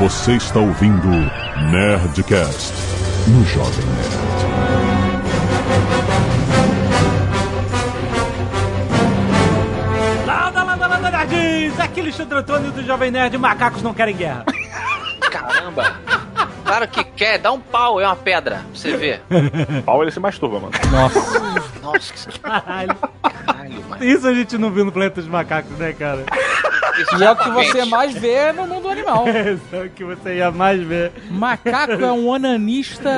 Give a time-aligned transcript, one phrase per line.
[0.00, 1.08] Você está ouvindo
[1.70, 2.72] Nerdcast
[3.28, 5.30] no Jovem Nerd.
[10.26, 11.78] Landa, landa, landa, nerds!
[11.78, 14.44] Aqui Alexandre Antônio do Jovem Nerd, macacos não querem guerra.
[15.30, 15.96] Caramba!
[16.64, 19.22] Claro que quer, dá um pau, é uma pedra, pra você ver.
[19.84, 20.72] Pau ele se masturba, mano.
[21.82, 22.96] Nossa, que Caralho.
[23.22, 24.04] caralho, mano.
[24.04, 26.24] Isso a gente não viu no Planeta dos Macacos, né, cara?
[27.18, 29.24] E é o que você mais vê no mundo animal.
[29.72, 31.12] É o que você ia mais ver.
[31.30, 33.10] Macaco é um onanista.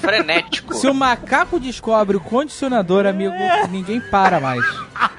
[0.00, 0.74] frenético.
[0.74, 3.34] Se o macaco descobre o condicionador, amigo,
[3.70, 4.64] ninguém para mais.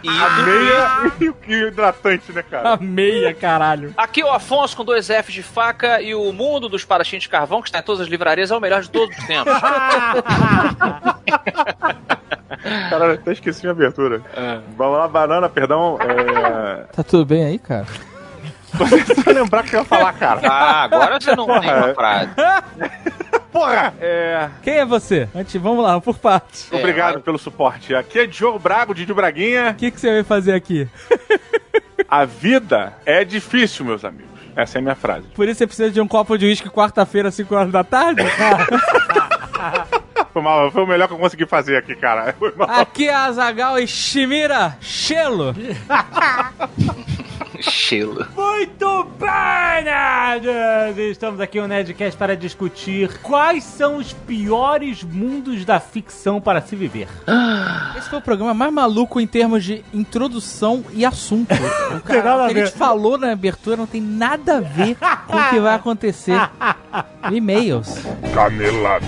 [0.04, 2.74] E Meia e o hidratante, né, cara?
[2.74, 3.94] A meia, caralho.
[3.98, 7.62] Aqui o Afonso com dois Fs de faca e o mundo dos parachinhos de carvão,
[7.62, 9.54] que está em todas as livrarias, é o melhor de todos os tempos.
[12.90, 14.22] Caralho, até esqueci minha abertura.
[14.78, 15.98] Vamos lá, banana, perdão.
[16.02, 16.86] É...
[16.96, 17.86] Tá tudo bem aí, cara?
[18.78, 20.42] Tô tentando lembrar o que eu ia falar, cara.
[20.44, 21.76] Ah, agora você não tem Porra.
[21.78, 22.30] uma frase.
[23.52, 23.94] Porra!
[24.02, 24.50] É...
[24.62, 25.30] Quem é você?
[25.34, 26.68] Antes, vamos lá, por partes.
[26.72, 27.96] É, Obrigado mas- pelo suporte.
[27.96, 29.70] Aqui é Diogo Brago, Didi Braguinha.
[29.72, 30.90] O que, que você vai fazer aqui?
[32.10, 34.36] A vida é difícil, meus amigos.
[34.58, 35.28] Essa é a minha frase.
[35.34, 38.24] Por isso você precisa de um copo de uísque quarta-feira, 5 horas da tarde?
[40.34, 42.34] Foi, mal, foi o melhor que eu consegui fazer aqui, cara.
[42.38, 42.70] Foi mal.
[42.70, 45.56] Aqui é a Zagal e Shimira Shelo.
[47.70, 48.26] Chelo.
[48.36, 50.98] Muito bem, nerds!
[51.12, 56.76] Estamos aqui no Nerdcast para discutir quais são os piores mundos da ficção para se
[56.76, 57.08] viver.
[57.98, 61.54] Esse foi o programa mais maluco em termos de introdução e assunto.
[61.96, 62.66] O, cara, a o que a ver.
[62.68, 66.38] gente falou na abertura não tem nada a ver com o que vai acontecer.
[67.32, 68.00] E-mails.
[68.34, 69.06] Canelada.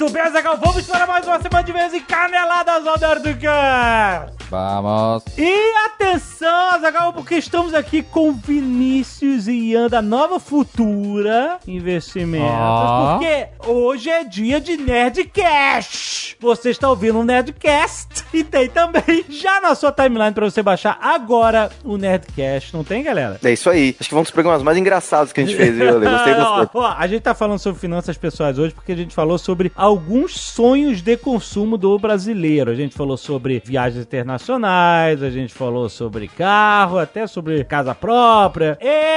[0.00, 4.40] Muito bem, Zagal, vamos para mais uma semana de vez em Caneladas ao Nerdcast!
[4.50, 5.22] Vamos.
[5.38, 12.50] E atenção, Zagal, porque estamos aqui com Vinícius e Ian da Nova Futura Investimentos.
[12.50, 13.12] Ó.
[13.12, 16.36] Porque hoje é dia de Nerdcast.
[16.40, 20.98] Você está ouvindo o Nerdcast e tem também já na sua timeline para você baixar
[21.00, 22.74] agora o Nerdcast.
[22.74, 23.38] Não tem, galera?
[23.44, 23.94] É isso aí.
[24.00, 26.10] Acho que foi um dos programas mais engraçados que a gente fez, viu, Ale?
[26.10, 26.70] Gostei Ó, bastante.
[26.74, 30.38] ó, a gente tá falando sobre finanças pessoais hoje porque a gente falou sobre alguns
[30.38, 32.70] sonhos de consumo do brasileiro.
[32.70, 38.78] A gente falou sobre viagens internacionais, a gente falou sobre carro, até sobre casa própria
[38.80, 39.10] e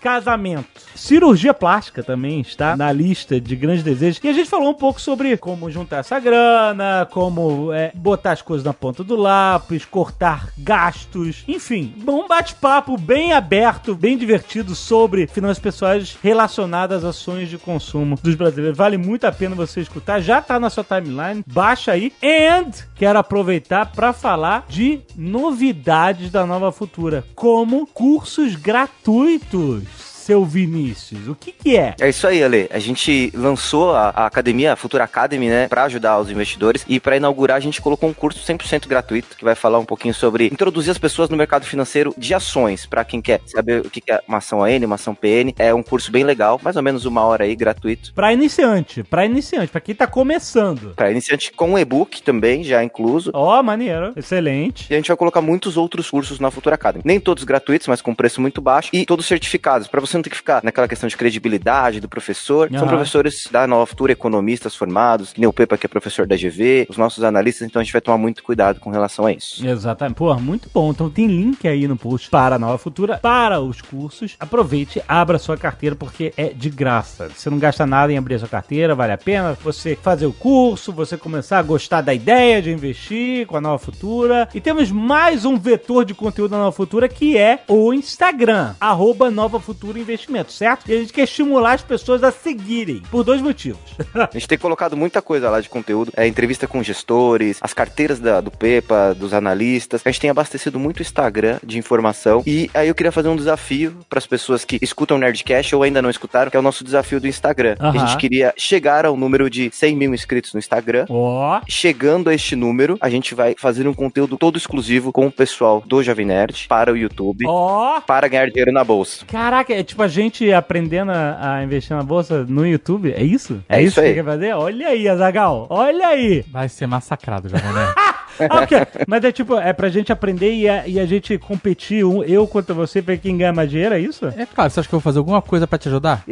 [0.00, 0.68] casamento.
[0.94, 4.20] Cirurgia plástica também está na lista de grandes desejos.
[4.22, 8.42] E a gente falou um pouco sobre como juntar essa grana, como é, botar as
[8.42, 15.26] coisas na ponta do lápis, cortar gastos, enfim, um bate-papo bem aberto, bem divertido sobre
[15.26, 18.76] finanças pessoais relacionadas a sonhos de consumo dos brasileiros.
[18.76, 22.12] Vale muito a pena você escutar, já tá na sua timeline, baixa aí.
[22.22, 30.09] And quero aproveitar para falar de novidades da Nova Futura, como cursos gratuitos.
[30.30, 31.96] Seu Vinícius, o que que é?
[32.00, 32.68] É isso aí, Ale.
[32.70, 36.86] A gente lançou a, a academia, a Futura Academy, né, pra ajudar os investidores.
[36.88, 40.14] E pra inaugurar, a gente colocou um curso 100% gratuito, que vai falar um pouquinho
[40.14, 42.86] sobre introduzir as pessoas no mercado financeiro de ações.
[42.86, 45.52] Pra quem quer saber o que é uma ação AN, uma ação PN.
[45.58, 48.14] É um curso bem legal, mais ou menos uma hora aí, gratuito.
[48.14, 50.94] Pra iniciante, pra iniciante, pra quem tá começando.
[50.94, 53.32] Pra iniciante com um e-book também, já incluso.
[53.34, 54.86] Ó, maneiro, excelente.
[54.88, 57.02] E a gente vai colocar muitos outros cursos na Futura Academy.
[57.04, 58.90] Nem todos gratuitos, mas com preço muito baixo.
[58.92, 62.68] E todos certificados, pra você não ter que ficar naquela questão de credibilidade do professor.
[62.68, 62.88] São Aham.
[62.88, 66.86] professores da Nova Futura, economistas formados, que nem o Pepa, que é professor da GV,
[66.88, 69.66] os nossos analistas, então a gente vai tomar muito cuidado com relação a isso.
[69.66, 70.16] Exatamente.
[70.16, 70.90] Pô, muito bom.
[70.90, 74.36] Então tem link aí no post para a Nova Futura, para os cursos.
[74.38, 77.30] Aproveite, abra sua carteira, porque é de graça.
[77.34, 80.32] Você não gasta nada em abrir a sua carteira, vale a pena você fazer o
[80.32, 84.48] curso, você começar a gostar da ideia de investir com a Nova Futura.
[84.54, 89.30] E temos mais um vetor de conteúdo da Nova Futura, que é o Instagram, arroba
[89.30, 90.09] Nova Futura Investimentos,
[90.52, 90.88] certo?
[90.90, 93.80] E a gente quer estimular as pessoas a seguirem, por dois motivos.
[94.14, 98.18] A gente tem colocado muita coisa lá de conteúdo, é entrevista com gestores, as carteiras
[98.18, 100.02] da- do Pepa, dos analistas.
[100.04, 102.42] A gente tem abastecido muito o Instagram de informação.
[102.46, 105.82] E aí eu queria fazer um desafio para as pessoas que escutam o Nerdcast ou
[105.82, 107.76] ainda não escutaram, que é o nosso desafio do Instagram.
[107.78, 111.06] A gente queria chegar ao número de 100 mil inscritos no Instagram.
[111.08, 115.32] Ó, Chegando a este número, a gente vai fazer um conteúdo todo exclusivo com o
[115.32, 117.44] pessoal do Jovem Nerd para o YouTube.
[117.48, 118.00] ó.
[118.00, 119.24] Para ganhar dinheiro na bolsa.
[119.26, 123.12] Caraca, é tipo a gente aprendendo a, a investir na bolsa no YouTube?
[123.12, 123.62] É isso?
[123.68, 124.14] É isso que aí.
[124.14, 124.52] quer fazer?
[124.54, 125.66] Olha aí, Azagal.
[125.68, 126.44] Olha aí.
[126.50, 127.94] Vai ser massacrado, Jovem Nerd.
[128.48, 128.78] Ah, ok.
[129.06, 132.46] Mas é tipo, é pra gente aprender e a, e a gente competir, um, eu
[132.46, 134.26] contra você, pra quem ganha mais dinheiro, é isso?
[134.36, 136.22] É claro, você acha que eu vou fazer alguma coisa pra te ajudar?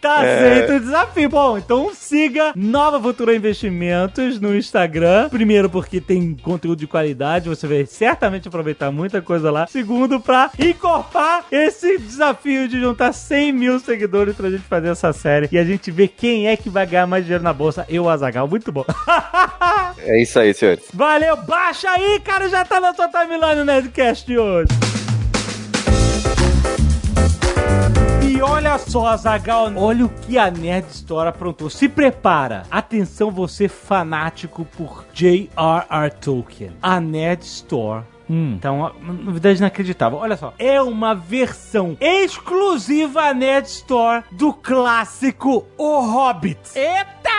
[0.00, 1.28] Tá aceito o desafio.
[1.28, 5.28] Bom, então siga Nova Futura Investimentos no Instagram.
[5.28, 9.66] Primeiro, porque tem conteúdo de qualidade, você vai certamente aproveitar muita coisa lá.
[9.66, 15.48] Segundo, pra encorpar esse desafio de juntar 100 mil seguidores pra gente fazer essa série
[15.52, 17.86] e a gente ver quem é que vai ganhar mais dinheiro na bolsa.
[17.88, 18.84] Eu, Azagal, muito bom.
[20.04, 20.84] É isso aí, senhores.
[20.92, 24.68] Valeu, baixa aí, cara, já tá na sua timeline o Nerdcast de hoje.
[28.24, 31.70] E olha só, Zagal, olha o que a Nerd Store aprontou.
[31.70, 32.64] Se prepara.
[32.70, 36.10] Atenção, você fanático por J.R.R.
[36.20, 36.72] Tolkien.
[36.82, 38.54] A Nerd Store Hum.
[38.56, 40.18] então, uma novidade inacreditável.
[40.18, 46.58] Olha só, é uma versão exclusiva Nerd Store do clássico O Hobbit.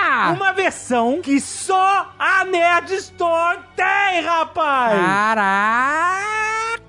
[0.04, 0.34] Eita!
[0.34, 5.00] Uma versão que só a Nerd Store tem, rapaz!
[5.00, 6.83] Caraca!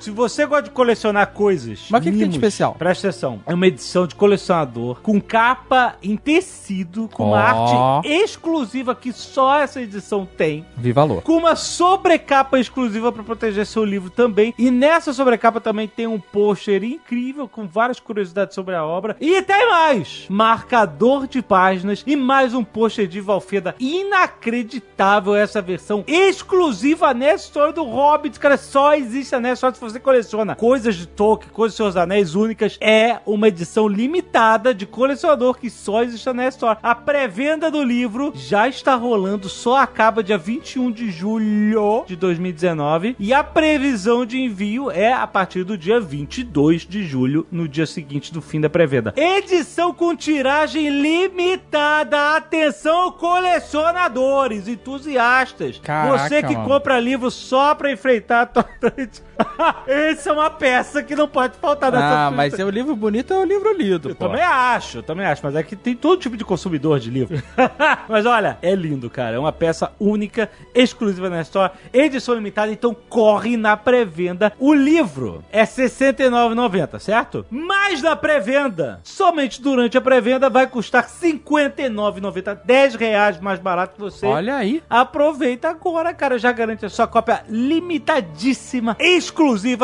[0.00, 2.74] Se você gosta de colecionar coisas, Mas o que que tem de especial?
[2.74, 3.40] Presta atenção.
[3.46, 7.96] É uma edição de colecionador com capa em tecido, com uma Ó.
[8.00, 10.64] arte exclusiva que só essa edição tem.
[10.76, 11.22] Vi valor.
[11.22, 14.54] Com uma sobrecapa exclusiva para proteger seu livro também.
[14.58, 19.16] E nessa sobrecapa também tem um pôster incrível com várias curiosidades sobre a obra.
[19.20, 20.26] E tem mais!
[20.28, 23.74] Marcador de páginas e mais um pôster de Valfenda.
[23.78, 28.38] Inacreditável essa versão exclusiva nessa história do Hobbit.
[28.38, 31.96] Cara, só existe a Nessa só se você coleciona coisas de Tolkien, coisas de seus
[31.96, 32.78] anéis únicas.
[32.80, 36.78] É uma edição limitada de colecionador que só existe na Store.
[36.82, 43.16] A pré-venda do livro já está rolando, só acaba dia 21 de julho de 2019.
[43.18, 47.86] E a previsão de envio é a partir do dia 22 de julho, no dia
[47.86, 49.12] seguinte do fim da pré-venda.
[49.16, 52.36] Edição com tiragem limitada.
[52.36, 55.78] Atenção, colecionadores, entusiastas.
[55.78, 56.68] Caraca, você que mano.
[56.68, 59.22] compra livro só pra enfrentar a torrente.
[59.86, 63.32] Essa é uma peça que não pode faltar nessa Ah, mas é o livro bonito
[63.32, 64.26] é o livro lido, eu pô.
[64.26, 67.42] também acho, eu também acho, mas é que tem todo tipo de consumidor de livro.
[68.08, 69.36] mas olha, é lindo, cara.
[69.36, 74.52] É uma peça única, exclusiva na Store, edição limitada, então corre na pré-venda.
[74.58, 77.46] O livro é R$ 69,90, certo?
[77.50, 83.94] Mas na pré-venda, somente durante a pré-venda, vai custar R$ 59,90, 10 reais mais barato
[83.94, 84.26] que você.
[84.26, 84.82] Olha aí.
[84.88, 86.38] Aproveita agora, cara.
[86.38, 89.37] Já garante a sua cópia limitadíssima, exclusiva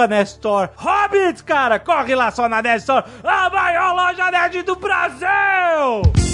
[0.08, 0.70] na Store.
[0.76, 6.33] Hobbit, cara, corre lá só na Nerd Store, a maior loja nerd do Brasil!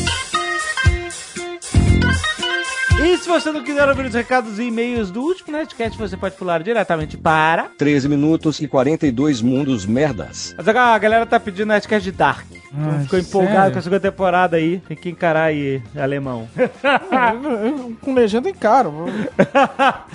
[3.02, 6.34] E se você não quiser ouvir os recados e e-mails do último Nerdcast, você pode
[6.36, 7.70] pular diretamente para...
[7.78, 10.54] 13 minutos e 42 mundos merdas.
[10.56, 12.46] Mas agora a galera tá pedindo Nerdcast de Dark.
[12.72, 13.72] Então Ai, ficou empolgado sério?
[13.72, 14.78] com a segunda temporada aí.
[14.86, 16.48] Tem que encarar aí, alemão.
[18.00, 19.06] Com legenda em caro.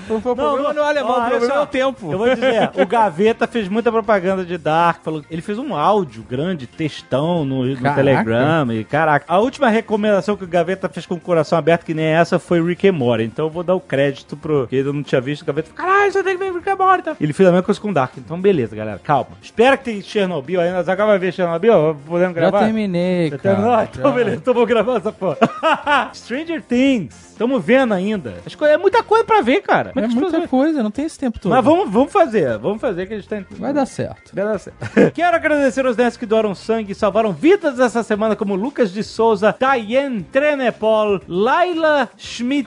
[0.07, 2.11] O problema não é o alemão, ó, o problema é o tempo.
[2.11, 6.23] Eu vou dizer, o Gaveta fez muita propaganda de Dark, falou, ele fez um áudio
[6.23, 7.95] grande, textão no, no.
[7.95, 9.25] Telegram e caraca.
[9.27, 12.61] A última recomendação que o Gaveta fez com o coração aberto, que nem essa, foi
[12.75, 13.23] Rick and Morty.
[13.23, 15.41] Então eu vou dar o crédito pro que ele não tinha visto.
[15.41, 16.99] O Gaveta falou, caralho, você tem que ver Rick and Morty.
[17.01, 17.15] Então.
[17.19, 18.13] Ele fez a mesma coisa com Dark.
[18.17, 19.29] Então beleza, galera, calma.
[19.41, 20.83] Espera que tem Chernobyl ainda.
[20.83, 21.95] Zagal vai ver Chernobyl?
[22.05, 22.59] Podemos Já gravar?
[22.65, 23.55] terminei, Já cara.
[23.55, 23.81] terminou?
[23.83, 24.15] Então Já.
[24.17, 25.37] beleza, então vou gravar essa porra.
[26.13, 27.25] Stranger Things.
[27.35, 28.35] Estamos vendo ainda.
[28.45, 29.91] As coisas- É muita coisa pra ver, cara.
[29.91, 31.51] Como É as muita coisa, não tem esse tempo todo.
[31.51, 33.43] Mas vamos, vamos fazer, vamos fazer que a gente tá...
[33.51, 34.33] Vai dar certo.
[34.33, 34.77] Vai dar certo.
[35.13, 39.03] Quero agradecer aos nerds que doaram sangue e salvaram vidas essa semana, como Lucas de
[39.03, 42.64] Souza, Diane Trenepol, Laila Schmidt,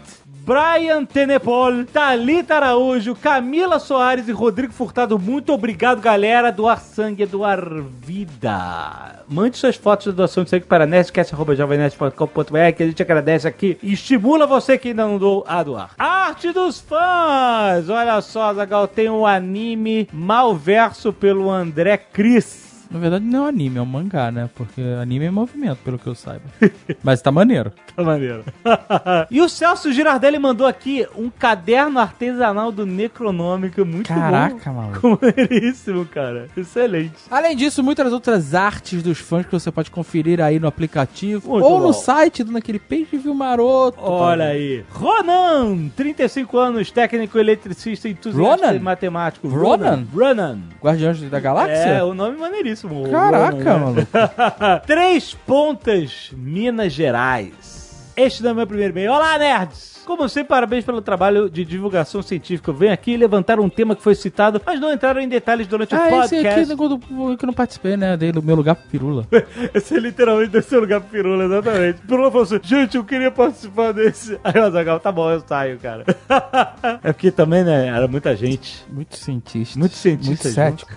[0.48, 5.18] Brian Tenepol, Thalita Araújo, Camila Soares e Rodrigo Furtado.
[5.18, 6.50] Muito obrigado, galera.
[6.50, 7.60] Doar sangue doar
[8.00, 9.24] vida.
[9.28, 13.92] Mande suas fotos de doação de sangue para nerdcast.jovemnerd.com.br que a gente agradece aqui e
[13.92, 15.90] estimula você que ainda não doou a doar.
[15.98, 17.90] Arte dos fãs!
[17.90, 22.67] Olha só, Zagal, tem um anime Malverso pelo André Cris.
[22.90, 24.48] Na verdade, não é um anime, é um mangá, né?
[24.54, 26.44] Porque anime é movimento, pelo que eu saiba.
[27.02, 27.72] Mas tá maneiro.
[27.94, 28.44] Tá maneiro.
[29.30, 33.84] e o Celso Girardelli mandou aqui um caderno artesanal do Necronômico.
[33.84, 34.18] Muito bom.
[34.18, 35.18] Caraca, maluco.
[35.20, 36.48] Maneiríssimo, cara.
[36.56, 37.16] Excelente.
[37.30, 41.64] Além disso, muitas outras artes dos fãs que você pode conferir aí no aplicativo Muito
[41.64, 41.88] ou bom.
[41.88, 43.98] no site, dando aquele page view maroto.
[44.00, 44.82] Olha aí.
[44.90, 48.76] Ronan, 35 anos, técnico eletricista, entusiasta Ronan?
[48.76, 49.48] e matemático.
[49.48, 50.06] Ronan?
[50.14, 50.58] Ronan.
[50.82, 51.74] Guardiões da Galáxia?
[51.74, 52.77] É, o nome maneiríssimo.
[52.86, 54.06] O Caraca, maluco.
[54.86, 57.87] Três Pontas, Minas Gerais.
[58.18, 59.12] Este não é o meu primeiro e-mail.
[59.12, 59.98] Olá, nerds!
[60.04, 62.72] Como sempre, parabéns pelo trabalho de divulgação científica.
[62.72, 65.98] Venho aqui levantar um tema que foi citado, mas não entraram em detalhes durante o
[65.98, 66.60] Ah, esse podcast.
[66.60, 68.16] aqui negócio do- que eu não participei, né?
[68.16, 69.26] Dei o meu lugar pro Pirula.
[69.74, 72.00] Esse é literalmente deve ser o lugar pro Pirula, exatamente.
[72.00, 74.40] Pirula falou assim, gente, eu queria participar desse.
[74.42, 76.06] Aí o Azaghal, tá bom, eu saio, cara.
[77.04, 78.82] é porque também, né, era muita gente.
[78.90, 79.78] Muito cientista.
[79.78, 80.90] Muito cientista Muito cético.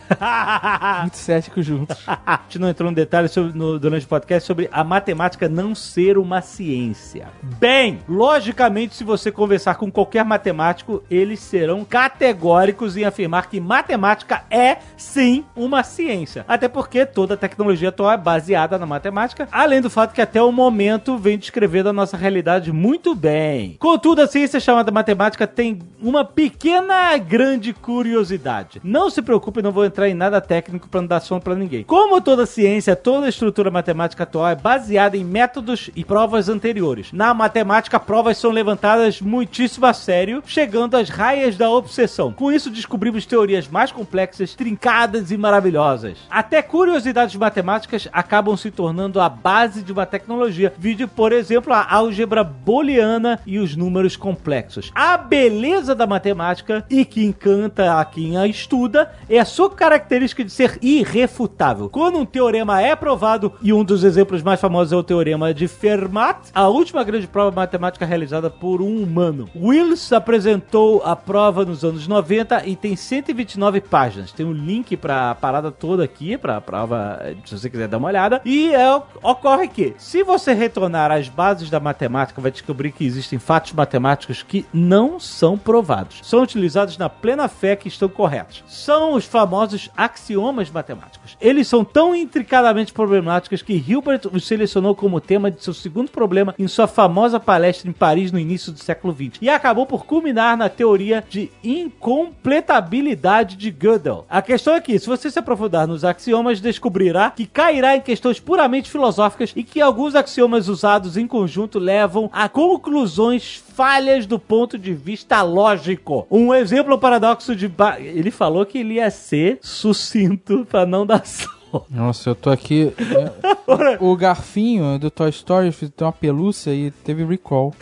[1.02, 1.98] Muito cético juntos.
[2.08, 5.76] A gente não entrou em detalhes sobre- no- durante o podcast sobre a matemática não
[5.76, 7.11] ser uma ciência.
[7.60, 14.44] Bem, logicamente, se você conversar com qualquer matemático, eles serão categóricos em afirmar que matemática
[14.50, 16.46] é, sim, uma ciência.
[16.48, 20.42] Até porque toda a tecnologia atual é baseada na matemática, além do fato que até
[20.42, 23.76] o momento vem descrevendo a nossa realidade muito bem.
[23.80, 28.82] Contudo, a ciência chamada matemática tem uma pequena grande curiosidade.
[28.84, 31.84] Não se preocupe, não vou entrar em nada técnico para não dar sono para ninguém.
[31.84, 37.01] Como toda ciência, toda estrutura matemática atual é baseada em métodos e provas anteriores.
[37.12, 42.32] Na matemática, provas são levantadas muitíssimo a sério, chegando às raias da obsessão.
[42.32, 46.18] Com isso, descobrimos teorias mais complexas, trincadas e maravilhosas.
[46.30, 50.74] Até curiosidades matemáticas acabam se tornando a base de uma tecnologia.
[50.78, 54.92] Vídeo, por exemplo, a álgebra booleana e os números complexos.
[54.94, 60.44] A beleza da matemática e que encanta a quem a estuda é a sua característica
[60.44, 61.90] de ser irrefutável.
[61.90, 65.68] Quando um teorema é provado, e um dos exemplos mais famosos é o teorema de
[65.68, 69.50] Fermat, a última grande prova matemática realizada por um humano.
[69.56, 74.32] Wills apresentou a prova nos anos 90 e tem 129 páginas.
[74.32, 78.42] Tem um link pra parada toda aqui, pra prova, se você quiser dar uma olhada.
[78.44, 83.40] E é, ocorre que, se você retornar às bases da matemática, vai descobrir que existem
[83.40, 86.20] fatos matemáticos que não são provados.
[86.24, 88.64] São utilizados na plena fé que estão corretos.
[88.68, 91.38] São os famosos axiomas matemáticos.
[91.40, 96.54] Eles são tão intricadamente problemáticos que Hilbert os selecionou como tema de seu segundo problema
[96.58, 99.38] em sua famosa palestra em Paris no início do século XX.
[99.42, 104.26] E acabou por culminar na teoria de incompletabilidade de Gödel.
[104.30, 108.40] A questão é que, se você se aprofundar nos axiomas, descobrirá que cairá em questões
[108.40, 114.78] puramente filosóficas e que alguns axiomas usados em conjunto levam a conclusões falhas do ponto
[114.78, 116.26] de vista lógico.
[116.30, 117.68] Um exemplo paradoxo de...
[117.68, 121.24] Ba ele falou que ele ia ser sucinto pra não dar.
[121.90, 122.94] Nossa, eu tô aqui.
[122.98, 127.74] é, o garfinho do Toy Story tem uma pelúcia e teve recall.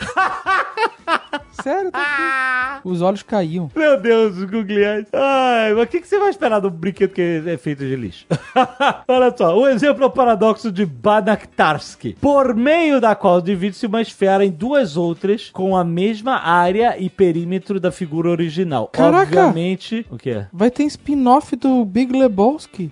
[1.62, 2.80] Sério, tá.
[2.82, 3.70] Os olhos caíam.
[3.76, 5.12] Meu Deus, os googleantes.
[5.12, 8.24] Ai, mas o que, que você vai esperar um brinquedo que é feito de lixo?
[9.06, 14.00] Olha só, o exemplo é o paradoxo de Banach-Tarski, por meio da qual divide-se uma
[14.00, 18.88] esfera em duas outras com a mesma área e perímetro da figura original.
[18.88, 19.48] Caraca!
[19.48, 20.06] Obviamente...
[20.10, 20.46] O quê?
[20.50, 22.90] Vai ter spin-off do Big Lebowski.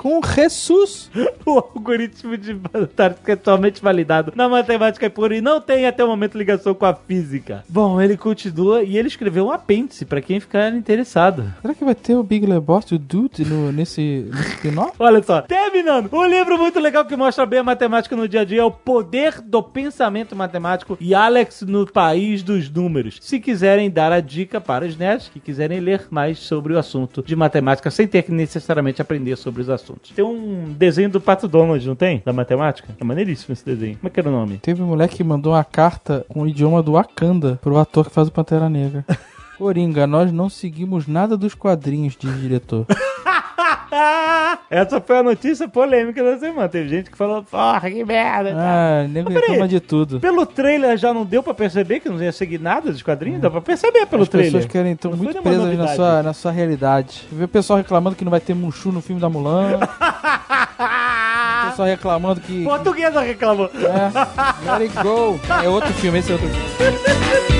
[0.00, 1.10] Com Jesus.
[1.46, 6.06] O algoritmo de Banach-Tarski é totalmente validado na matemática pura e não tem até o
[6.06, 7.64] momento ligação com a física.
[7.68, 11.52] Bom, ele continua e ele escreveu um apêndice pra quem ficar interessado.
[11.60, 14.92] Será que vai ter o Big Lebowski, o Dude, no, nesse, nesse spin-off?
[15.00, 16.08] Olha só, terminando.
[16.12, 18.70] Um livro muito legal que mostra bem a matemática no dia a dia é O
[18.70, 23.18] Poder do Pensamento Matemático e Alex no País dos Números.
[23.20, 27.24] Se quiserem dar a dica para os nerds que quiserem ler mais sobre o assunto
[27.26, 29.89] de matemática sem ter que necessariamente aprender sobre os assuntos.
[30.14, 32.22] Tem um desenho do Pato Donald, não tem?
[32.24, 32.88] Da matemática?
[32.98, 33.96] É maneiríssimo esse desenho.
[33.96, 34.58] Como é que era o nome?
[34.58, 38.14] Teve um moleque que mandou uma carta com o idioma do Wakanda pro ator que
[38.14, 39.04] faz o Pantera Negra.
[39.58, 42.86] Coringa, nós não seguimos nada dos quadrinhos, diz o diretor.
[44.70, 46.68] Essa foi a notícia polêmica da semana.
[46.68, 48.54] Teve gente que falou, porra, que merda.
[48.56, 50.20] Ah, nego reclama de tudo.
[50.20, 53.40] Pelo trailer já não deu pra perceber que não ia seguir nada dos quadrinhos?
[53.40, 54.52] Dá pra perceber pelo As trailer.
[54.52, 57.26] pessoas querem estão muito presas na sua, na sua realidade.
[57.30, 59.78] Vê o pessoal reclamando que não vai ter Mushu no filme da Mulan.
[59.80, 62.64] o pessoal reclamando que.
[62.64, 63.70] Portuguesa reclamou.
[63.74, 65.38] É, let it go.
[65.62, 67.50] É outro filme, esse é outro filme.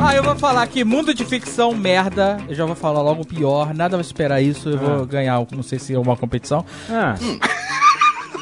[0.00, 2.38] Ah, eu vou falar que mundo de ficção, merda.
[2.48, 3.74] Eu já vou falar logo o pior.
[3.74, 4.68] Nada vai superar isso.
[4.68, 6.64] Eu vou ganhar, não sei se é uma competição.
[6.88, 7.14] Ah,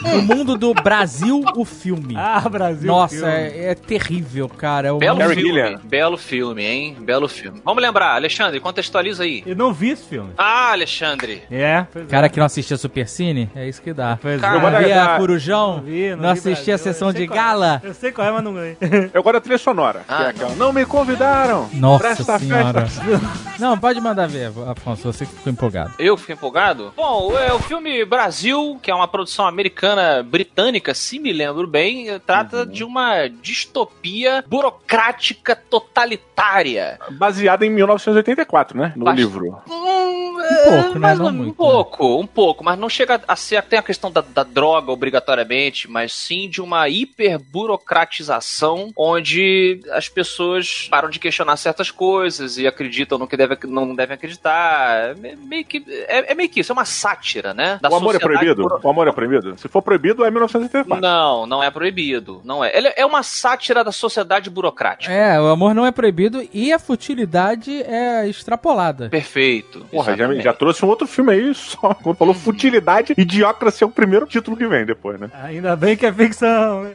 [0.02, 2.14] O mundo do Brasil, o filme.
[2.16, 2.86] ah Brasil.
[2.86, 3.32] Nossa, filme.
[3.32, 4.88] é, é terrível, cara.
[4.88, 6.96] É o Belo filme, belo filme, hein?
[7.00, 7.60] Belo filme.
[7.64, 9.42] Vamos lembrar, Alexandre, contextualiza aí.
[9.46, 10.30] Eu não vi esse filme.
[10.36, 11.42] Ah, Alexandre.
[11.50, 12.08] É, pois é.
[12.08, 14.18] Cara que não assistia Super Cine, é isso que dá.
[14.20, 14.60] Pois Cara, é.
[14.70, 17.26] Não via dar- Corujão, Não vi, não, vi assistia a sessão Eu de é.
[17.26, 17.80] gala.
[17.84, 18.76] Eu sei qual é, mas não ganhei.
[19.12, 20.00] Eu gosto da trilha sonora.
[20.00, 21.68] que Ah, é aquela, não me convidaram.
[21.74, 22.86] Nossa senhora.
[22.86, 23.04] festa.
[23.56, 25.92] Não, pode mandar ver, Afonso, você que ficou empolgado.
[25.96, 26.92] Eu que fiquei empolgado?
[26.96, 31.67] Bom, é o filme Brasil, que é uma produção americana americana britânica, se me lembro
[31.67, 36.99] bem, trata de uma distopia burocrática totalitária.
[37.12, 38.93] Baseada em 1984, né?
[38.97, 39.59] No Bast- livro.
[39.69, 40.14] Hum,
[40.45, 41.00] Um pouco, né?
[41.00, 43.83] mais Não ou- muito, um pouco, um pouco, mas não chega a ser até a
[43.83, 51.19] questão da, da droga obrigatoriamente, mas sim de uma hiperburocratização onde as pessoas param de
[51.19, 55.11] questionar certas coisas e acreditam no que deve, não devem acreditar.
[55.11, 57.79] É me- meio que, é, é meio que isso, é uma sátira, né?
[57.81, 58.67] da o amor é proibido?
[58.83, 59.57] O amor é proibido?
[59.59, 61.02] Se for proibido, é 1984.
[61.02, 62.40] Não, não é proibido.
[62.45, 62.76] Não é.
[62.76, 65.12] Ele é uma sátira da sociedade burocrática.
[65.12, 69.09] É, o amor não é proibido e a futilidade é extrapolada.
[69.09, 69.85] Perfeito.
[69.90, 71.93] Porra, já, já trouxe um outro filme aí só.
[71.93, 75.28] Quando falou futilidade, Idiocracy é o primeiro título que vem depois, né?
[75.43, 76.95] Ainda bem que é ficção.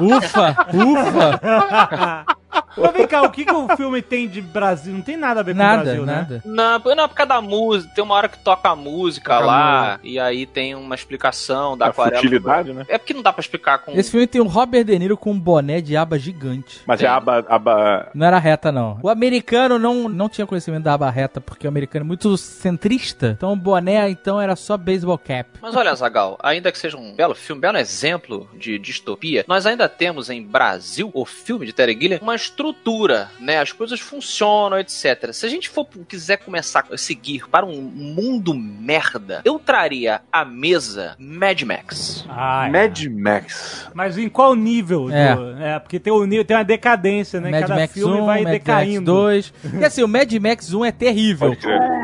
[0.00, 2.26] Ufa, ufa.
[2.76, 4.92] Mas vem cá, o que, que o filme tem de Brasil?
[4.92, 6.14] Não tem nada a ver com o Nada, Brasil, né?
[6.14, 6.42] nada.
[6.44, 7.94] Não, não, por causa da música.
[7.94, 11.76] Tem uma hora que toca a música Toca a lá, e aí tem uma explicação
[11.76, 12.16] da A aquarela.
[12.16, 12.84] futilidade, né?
[12.88, 13.92] É porque não dá pra explicar com.
[13.92, 16.80] Esse filme tem o Robert De Niro com um boné de aba gigante.
[16.86, 17.08] Mas Tem.
[17.08, 18.10] é aba, aba.
[18.14, 18.98] Não era reta, não.
[19.02, 23.28] O americano não, não tinha conhecimento da aba reta, porque o americano é muito centrista.
[23.36, 25.48] Então o boné, então, era só baseball cap.
[25.60, 29.88] Mas olha, Zagal, ainda que seja um belo filme, belo exemplo de distopia, nós ainda
[29.88, 33.58] temos em Brasil, o filme de Terry Gilliam, uma estrutura, né?
[33.58, 35.32] As coisas funcionam, etc.
[35.32, 40.44] Se a gente for quiser começar a seguir para um mundo merda, eu traria à
[40.44, 42.24] mesa Mad Max.
[42.28, 42.70] Ah, é.
[42.70, 43.88] Mad Max.
[43.94, 45.10] Mas em qual nível?
[45.10, 45.34] É.
[45.34, 47.50] do- é, porque tem, o, nível- tem uma decadência, né?
[47.50, 49.12] Mad Cada Max filme 1, vai Mad decaindo.
[49.14, 49.70] Max 2.
[49.70, 51.48] Porque assim, o Mad Max 1 é terrível.
[51.48, 51.78] Pode crer.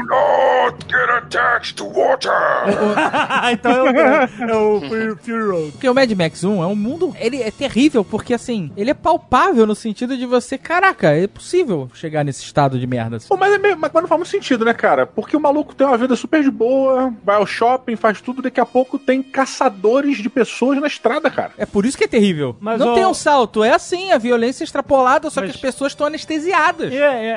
[3.52, 5.70] então é o, é o Fury- Fury Road.
[5.72, 7.14] Porque o Mad Max 1 é um mundo.
[7.18, 11.90] Ele é terrível, porque assim, ele é palpável no sentido de você, caraca, é possível
[11.94, 13.16] chegar nesse estado de merda.
[13.16, 13.28] assim.
[13.28, 15.06] Pô, mas, é meio, mas não faz muito sentido, né, cara?
[15.06, 18.60] Porque o maluco tem uma vida super de boa, vai ao shopping, faz tudo, daqui
[18.60, 21.52] a pouco tem caçadores de pessoas na estrada, cara.
[21.58, 22.56] É por isso que é terrível.
[22.60, 25.60] Mas, não ó- tem um salto, é assim, a violência extrapolada, só Mas- que as
[25.60, 26.92] pessoas estão anestesiadas.
[26.92, 26.96] É,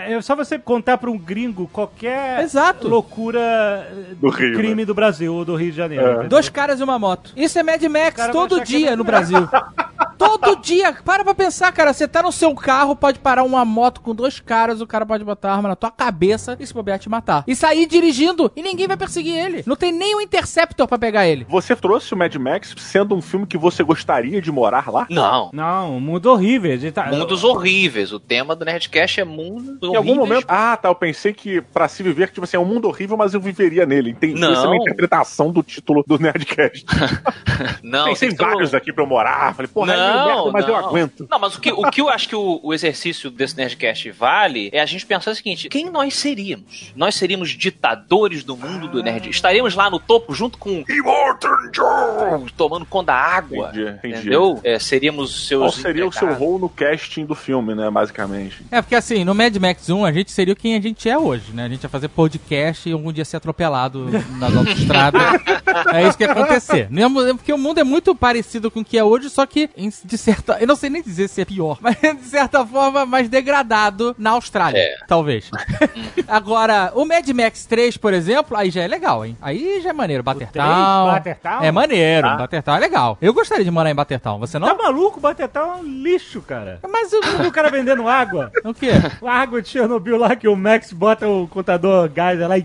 [0.10, 2.88] é, é só você contar pra um gringo qualquer Exato.
[2.88, 6.22] loucura eh, Do Rio, crime do Brasil ou do Rio de Janeiro.
[6.22, 6.28] É.
[6.28, 7.32] Dois caras e uma moto.
[7.36, 9.04] Isso é Mad Max todo é dia no.
[9.04, 9.48] Brasil.
[10.30, 10.94] todo dia.
[11.06, 11.94] Para pra pensar, cara.
[11.94, 15.24] Você tá no seu carro, pode parar uma moto com dois caras, o cara pode
[15.24, 17.44] botar a arma na tua cabeça e se bobear te matar.
[17.48, 19.64] E sair dirigindo e ninguém vai perseguir ele.
[19.66, 21.46] Não tem nem um Interceptor pra pegar ele.
[21.50, 25.06] Você trouxe o Mad Max sendo um filme que você gostaria de morar lá?
[25.10, 25.50] Não.
[25.54, 26.74] Não, um mundo horrível.
[26.92, 28.12] Tá- Mundos horríveis.
[28.12, 30.46] O tema do Nerdcast é mundos Em algum momento.
[30.48, 30.90] Ah, tá.
[30.90, 33.86] Eu pensei que pra se viver, tipo assim, é um mundo horrível, mas eu viveria
[33.86, 34.12] nele.
[34.12, 34.40] Entendi.
[34.40, 34.52] Não.
[34.54, 36.86] Essa é a interpretação do título do Nerdcast.
[37.84, 39.54] Não, Pensei tem em ser um- vários aqui pra eu morar.
[39.56, 41.28] Falei, porra, é meio merda, mas eu aguento.
[41.30, 44.70] Não, mas o que, o que eu acho que o, o exercício desse Nerdcast vale
[44.72, 46.92] é a gente pensar o seguinte: quem nós seríamos?
[46.96, 49.30] Nós seríamos ditadores do mundo do Nerd.
[49.30, 52.52] Estaríamos lá no topo junto com Immortan Joe!
[52.56, 53.70] tomando conta da água.
[53.70, 54.16] Entendi, entendi.
[54.20, 54.60] Entendeu?
[54.64, 55.62] É, seríamos seus.
[55.62, 56.48] Qual seria o seu empregados.
[56.48, 58.64] role no casting do filme, né, basicamente?
[58.72, 61.52] É, porque assim, no Mad Max 1, a gente seria quem a gente é hoje,
[61.54, 61.66] né?
[61.66, 65.22] A gente ia fazer podcast e algum dia ser atropelado nas autoestradas.
[65.94, 66.88] é isso que ia acontecer.
[66.90, 69.70] Não ia- Porque o mundo é muito parecido com o que é hoje, só que
[69.76, 70.58] em- de certa...
[70.60, 74.32] Eu não sei nem dizer se é pior, mas de certa forma mais degradado na
[74.32, 74.96] Austrália, É.
[75.08, 75.50] talvez.
[76.28, 79.38] Agora, o Mad Max 3, por exemplo, aí já é legal, hein?
[79.42, 80.24] Aí já é maneiro.
[80.24, 81.20] Buttertown?
[81.62, 82.38] É maneiro, Ah.
[82.38, 83.18] Buttertown é legal.
[83.22, 84.68] Eu gostaria de morar em Buttertown, você não?
[84.68, 85.20] Tá maluco?
[85.20, 86.80] Batetal é um lixo, cara.
[86.90, 88.52] Mas o, O cara vendendo água.
[88.64, 88.90] o quê?
[89.26, 92.64] A água de Chernobyl lá que o Max bota o contador Geyser lá e.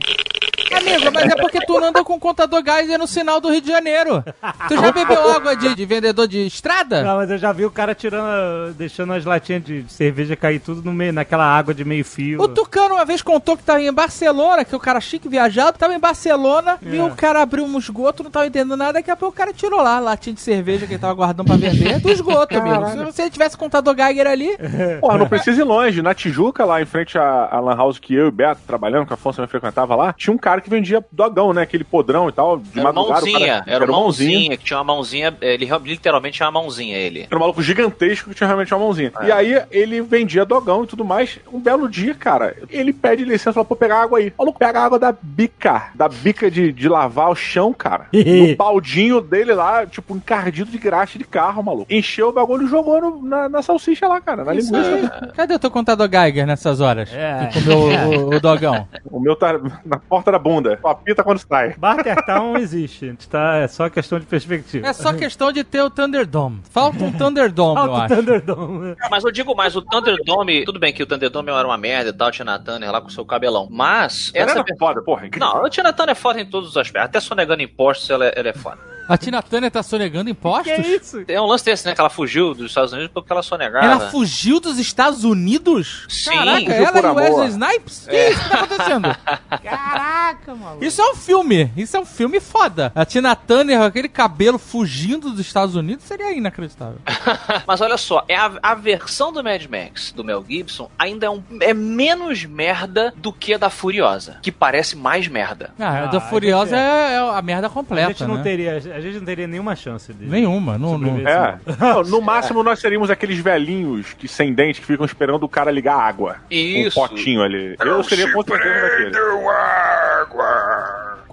[0.79, 4.23] Amigo, mas é porque tu anda com contador Geyser no sinal do Rio de Janeiro.
[4.69, 7.03] Tu já bebeu água de, de vendedor de estrada?
[7.03, 10.83] Não, mas eu já vi o cara tirando, deixando as latinhas de cerveja cair tudo
[10.83, 12.41] no meio, naquela água de meio fio.
[12.41, 15.95] O Tucano uma vez contou que tava em Barcelona, que o cara chique viajado, tava
[15.95, 19.35] em Barcelona, viu o cara abrir um esgoto, não tava entendendo nada, daqui a pouco
[19.35, 22.11] o cara tirou lá a latinha de cerveja que ele tava guardando pra vender do
[22.11, 22.89] esgoto, amigo.
[22.91, 24.57] Se você tivesse contador Geiger ali,
[25.01, 26.03] Porra, não precisa ir longe.
[26.03, 29.07] Na Tijuca, lá em frente à, à Lan House que eu e o Beto, trabalhando
[29.07, 31.63] com a Afonso, também frequentava lá, tinha um cara que vendia dogão, né?
[31.63, 33.21] Aquele podrão e tal, de Era madrugada.
[33.25, 36.61] o mãozinha, cara- era uma um mãozinha, que tinha uma mãozinha, ele literalmente tinha uma
[36.61, 37.23] mãozinha, ele.
[37.23, 39.13] Era um maluco gigantesco que tinha realmente uma mãozinha.
[39.21, 39.27] É.
[39.27, 41.39] E aí ele vendia dogão e tudo mais.
[41.53, 44.29] Um belo dia, cara, ele pede licença pra pegar água aí.
[44.37, 48.07] O maluco pega a água da bica, da bica de, de lavar o chão, cara.
[48.13, 51.87] no baldinho dele lá, tipo, encardido de graxa de carro, maluco.
[51.93, 55.21] Encheu o bagulho e jogou no- na, na salsicha lá, cara, na Isso linguiça.
[55.23, 55.33] aí.
[55.33, 57.11] Cadê o teu contador Geiger nessas horas?
[57.13, 57.47] É.
[57.53, 58.87] Que comeu o, o- o dogão.
[59.11, 60.58] O meu tá na porta da bunda.
[60.81, 61.75] Só apita quando sai.
[61.79, 63.17] Buttertown Chinatown existe.
[63.29, 64.87] Tá, é só questão de perspectiva.
[64.87, 66.61] É só questão de ter o Thunderdome.
[66.71, 68.17] Falta um Thunderdome, eu Alto acho.
[68.17, 68.97] Thunderdome.
[69.11, 72.13] Mas eu digo mais, o Thunderdome, tudo bem que o Thunderdome era uma merda e
[72.13, 73.69] tal, Tina Turner lá com seu cabelão.
[73.71, 74.61] Mas, Ela essa.
[74.61, 75.27] era foda, porra.
[75.27, 75.49] incrível.
[75.49, 77.09] Não, a Tina Turner é foda em todos os aspectos.
[77.09, 78.79] Até sonegando impostos, ela, é- ela é foda.
[79.09, 80.65] A Tina Turner tá sonegando impostos?
[80.65, 81.25] Que é isso?
[81.25, 81.95] Tem um lance desse, né?
[81.95, 83.85] Que ela fugiu dos Estados Unidos porque ela sonegava.
[83.87, 86.07] Ela fugiu dos Estados Unidos?
[86.09, 87.15] Sim, Caraca, ela e.
[87.15, 88.07] Wesley Snipes?
[88.09, 89.09] Que isso que tá acontecendo?
[89.63, 90.85] Caraca, maluco.
[90.85, 91.71] Isso é um filme.
[91.77, 92.93] Isso é um filme foda.
[92.95, 96.99] A Tina Turner com aquele cabelo fugindo dos Estados Unidos seria inacreditável.
[97.67, 101.31] Mas olha só, é a, a versão do Mad Max do Mel Gibson ainda é,
[101.31, 105.71] um, é menos merda do que a da Furiosa, que parece mais merda.
[105.79, 107.15] Ah, a Ah, da a Furiosa é...
[107.15, 108.43] é a merda A completa, gente não né?
[108.43, 110.77] teria, a gente não teria nenhuma chance de Nenhuma.
[110.77, 111.19] Não, não...
[111.27, 111.59] É.
[111.79, 115.71] Não, no máximo nós seríamos aqueles velhinhos que sem dente que ficam esperando o cara
[115.71, 116.37] ligar água.
[116.51, 116.99] Isso.
[116.99, 117.77] Um potinho ali.
[117.79, 119.11] Eu seria com certeza daquele.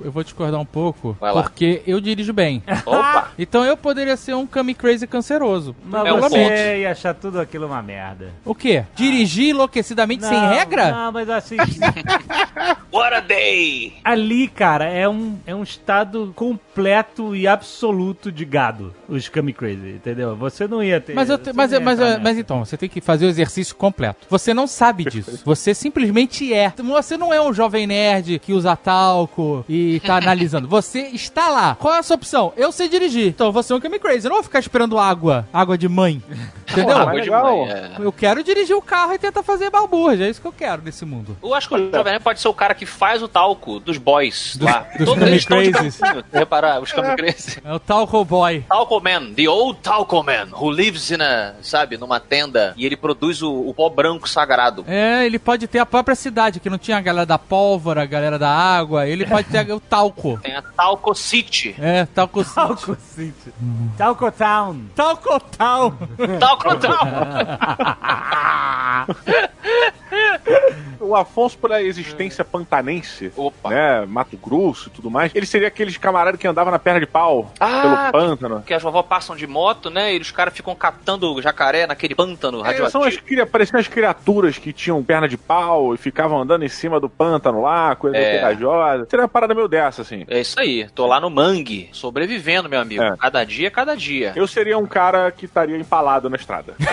[0.05, 1.41] Eu vou discordar um pouco, Vai lá.
[1.41, 2.61] porque eu dirijo bem.
[2.85, 3.31] Opa!
[3.37, 5.75] Então eu poderia ser um Kami Crazy canceroso.
[5.83, 6.53] Mas É um você ponto.
[6.53, 8.29] ia achar tudo aquilo uma merda.
[8.45, 8.85] O quê?
[8.95, 10.91] Dirigir enlouquecidamente sem Não, regra?
[10.91, 11.57] Não, mas assim,
[12.93, 13.93] What a day!
[14.03, 19.89] ali, cara, é um, é um estado completo e absoluto de gado, os Kami Crazy,
[19.91, 20.35] entendeu?
[20.35, 21.13] Você não ia ter...
[21.13, 24.25] Mas, te- mas, ia mas, entrar mas então, você tem que fazer o exercício completo.
[24.29, 25.39] Você não sabe disso.
[25.45, 26.73] Você simplesmente é.
[26.77, 30.67] Você não é um jovem nerd que usa talco e tá analisando.
[30.67, 31.75] Você está lá.
[31.75, 32.53] Qual é a sua opção?
[32.57, 33.27] Eu sei dirigir.
[33.27, 34.25] Então você é um Kami Crazy.
[34.25, 35.47] Eu não vou ficar esperando água.
[35.53, 36.21] Água de mãe.
[36.69, 37.05] Entendeu?
[37.05, 37.67] De legal.
[37.67, 37.91] é.
[37.99, 40.25] Eu quero dirigir o carro e tentar fazer balbúrdia.
[40.25, 41.37] É isso que eu quero nesse mundo.
[41.41, 43.97] Eu acho que o Jovem Nerd pode ser o cara que faz o talco dos
[43.97, 44.85] boys Dos- lá.
[44.97, 47.59] dos Todos eles estão de reparar, os Kami Crazy.
[47.63, 48.63] É o talco boy.
[48.67, 52.95] Talco Man, the old Talco Man, who lives in a, sabe, numa tenda e ele
[52.97, 54.83] produz o, o pó branco sagrado.
[54.87, 58.05] É, ele pode ter a própria cidade, que não tinha a galera da pólvora, a
[58.05, 59.07] galera da água.
[59.07, 60.39] Ele pode ter o talco.
[60.41, 61.75] Tem a Talco City.
[61.79, 62.55] É, talco City.
[62.55, 63.53] Talco City.
[63.97, 64.81] Talco Town.
[64.95, 65.93] Talco Town.
[66.39, 66.95] Talco 怒っちゃ
[69.09, 69.13] う
[70.99, 73.69] O Afonso, pela existência pantanense, Opa.
[73.69, 77.05] né, Mato Grosso e tudo mais, ele seria aqueles camaradas que andavam na perna de
[77.05, 78.63] pau Ah, pelo pântano.
[78.65, 80.15] Que as vovó passam de moto, né?
[80.15, 83.47] E os caras ficam catando jacaré naquele pântano É, são as, radioativo.
[83.47, 87.61] pareciam as criaturas que tinham perna de pau e ficavam andando em cima do pântano
[87.61, 88.39] lá, coisa É.
[88.39, 89.07] corajosa.
[89.09, 90.25] Seria uma parada meio dessa, assim.
[90.27, 93.03] É isso aí, tô lá no mangue, sobrevivendo, meu amigo.
[93.03, 93.15] É.
[93.17, 94.33] Cada dia, cada dia.
[94.35, 96.73] Eu seria um cara que estaria empalado na estrada.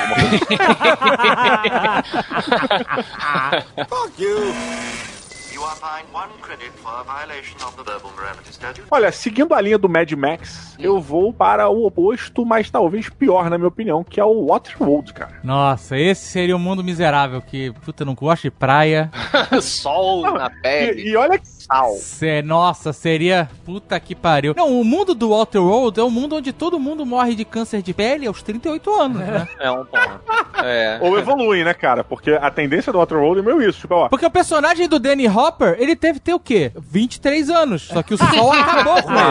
[3.11, 5.22] Alguma coisa Fuck you!
[5.63, 8.85] You are fined one credit for a violation of the verbal morality statute.
[8.91, 13.49] Olha, seguindo a linha do Mad Max, eu vou para o oposto, mas talvez pior,
[13.49, 15.39] na minha opinião, que é o Waterworld, cara.
[15.45, 19.09] Nossa, esse seria o mundo miserável que, puta, não gosta de praia.
[19.63, 21.03] Sol na pele.
[21.03, 21.93] E, e olha que Sal.
[21.95, 24.55] Cê- nossa, seria puta que pariu.
[24.57, 27.83] Não, o mundo do Walter World é um mundo onde todo mundo morre de câncer
[27.83, 29.49] de pele aos 38 anos, né?
[29.61, 30.21] É um ponto.
[30.65, 30.99] É.
[31.01, 32.03] Ou evoluem, né, cara?
[32.03, 33.81] Porque a tendência do Waterworld é meio isso.
[33.81, 36.73] Tipo, ó, Porque o personagem do Danny Hopper, ele teve ter o quê?
[36.77, 37.83] 23 anos.
[37.83, 39.23] Só que o sol acabou com ele.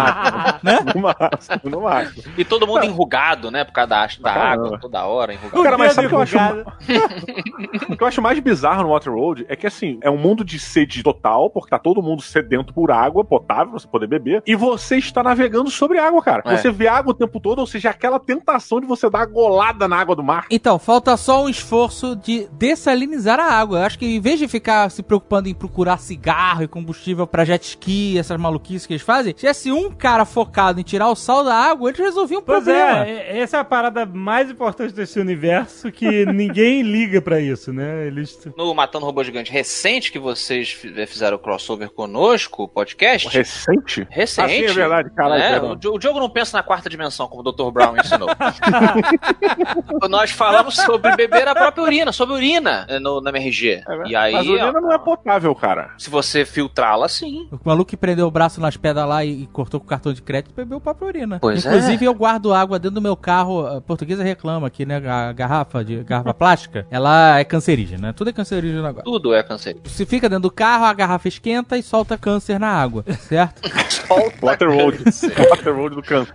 [0.64, 0.80] Né?
[0.94, 2.24] no máximo, no máximo.
[2.38, 3.64] E todo mundo enrugado, né?
[3.64, 5.64] Por causa da, da água, toda hora enrugado.
[5.64, 6.38] Cara, mas sabe o que eu acho,
[7.90, 10.60] o que eu acho mais bizarro no Waterworld é que, assim, é um mundo de
[10.60, 14.56] sede total, porque tá todo mundo sedento por água potável pra você poder beber, e
[14.56, 16.44] você está navegando sobre água, cara.
[16.46, 16.58] É.
[16.58, 19.88] Você vê água o tempo todo, ou seja, aquela tentação de você dar uma golada
[19.88, 20.46] na água do mar.
[20.50, 23.80] Então, falta só um esforço de dessalinizar a água.
[23.80, 27.46] Eu acho que em vez de ficar se preocupando em procurar cigarro e combustível pra
[27.46, 31.16] jet ski, essas maluquices que eles fazem, se tivesse um cara focado em tirar o
[31.16, 33.06] sal da água, eles resolviam o Pois problema.
[33.06, 38.08] é, essa é a parada mais importante desse universo que ninguém liga pra isso, né?
[38.08, 38.38] Eles...
[38.58, 43.28] No Matando Robô Gigante recente que vocês fi- fizeram o crossover conosco, o podcast.
[43.30, 44.08] Recente?
[44.10, 44.46] Recente.
[44.46, 45.42] Ah, sim, é verdade, caralho,
[45.78, 45.92] perdão.
[45.92, 47.72] o, o Diogo não pensa na quarta dimensão, como o Dr.
[47.72, 48.30] Brown ensinou.
[50.10, 53.84] Nós falamos sobre beber a própria urina, sobre urina eh, no, na MRG.
[54.08, 55.91] e aí, Mas a urina ó, não é potável, cara.
[55.98, 57.48] Se você filtrá-la, sim.
[57.52, 60.22] O maluco que prendeu o braço nas pedras lá e, e cortou com cartão de
[60.22, 61.40] crédito bebeu o próprio urina.
[61.40, 61.70] Pois é.
[61.70, 63.66] Inclusive, eu guardo água dentro do meu carro.
[63.66, 64.98] A portuguesa reclama aqui, né?
[64.98, 68.14] A garrafa de garrafa plástica, ela é cancerígena, né?
[68.14, 69.04] Tudo é cancerígeno agora.
[69.04, 69.90] Tudo é cancerígeno.
[69.90, 73.62] Se fica dentro do carro, a garrafa esquenta e solta câncer na água, certo?
[74.42, 75.04] Waterworld.
[75.50, 76.34] Waterworld do canto.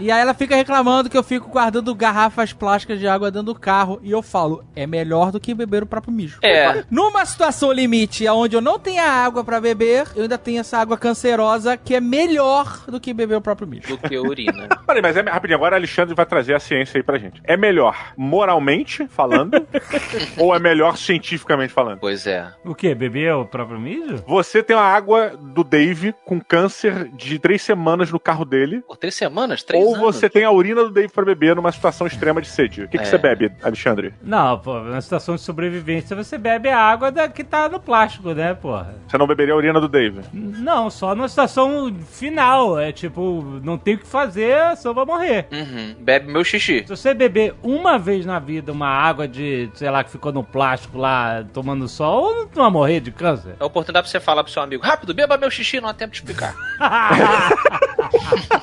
[0.00, 3.54] e aí ela fica reclamando que eu fico guardando garrafas plásticas de água dentro do
[3.54, 4.00] carro.
[4.02, 6.38] E eu falo, é melhor do que beber o próprio mijo.
[6.42, 6.84] É.
[6.90, 10.96] Numa situação limite onde eu não tenho água pra beber, eu ainda tenho essa água
[10.98, 13.88] cancerosa que é melhor do que beber o próprio mijo.
[13.88, 14.68] Do que urina.
[14.86, 17.40] Peraí, mas é, rapidinho, agora Alexandre vai trazer a ciência aí pra gente.
[17.44, 19.66] É melhor moralmente falando
[20.38, 21.98] ou é melhor cientificamente falando?
[22.00, 22.46] Pois é.
[22.64, 22.94] O quê?
[22.94, 24.22] Beber o próprio mijo?
[24.26, 28.96] Você tem a água do Dave com câncer de três semanas no carro dele, Por
[28.96, 29.62] três semanas?
[29.62, 30.16] Três ou anos?
[30.16, 32.82] você tem a urina do Dave pra beber numa situação extrema de sede.
[32.84, 33.06] O que, que É.
[33.06, 34.14] você bebe, Alexandre?
[34.22, 38.01] Não, pô, na situação de sobrevivência você bebe a água da, que tá no plástico,
[38.34, 38.94] né, porra?
[39.06, 40.20] Você não beberia a urina do Dave?
[40.32, 42.78] Não, só na situação final.
[42.78, 45.46] É tipo, não tem o que fazer, só vai morrer.
[45.52, 45.94] Uhum.
[45.98, 46.84] Bebe meu xixi.
[46.86, 50.42] Se você beber uma vez na vida uma água de, sei lá, que ficou no
[50.42, 53.56] plástico lá tomando sol, não vai morrer de câncer.
[53.58, 55.94] É a oportunidade pra você falar pro seu amigo, rápido, beba meu xixi, não há
[55.94, 56.54] tempo de explicar.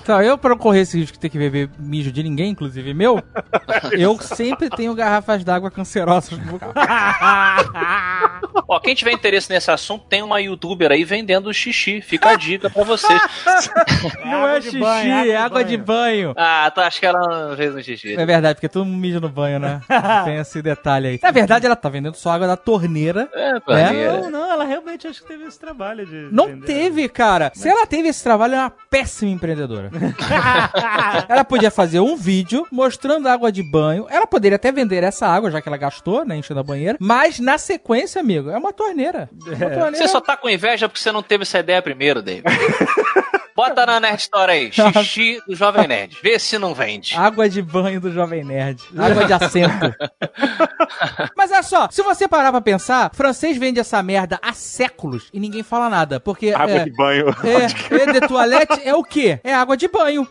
[0.01, 2.93] Então, eu, pra não correr esse risco de ter que beber mijo de ninguém, inclusive
[2.93, 3.21] meu,
[3.93, 7.71] eu sempre tenho garrafas d'água cancerosas no meu carro.
[8.67, 12.01] Ó, quem tiver interesse nesse assunto, tem uma youtuber aí vendendo xixi.
[12.01, 13.21] Fica a dica pra vocês.
[14.25, 16.33] Não é água xixi, banho, é água de banho.
[16.37, 18.15] Ah, tá, acho que ela fez um xixi.
[18.15, 19.81] É verdade, porque todo mundo mija no banho, né?
[20.25, 21.19] Tem esse detalhe aí.
[21.21, 23.29] Na verdade, ela tá vendendo só água da torneira.
[23.33, 24.21] É, torneira.
[24.21, 26.29] Não, não, ela realmente acho que teve esse trabalho de.
[26.31, 26.65] Não vender.
[26.65, 27.51] teve, cara.
[27.53, 29.89] Se ela teve esse trabalho, ela é uma péssima empreendedora.
[31.27, 34.07] ela podia fazer um vídeo mostrando água de banho.
[34.09, 36.37] Ela poderia até vender essa água, já que ela gastou, né?
[36.37, 36.97] Enchendo a banheira.
[36.99, 39.18] Mas na sequência, amigo, é uma torneira.
[39.27, 39.95] Torneira.
[39.95, 42.45] Você só tá com inveja porque você não teve essa ideia primeiro, David.
[43.59, 46.17] Bota na Nerd Store aí, xixi do Jovem Nerd.
[46.23, 47.13] Vê se não vende.
[47.17, 48.81] Água de banho do Jovem Nerd.
[48.97, 49.93] Água de assento.
[51.35, 55.41] Mas olha só, se você parar pra pensar, francês vende essa merda há séculos e
[55.41, 56.21] ninguém fala nada.
[56.21, 56.53] Porque.
[56.53, 57.27] Água é, de banho.
[57.27, 59.41] É, e de toilette é o quê?
[59.43, 60.25] É água de banho.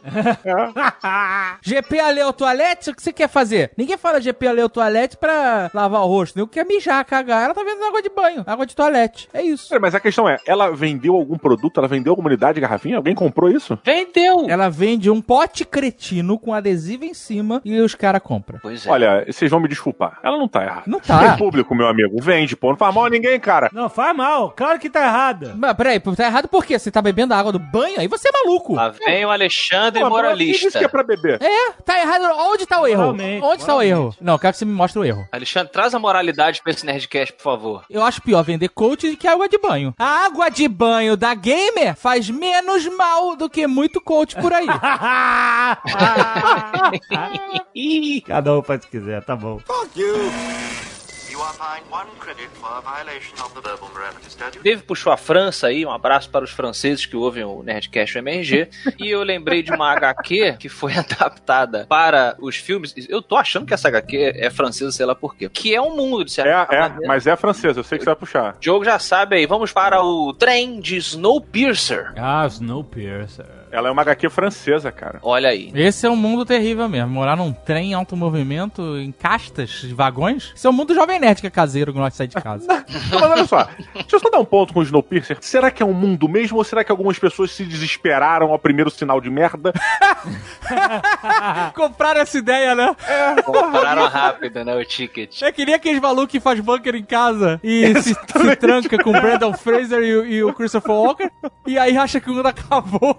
[1.61, 3.73] GP Aleu Toilette, o que você quer fazer?
[3.77, 6.38] Ninguém fala GP Aleu Toilette pra lavar o rosto.
[6.38, 7.45] Ninguém quer mijar, cagar.
[7.45, 9.29] Ela tá vendendo água de banho, água de toilette.
[9.35, 9.69] É isso.
[9.69, 11.79] Peraí, Mas a questão é, ela vendeu algum produto?
[11.79, 12.97] Ela vendeu alguma unidade de garrafinha?
[12.97, 13.78] Alguém comprou isso?
[13.85, 14.46] Vendeu!
[14.48, 18.59] Ela vende um pote cretino com adesivo em cima e os caras compram.
[18.62, 18.90] Pois é.
[18.90, 20.18] Olha, vocês vão me desculpar.
[20.22, 20.83] Ela não tá errada.
[20.87, 21.18] Não tá.
[21.28, 22.16] Tem público, meu amigo.
[22.22, 22.70] Vende, pô.
[22.70, 23.68] Não faz mal a ninguém, cara.
[23.72, 24.52] Não, faz mal.
[24.57, 25.54] Claro que tá errada.
[25.57, 26.78] Mas peraí, tá errado por quê?
[26.78, 27.98] Você tá bebendo a água do banho?
[28.00, 28.74] Aí você é maluco.
[28.74, 30.78] Lá vem o Alexandre Pô, mas quem disse Moralista.
[30.78, 31.42] que é pra beber?
[31.42, 32.24] É, tá errado.
[32.52, 33.00] Onde tá o erro?
[33.02, 33.90] Moralmente, Onde tá o moralmente.
[33.90, 34.14] erro?
[34.20, 35.26] Não, eu quero que você me mostre o erro.
[35.33, 37.85] Alexandre, traz a moralidade pra esse Nerdcast, por favor.
[37.90, 39.94] Eu acho pior vender coach do que água de banho.
[39.98, 44.66] A água de banho da gamer faz menos mal do que muito coach por aí.
[48.26, 49.61] Cada um faz o que quiser, tá bom.
[49.94, 50.97] You
[54.62, 58.68] Dave puxou a França aí, um abraço para os franceses que ouvem o Nerdcast MRG.
[58.98, 62.94] e eu lembrei de uma HQ que foi adaptada para os filmes.
[63.09, 65.48] Eu tô achando que essa HQ é francesa, sei lá por quê.
[65.48, 67.07] Que é um mundo, de É, certa é, maneira.
[67.07, 67.81] mas é francesa.
[67.81, 68.55] Eu sei que você vai puxar.
[68.57, 69.46] O Diogo já sabe aí.
[69.46, 72.12] Vamos para o trem de Snowpiercer.
[72.16, 73.58] Ah, Snowpiercer.
[73.70, 75.18] Ela é uma HQ francesa, cara.
[75.22, 75.70] Olha aí.
[75.74, 77.11] Esse é um mundo terrível mesmo.
[77.11, 80.52] Morar num trem em alto movimento, em castas de vagões.
[80.54, 82.37] Esse é o mundo do jovem nerd que é caseiro que não gosta de sair
[82.37, 82.66] de casa.
[83.11, 83.68] Não, mas olha só.
[83.94, 85.38] Deixa eu só dar um ponto com o Snowpiercer.
[85.40, 88.90] Será que é um mundo mesmo ou será que algumas pessoas se desesperaram ao primeiro
[88.90, 89.72] sinal de merda?
[91.74, 92.94] Compraram essa ideia, né?
[93.44, 94.74] Compraram rápido, né?
[94.74, 95.42] O ticket.
[95.42, 99.11] É que nem aqueles malucos que faz bunker em casa e se, se tranca com
[99.11, 101.31] o Brandon Fraser e, o- e o Christopher Walker.
[101.66, 103.16] E aí acha que o mundo acabou.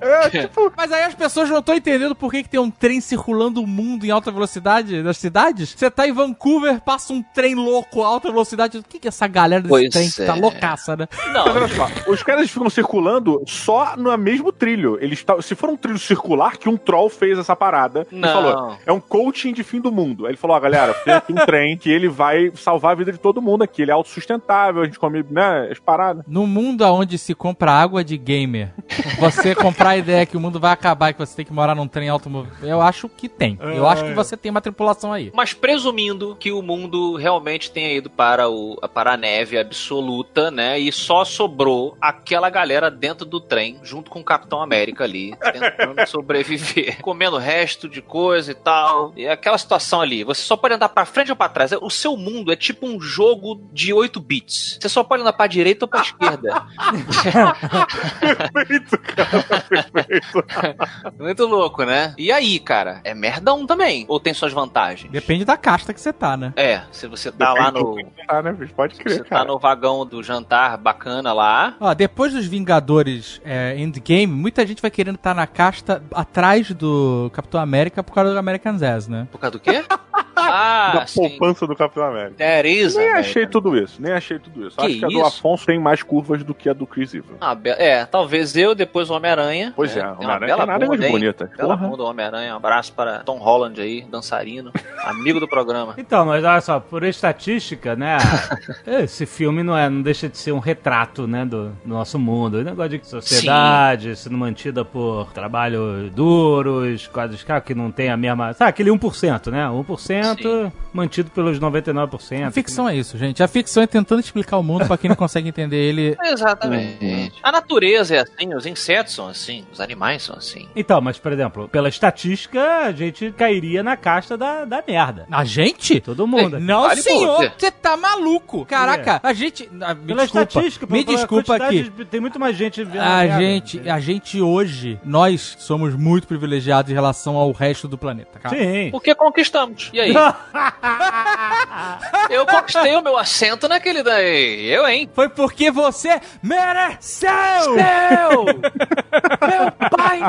[0.78, 3.67] Mas aí as pessoas não estão entendendo por que, que tem um trem circulando o
[3.67, 5.73] mundo em alta velocidade nas cidades.
[5.75, 8.78] Você tá em Vancouver, passa um trem louco, alta velocidade.
[8.78, 10.39] O que, que é essa galera desse Pois trem que tá é.
[10.39, 11.08] loucaça, né?
[11.34, 14.97] Não, Mas olha só, os caras ficam circulando só no mesmo trilho.
[15.02, 18.30] Eles tá, se for um trilho circular, que um troll fez essa parada e Não.
[18.30, 20.25] falou: é um coaching de fim do mundo.
[20.25, 23.12] Aí ele falou: ó, galera, tem aqui um trem que ele vai salvar a vida
[23.12, 23.82] de todo mundo aqui.
[23.82, 26.23] Ele é autossustentável, a gente come, né, as paradas.
[26.28, 28.71] No mundo onde se compra água de gamer,
[29.19, 31.75] você comprar a ideia que o mundo vai acabar e que você tem que morar
[31.75, 33.57] num trem automóvel, eu acho que tem.
[33.61, 35.31] Eu acho que você tem uma tripulação aí.
[35.33, 40.79] Mas presumindo que o mundo realmente tenha ido para, o, para a neve absoluta, né?
[40.79, 46.05] E só sobrou aquela galera dentro do trem, junto com o Capitão América ali, tentando
[46.07, 49.13] sobreviver, comendo resto de coisa e tal.
[49.15, 51.71] E aquela situação ali, você só pode andar pra frente ou pra trás.
[51.81, 54.77] O seu mundo é tipo um jogo de 8 bits.
[54.79, 56.65] Você só pode andar pra direita ou pra esquerda.
[58.53, 60.18] Perfeito, cara, perfeito.
[61.19, 62.13] Muito louco, né?
[62.17, 63.01] E aí, cara?
[63.03, 64.05] É merdão também?
[64.08, 65.12] Ou tem suas vantagens?
[65.12, 66.53] Depende da casta que você tá, né?
[66.55, 67.95] É, se você tá lá no.
[68.27, 68.73] Tá, né, bicho?
[68.73, 69.45] Pode crer, Você tá cara.
[69.45, 71.75] no vagão do jantar bacana lá.
[71.79, 77.29] Ó, depois dos Vingadores é, Endgame, muita gente vai querendo estar na casta atrás do
[77.34, 79.27] Capitão América por causa do American Jazz, né?
[79.32, 79.84] Por causa do quê?
[80.35, 81.19] Ah, da sim.
[81.29, 82.35] poupança do Capitão América.
[82.37, 83.19] There is Nem America.
[83.29, 84.77] achei tudo isso, nem achei tudo isso.
[84.77, 85.25] Que Acho que a do isso?
[85.25, 87.37] Afonso tem mais curvas do que a do Chris Evans.
[87.41, 89.73] Ah, be- é, talvez eu, depois o Homem-Aranha.
[89.75, 91.11] Pois é, Tem o uma Homem-Aranha tem nada hein?
[91.11, 91.51] bonita.
[91.57, 92.53] Bela bunda, Homem-Aranha.
[92.53, 94.71] Um abraço para Tom Holland aí, dançarino,
[95.05, 95.93] amigo do programa.
[95.97, 98.17] Então, mas olha só, por estatística, né?
[99.03, 102.55] Esse filme não, é, não deixa de ser um retrato, né, do, do nosso mundo.
[102.59, 108.17] O negócio de sociedade, sendo mantida por trabalho duros, quase caras que não tem a
[108.17, 108.53] mesma.
[108.53, 109.65] Sabe, aquele 1%, né?
[109.67, 110.71] 1% Sim.
[110.93, 112.47] mantido pelos 99%.
[112.47, 113.41] A ficção é isso, gente.
[113.43, 116.17] A ficção é tentando explicar o mundo pra quem não consegue entender ele.
[116.23, 117.34] Exatamente.
[117.43, 120.67] A natureza é assim, os insetos são assim, os animais são assim.
[120.75, 125.25] Então, mas, por exemplo, pela estatística, a gente cairia na casta da, da merda.
[125.32, 125.99] A gente?
[125.99, 126.60] Todo mundo.
[126.60, 127.71] Não, Vale senhor, você.
[127.71, 128.65] tá maluco.
[128.65, 129.69] Caraca, a gente.
[129.82, 131.84] ah, Me Pela desculpa, estatística, me pela desculpa aqui.
[131.89, 133.38] de- Tem muito mais gente vendo A merda.
[133.39, 138.58] gente, a gente hoje, nós somos muito privilegiados em relação ao resto do planeta, cara.
[138.58, 138.89] Sim.
[138.91, 139.89] Porque conquistamos.
[139.93, 140.09] E aí?
[142.30, 144.65] Eu conquistei o meu assento naquele daí.
[144.69, 145.10] Eu, hein?
[145.13, 147.30] Foi porque você mereceu!
[147.76, 148.45] Meu!
[149.50, 150.19] Meu pai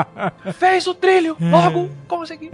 [0.53, 1.37] fez o trilho.
[1.39, 2.49] Logo, consegui.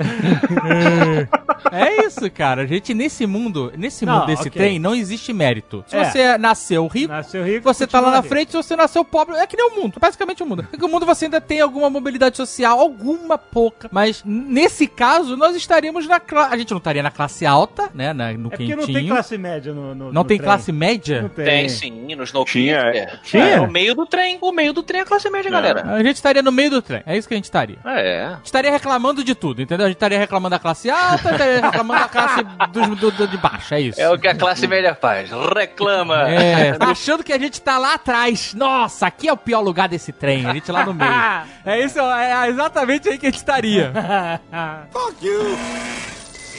[1.71, 2.63] É isso, cara.
[2.63, 4.51] A gente, nesse mundo, nesse Não, mundo desse ok.
[4.51, 5.83] trem, não existe mérito.
[5.87, 6.03] Se É.
[6.05, 8.29] você nasceu rico, Nasceu rico, você tá lá na rico.
[8.29, 10.63] frente, se você nasceu pobre, é que nem o mundo, basicamente o mundo.
[10.69, 15.55] Porque o mundo você ainda tem alguma mobilidade social, alguma pouca, mas nesse caso nós
[15.55, 18.65] estaríamos na classe, a gente não estaria na classe alta, né, na- no É porque
[18.67, 18.77] quentinho.
[18.77, 19.95] não tem classe média no.
[19.95, 20.45] no Não no tem trem.
[20.47, 21.21] classe média?
[21.23, 21.45] Não tem.
[21.45, 22.93] Tem sim, no Snowpiercer.
[23.07, 23.43] Tinha, tinha.
[23.55, 24.37] É, o meio do trem.
[24.39, 25.83] O meio do trem é a classe média, galera.
[25.93, 27.01] A gente estaria no meio do trem.
[27.05, 27.77] É isso que a gente estaria.
[27.85, 28.25] É.
[28.25, 29.85] A gente estaria reclamando de tudo, entendeu?
[29.85, 33.37] A gente estaria reclamando da classe alta, estaria reclamando da classe dos- do, do- de
[33.37, 33.99] baixo, é isso.
[33.99, 35.29] É o que a classe média faz.
[35.55, 36.29] Reclama.
[36.29, 38.53] É, tá achando que a gente tá lá atrás.
[38.53, 41.11] Nossa, aqui é o pior lugar desse trem, a gente lá no meio.
[41.65, 43.91] É isso, é exatamente aí que a gente estaria.
[45.21, 45.57] You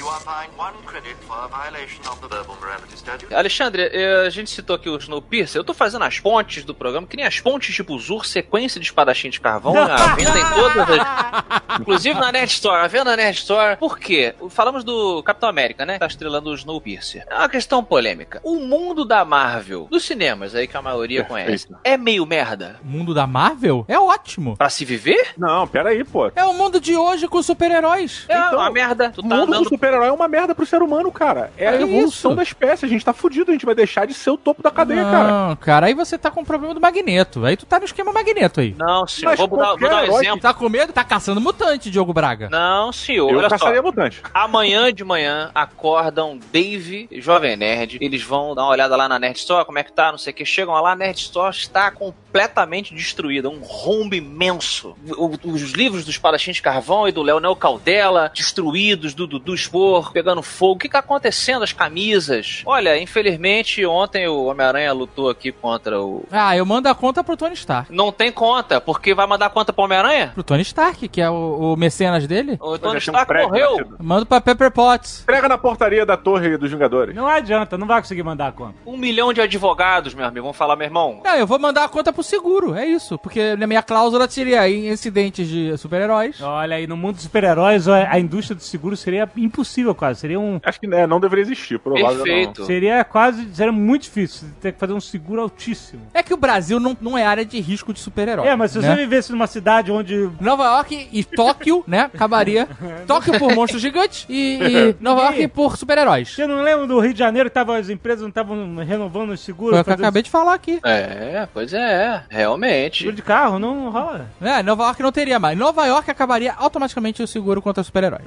[0.07, 3.35] are fined one credit for a violation of the verbal morality statute.
[3.35, 5.59] Alexandre, eh, a gente citou aqui o Snowpiercer.
[5.61, 8.87] Eu tô fazendo as pontes do programa, que nem as pontes tipo Zur, sequência de
[8.87, 11.79] espadachim de carvão, à venda em todas as...
[11.81, 13.77] Inclusive na Nerd Store, à venda na Nerd Store.
[13.77, 14.35] Por quê?
[14.51, 15.99] Falamos do Capitão América, né?
[15.99, 17.25] Tá estrelando o Snowpiercer.
[17.29, 18.41] É uma questão polêmica.
[18.43, 22.79] O mundo da Marvel, dos cinemas aí que a maioria conhece, é meio merda?
[22.83, 24.57] O mundo da Marvel é ótimo.
[24.57, 25.33] Pra se viver?
[25.37, 26.31] Não, pera aí, pô.
[26.35, 28.25] É o mundo de hoje com super-heróis.
[28.29, 29.11] É Então, uma merda.
[29.11, 31.53] Tu tá mundo do andando super-herói é uma merda pro ser humano, cara.
[31.57, 32.37] É a É evolução isso.
[32.37, 32.85] da espécie.
[32.85, 35.29] A gente tá fudido, a gente vai deixar de ser o topo da cadeia, cara.
[35.49, 37.45] Não, cara, aí você tá com o problema do Magneto.
[37.45, 38.75] Aí tu tá no esquema Magneto aí.
[38.79, 39.31] Não, senhor.
[39.31, 40.41] Mas Vou dar, vou dar um herói exemplo.
[40.41, 40.93] Tá com medo?
[40.93, 42.49] Tá caçando mutante, Diogo Braga.
[42.51, 43.31] Não, senhor.
[43.31, 43.57] Eu Olha só.
[43.59, 44.21] caçaria mutante.
[44.33, 47.99] Amanhã de manhã acordam Dave e Jovem Nerd.
[48.01, 50.33] Eles vão dar uma olhada lá na Nerd Store, como é que tá, não sei
[50.33, 50.45] o que.
[50.45, 53.49] Chegam lá, a Nerd Store está completamente destruída.
[53.49, 54.97] Um rombo imenso.
[55.17, 60.13] O- os livros do Espadachim de Carvão e do Leonel Caldela destruídos, do Dudu Spor
[60.13, 60.75] pegando fogo.
[60.75, 61.63] O que tá acontecendo?
[61.63, 62.63] As camisas.
[62.67, 66.25] Olha, infelizmente, ontem o Homem-Aranha lutou aqui contra o.
[66.31, 67.93] Ah, eu mando a conta pro Tony Stark.
[67.95, 70.33] Não tem conta, porque vai mandar conta pro Homem-Aranha?
[70.35, 72.59] Pro Tony Stark, que é o, o mecenas dele.
[72.61, 73.71] O Tony um Stark prédio morreu.
[73.77, 73.97] nascido.
[74.01, 75.23] Mando pra Pepper Potts.
[75.23, 77.15] Entrega na portaria da torre dos Vingadores.
[77.15, 78.75] Não adianta, não vai conseguir mandar a conta.
[78.85, 80.45] Um milhão de advogados, meu amigo.
[80.45, 81.21] Vão falar, meu irmão.
[81.25, 83.19] Não, eu vou mandar a conta pro seguro, é isso.
[83.19, 86.41] Porque na minha cláusula seria em incidentes de super-heróis.
[86.41, 90.21] Olha aí, no mundo dos super-heróis, a a indústria do seguro seria impossível quase.
[90.21, 90.61] Seria um.
[90.63, 92.65] Acho que né, não deveria existir, provável Perfeito.
[92.65, 93.55] Seria quase.
[93.55, 94.49] Seria muito difícil.
[94.61, 96.03] Ter que fazer um seguro altíssimo.
[96.15, 98.47] É que o Brasil não, não é área de risco de super-herói.
[98.47, 98.89] É, mas se né?
[98.89, 100.31] você vivesse numa cidade onde.
[100.41, 102.11] Nova York e Tóquio, né?
[102.13, 102.69] Acabaria.
[103.07, 106.35] Tóquio por monstros gigantes e, e Nova York por super-heróis.
[106.35, 109.41] Você não lembra do Rio de Janeiro que tava, as empresas não estavam renovando os
[109.41, 109.75] seguros?
[109.75, 110.81] Foi o que eu acabei de falar aqui.
[110.85, 112.99] É, pois é, realmente.
[112.99, 114.29] Seguro de carro, não rola.
[114.41, 115.59] É, Nova York não teria mais.
[115.59, 118.21] Nova York acabaria automaticamente o seguro contra super-herói.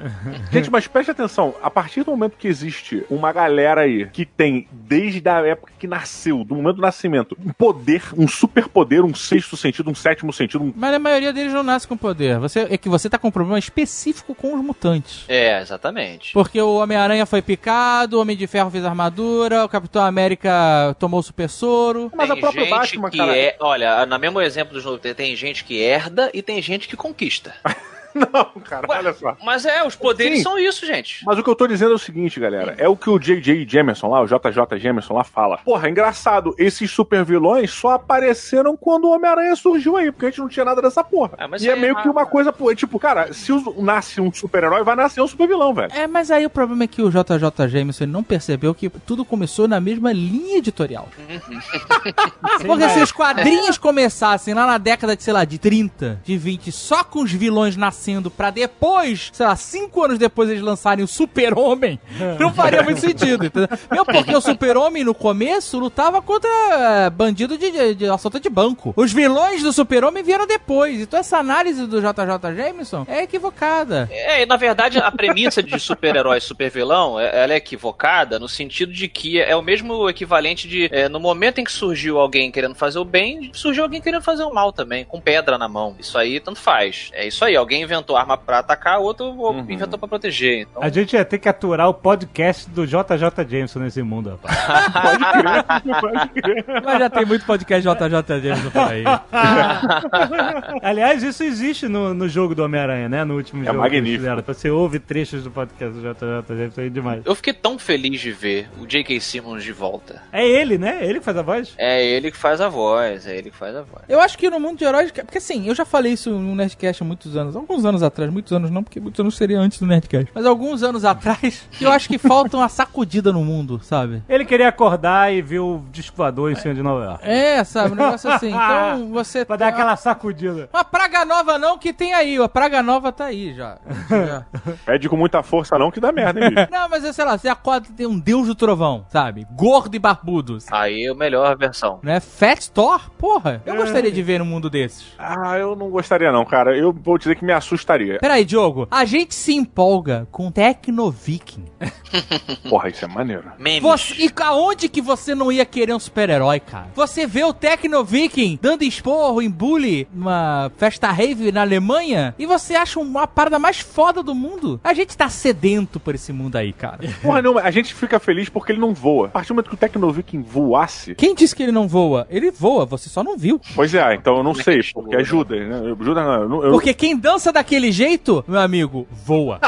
[0.50, 1.31] Gente, mas preste atenção,
[1.62, 5.86] a partir do momento que existe uma galera aí que tem, desde a época que
[5.86, 10.64] nasceu, do momento do nascimento, um poder, um superpoder, um sexto sentido, um sétimo sentido,
[10.64, 10.72] um...
[10.76, 12.38] Mas a maioria deles não nasce com poder.
[12.38, 15.24] Você, é que você tá com um problema específico com os mutantes.
[15.28, 16.32] É, exatamente.
[16.32, 21.20] Porque o Homem-Aranha foi picado, o Homem de Ferro fez armadura, o Capitão América tomou
[21.20, 22.10] o super soro.
[22.14, 25.34] Mas tem a própria Batman, que cara- é, olha, no mesmo exemplo do jogo, tem
[25.36, 27.54] gente que herda e tem gente que conquista.
[28.32, 29.36] Não, cara, Ué, olha só.
[29.44, 30.44] Mas é, os poderes Sim.
[30.44, 31.24] são isso, gente.
[31.24, 32.74] Mas o que eu tô dizendo é o seguinte, galera.
[32.78, 33.66] É o que o J.J.
[33.68, 35.58] Jameson lá, o JJ Jameson lá fala.
[35.58, 40.40] Porra, engraçado, esses super vilões só apareceram quando o Homem-Aranha surgiu aí, porque a gente
[40.40, 41.32] não tinha nada dessa porra.
[41.38, 44.32] É, mas e é aí- meio que uma coisa, pô, tipo, cara, se nasce um
[44.32, 45.92] super-herói, vai nascer um super vilão, velho.
[45.92, 49.66] É, mas aí o problema é que o JJ Jameson não percebeu que tudo começou
[49.66, 51.08] na mesma linha editorial.
[52.66, 56.70] Porque se os quadrinhos começassem lá na década de, sei lá, de 30, de 20,
[56.72, 61.08] só com os vilões nascendo pra depois, sei lá, cinco anos depois eles lançarem o
[61.08, 61.98] Super-Homem,
[62.38, 63.68] não faria muito sentido, entendeu?
[63.90, 68.48] Mesmo porque o Super-Homem no começo lutava contra eh, bandido de, de, de assalto de
[68.48, 68.92] banco.
[68.96, 71.00] Os vilões do Super-Homem vieram depois.
[71.00, 74.08] Então essa análise do JJ Jameson é equivocada.
[74.10, 78.48] É, e na verdade a premissa de super-herói e super-vilão, é- ela é equivocada no
[78.48, 82.50] sentido de que é o mesmo equivalente de é, no momento em que surgiu alguém
[82.50, 85.94] querendo fazer o bem, surgiu alguém querendo fazer o mal também, com pedra na mão.
[85.98, 87.10] Isso aí tanto faz.
[87.12, 89.34] É isso aí, alguém inventou arma pra atacar, outro
[89.68, 90.60] inventou pra proteger.
[90.62, 94.56] Então, A gente ia ter que aturar o podcast do JJ Jameson nesse mundo, rapaz.
[95.02, 96.64] Pode crer, pode crer.
[96.84, 99.04] Mas já tem muito podcast JJ Jameson por aí.
[100.82, 103.24] Aliás, isso existe no, no jogo do Homem-Aranha, né?
[103.24, 103.76] No último É jogo.
[103.78, 104.42] que magnífico.
[104.46, 107.22] Você ouve trechos do podcast do JJ Jameson aí demais.
[107.24, 109.18] eu fiquei tão feliz de ver o J.K.
[109.20, 110.22] Simmons de volta.
[110.32, 110.98] É ele, né?
[111.02, 111.74] Ele que faz a voz?
[111.78, 114.02] É ele que faz a voz, é ele que faz a voz.
[114.08, 115.10] Eu acho que no mundo de heróis.
[115.10, 117.56] Porque assim, eu já falei isso no Nerdcast há muitos anos.
[117.56, 118.30] Alguns anos atrás.
[118.30, 120.30] Muitos anos não, porque muitos anos seria antes do Nerdcast.
[120.34, 124.22] Mas alguns anos atrás, que eu acho que falta uma sacudida no mundo, sabe?
[124.28, 127.24] Ele queria acordar e ver o disco voador em cima de Nova York.
[127.24, 127.92] É, sabe?
[127.92, 128.48] Um negócio assim.
[128.48, 129.44] Então você.
[129.44, 130.68] Pra dar aquela sacudida.
[130.72, 132.36] Uma praga nova não que tem aí.
[132.38, 133.78] A praga nova tá aí já.
[134.08, 134.44] Já.
[134.84, 136.68] Pede com muita força não que dá merda, hein, bicho?
[136.70, 139.46] Não, mas é, sei lá, você acorda e tem um deus do trovão, sabe?
[139.52, 140.58] Gordo e barbudo.
[140.70, 141.98] Aí é a melhor versão.
[142.02, 142.20] Né?
[142.20, 143.10] Fat Thor?
[143.18, 145.06] Porra, eu gostaria de ver um mundo desses.
[145.18, 146.76] Ah, eu não gostaria não, cara.
[146.76, 148.18] Eu vou dizer que me assustaria.
[148.18, 148.86] Peraí, Diogo.
[148.90, 151.64] A gente se empolga com Tecno Viking.
[152.68, 153.44] Porra, isso é maneiro.
[153.58, 153.82] Memes.
[153.82, 156.88] Você, e aonde que você não ia querer um super-herói, cara?
[156.94, 162.46] Você vê o Tecno Viking dando esporro em bully numa festa rave na Alemanha e
[162.46, 164.80] você acha uma parada mais foda do mundo?
[164.84, 167.00] A gente tá sedento por esse mundo aí, cara.
[167.22, 169.28] Porra, não, a gente fica feliz porque ele não voa.
[169.28, 172.26] A partir do momento que o Tecnoviking voasse, Quem disse que ele não voa?
[172.30, 173.60] Ele voa, você só não viu.
[173.74, 175.92] pois é, então eu não sei, que porque ajuda, né?
[175.98, 179.60] Ajuda não, eu Porque quem dança daquele jeito, meu amigo, voa.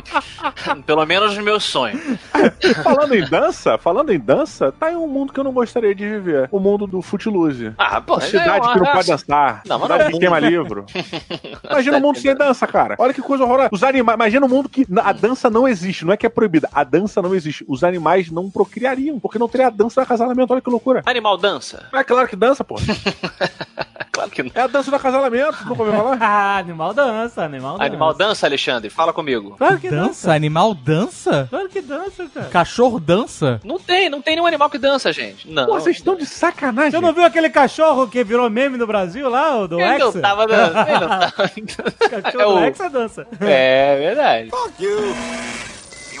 [0.86, 2.00] Pelo menos no meu sonho.
[2.82, 6.08] Falando em dança, falando em dança, tá em um mundo que eu não gostaria de
[6.08, 6.48] viver.
[6.50, 7.74] O mundo do footloose.
[7.76, 9.62] Ah, pô, A cidade é uma que não pode dançar.
[9.66, 10.86] Não, mas cidade não é que queima livro.
[11.70, 12.96] Imagina um mundo sem dança, cara.
[12.98, 13.68] Olha que coisa horrorosa.
[13.72, 14.16] Os animais.
[14.16, 16.06] Imagina um mundo que a dança não existe.
[16.06, 16.66] Não é que é proibida.
[16.72, 17.62] A dança não existe.
[17.68, 20.50] Os animais não procriariam, porque não teria a dança do acasalamento.
[20.52, 21.02] Olha que loucura.
[21.04, 21.86] Animal dança?
[21.92, 22.76] É claro que dança, pô.
[24.20, 24.50] Claro que não.
[24.54, 25.56] É a dança do acasalamento.
[25.66, 26.18] Nunca ouviu falar?
[26.20, 27.84] Ah, animal dança, animal dança.
[27.84, 28.90] Animal dança, Alexandre?
[28.90, 29.54] Fala comigo.
[29.56, 30.06] Claro que Dança?
[30.08, 30.32] dança.
[30.34, 31.46] Animal dança?
[31.48, 32.46] Claro que dança, cara.
[32.48, 33.60] Cachorro dança?
[33.64, 35.48] Não tem, não tem nenhum animal que dança, gente.
[35.50, 35.66] Não.
[35.66, 36.90] Pô, vocês estão de sacanagem.
[36.90, 40.08] Você não viu aquele cachorro que virou meme no Brasil lá, o do Ele não
[40.08, 40.20] Hexa?
[40.20, 40.78] tava dançando.
[40.88, 41.32] Ele não tava...
[42.22, 43.26] cachorro É do o- Hexa dança.
[43.40, 44.50] É verdade.
[44.78, 45.14] You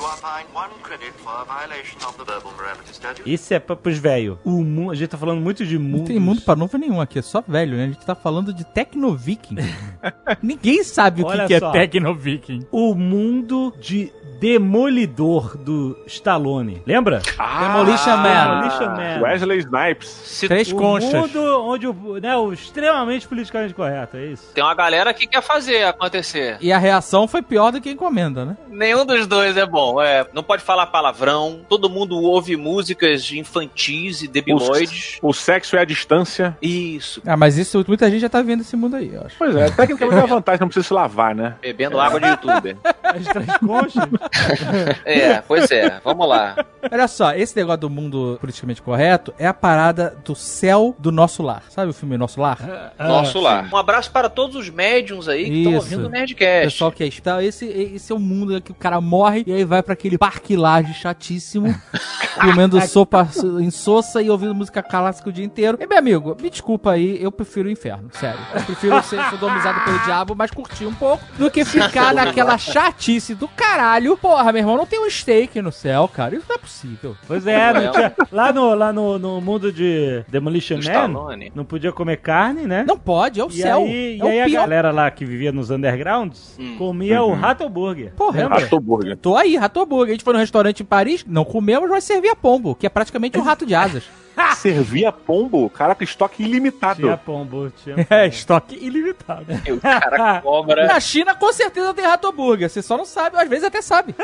[0.04, 3.32] are fined one credit for a violation of the Verbal Morality Statute.
[3.32, 4.38] Isso é pra, pros velhos.
[4.44, 5.98] O mundo, a gente tá falando muito de mundo.
[5.98, 7.84] Não tem mundo pra novo nenhum aqui, é só velho, né?
[7.84, 9.56] A gente tá falando de Tecno Viking.
[10.42, 11.70] Ninguém sabe o que, Olha que é só.
[11.72, 12.66] Tecno Viking.
[12.70, 16.82] O mundo de Demolidor do Stallone.
[16.86, 17.20] Lembra?
[17.36, 18.60] Demolition Man.
[18.60, 19.20] Demolition Man.
[19.20, 20.08] Wesley Snipes.
[20.08, 21.12] Se Três O conchas.
[21.12, 24.50] mundo onde o, né, o extremamente politicamente correto, é isso?
[24.54, 26.56] tem uma galera que quer fazer acontecer.
[26.60, 28.56] E a reação foi pior do que a encomenda, né?
[28.68, 29.89] Nenhum dos dois é bom.
[29.98, 31.60] É, não pode falar palavrão.
[31.68, 35.18] Todo mundo ouve músicas infantis e debilóides.
[35.22, 36.56] O sexo é a distância.
[36.60, 37.22] Isso.
[37.26, 39.36] Ah, mas isso muita gente já tá vendo esse mundo aí, eu acho.
[39.38, 41.56] Pois é, tecnicamente é uma vantagem, não precisa se lavar, né?
[41.62, 42.76] Bebendo água de youtuber.
[43.02, 44.04] As três conchas.
[45.04, 46.00] É, pois é.
[46.04, 46.56] Vamos lá.
[46.90, 51.42] Olha só, esse negócio do mundo politicamente correto é a parada do céu do nosso
[51.42, 51.62] lar.
[51.68, 52.92] Sabe o filme Nosso Lar?
[52.98, 53.68] Nosso lar.
[53.72, 56.64] Um abraço para todos os médiums aí que estão ouvindo o O Nerdcast.
[56.64, 59.64] pessoal que é então, esse, esse é o mundo que o cara morre e aí
[59.80, 61.74] vai pra aquele parque laje chatíssimo,
[62.40, 63.28] comendo sopa
[63.60, 65.78] insossa e ouvindo música clássica o dia inteiro.
[65.80, 68.38] E, meu amigo, me desculpa aí, eu prefiro o inferno, sério.
[68.54, 73.34] Eu prefiro ser sodomizado pelo diabo, mas curtir um pouco, do que ficar naquela chatice
[73.34, 74.16] do caralho.
[74.16, 76.34] Porra, meu irmão, não tem um steak no céu, cara.
[76.36, 77.16] Isso não é possível.
[77.26, 81.52] Pois é, não tinha- lá, no, lá no, no mundo de Demolition Do Man, Stallone.
[81.54, 82.84] não podia comer carne, né?
[82.86, 83.78] Não pode, é o E céu.
[83.84, 84.60] aí, é e aí o a pior.
[84.62, 86.76] galera lá que vivia nos undergrounds Hum.
[86.78, 88.12] comia o Rato Burger.
[88.16, 88.46] Porra?
[88.48, 89.16] Rato Burger.
[89.16, 90.08] Tô aí, rato hambúrguer.
[90.08, 93.38] A gente foi num restaurante em Paris, não comemos, mas servia pombo, que é praticamente
[93.38, 94.04] um rato de asas.
[94.56, 95.68] Servia pombo?
[95.70, 97.00] Caraca, estoque ilimitado.
[97.02, 99.46] Tinha pombo, tinha É, estoque ilimitado.
[99.66, 100.86] E o cara cobra.
[100.86, 102.68] Na China, com certeza tem rato hambúrguer.
[102.68, 104.14] Você só não sabe, às vezes até sabe.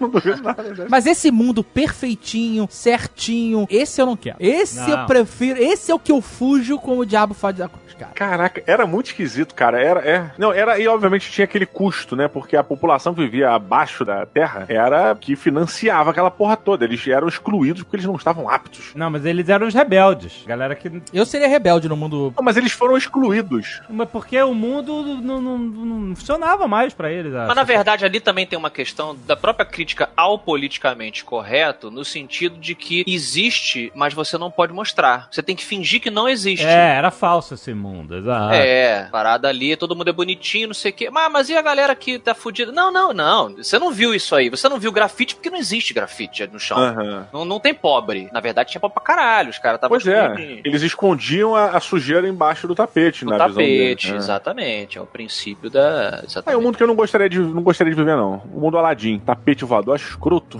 [0.00, 0.62] não duvido nada.
[0.62, 0.86] né?
[0.88, 4.36] Mas esse mundo perfeitinho, certinho, esse eu não quero.
[4.40, 5.00] Esse Não.
[5.00, 8.14] eu prefiro, esse é o que eu fujo como o diabo faz com os caras.
[8.14, 9.80] Caraca, era muito esquisito, cara.
[9.80, 10.30] Era, é.
[10.38, 12.28] Não, era, e obviamente tinha aquele custo, né?
[12.28, 16.84] Porque a população que vivia abaixo da terra era que financiava aquela porra toda.
[16.84, 18.94] Eles eram excluídos porque eles não estavam aptos presos.
[18.96, 20.42] Não, mas eles eram os rebeldes.
[20.46, 20.90] Galera que.
[21.12, 22.32] Eu seria rebelde no mundo.
[22.36, 23.80] Não, mas eles foram excluídos.
[23.88, 27.32] Mas porque o mundo não, não- não funcionava mais pra eles.
[27.32, 32.04] Mas na verdade ali também tem uma questão da própria crítica ao politicamente correto, no
[32.04, 35.28] sentido de que existe, mas você não pode mostrar.
[35.30, 36.64] Você tem que fingir que não existe.
[36.66, 38.54] É, era falso esse mundo, exato.
[38.54, 41.10] É, parada ali, todo mundo é bonitinho, não sei o quê.
[41.10, 42.72] Mas, mas e a galera que tá fudida?
[42.72, 43.54] Não, não, não.
[43.56, 44.48] Você não viu isso aí.
[44.48, 46.78] Você não viu grafite porque não existe grafite no chão.
[46.78, 47.26] Aham.
[47.32, 48.28] Não, não tem pobre.
[48.32, 49.50] Na verdade, tinha pobre pra caralho.
[49.50, 53.46] Os caras estavam Pois é, eles escondiam a, a sujeira embaixo do tapete, no na
[53.46, 53.96] visão deles.
[54.02, 54.16] tapete, É.
[54.16, 54.98] exatamente.
[54.98, 55.82] É o princípio da.
[55.82, 56.60] Ah, é Exatamente.
[56.60, 58.42] um mundo que eu não gostaria de, não gostaria de viver, não.
[58.52, 60.58] O mundo Aladim, tapete voador, escroto.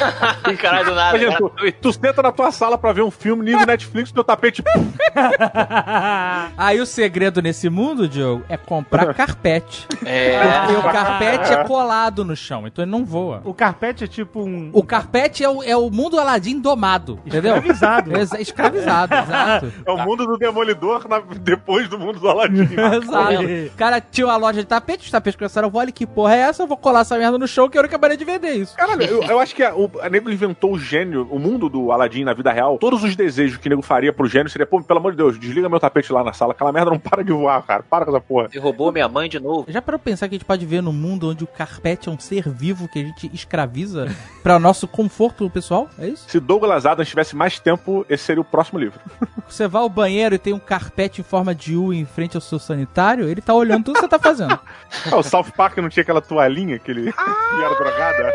[0.60, 1.16] Caralho, do nada.
[1.18, 1.72] Imagina, cara.
[1.72, 4.62] tu, tu senta na tua sala pra ver um filme, nível Netflix, teu tapete.
[6.56, 9.86] Aí o segredo nesse mundo, Diogo, é comprar carpete.
[10.04, 10.38] É.
[10.66, 13.40] Porque o carpete é colado no chão, então ele não voa.
[13.44, 14.70] O carpete é tipo um.
[14.72, 17.53] O carpete é o, é o mundo Aladim domado, entendeu?
[17.58, 18.16] Escravizado.
[18.16, 19.72] Exa- escravizado, exato.
[19.86, 22.62] É o mundo do Demolidor na- depois do mundo do Aladim.
[22.74, 23.44] Exato.
[23.44, 26.40] O cara tinha uma loja de tapete, os tapetes começaram a voar, que porra é
[26.40, 26.62] essa?
[26.62, 28.76] Eu vou colar essa merda no chão que eu não acabaria de vender isso.
[28.76, 31.92] Caralho, eu, eu acho que a, o a nego inventou o gênio, o mundo do
[31.92, 32.78] Aladim na vida real.
[32.78, 35.38] Todos os desejos que o nego faria pro gênio seria, pô, pelo amor de Deus,
[35.38, 36.52] desliga meu tapete lá na sala.
[36.52, 37.82] Aquela merda não para de voar, cara.
[37.88, 38.48] Para com essa porra.
[38.48, 39.66] Você roubou minha mãe de novo.
[39.68, 42.18] Já para pensar que a gente pode ver no mundo onde o carpete é um
[42.18, 44.08] ser vivo que a gente escraviza
[44.42, 45.88] para nosso conforto pessoal?
[45.98, 46.24] É isso?
[46.28, 49.00] Se Douglas Adams tivesse mais tempo, esse seria o próximo livro.
[49.48, 52.40] Você vai ao banheiro e tem um carpete em forma de U em frente ao
[52.40, 54.58] seu sanitário, ele tá olhando tudo que você tá fazendo.
[55.10, 58.32] Ah, o South Park não tinha aquela toalhinha que ele que era drogada?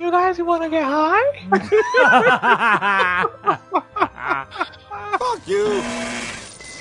[0.00, 1.48] You guys wanna get high?
[5.18, 6.37] Fuck you!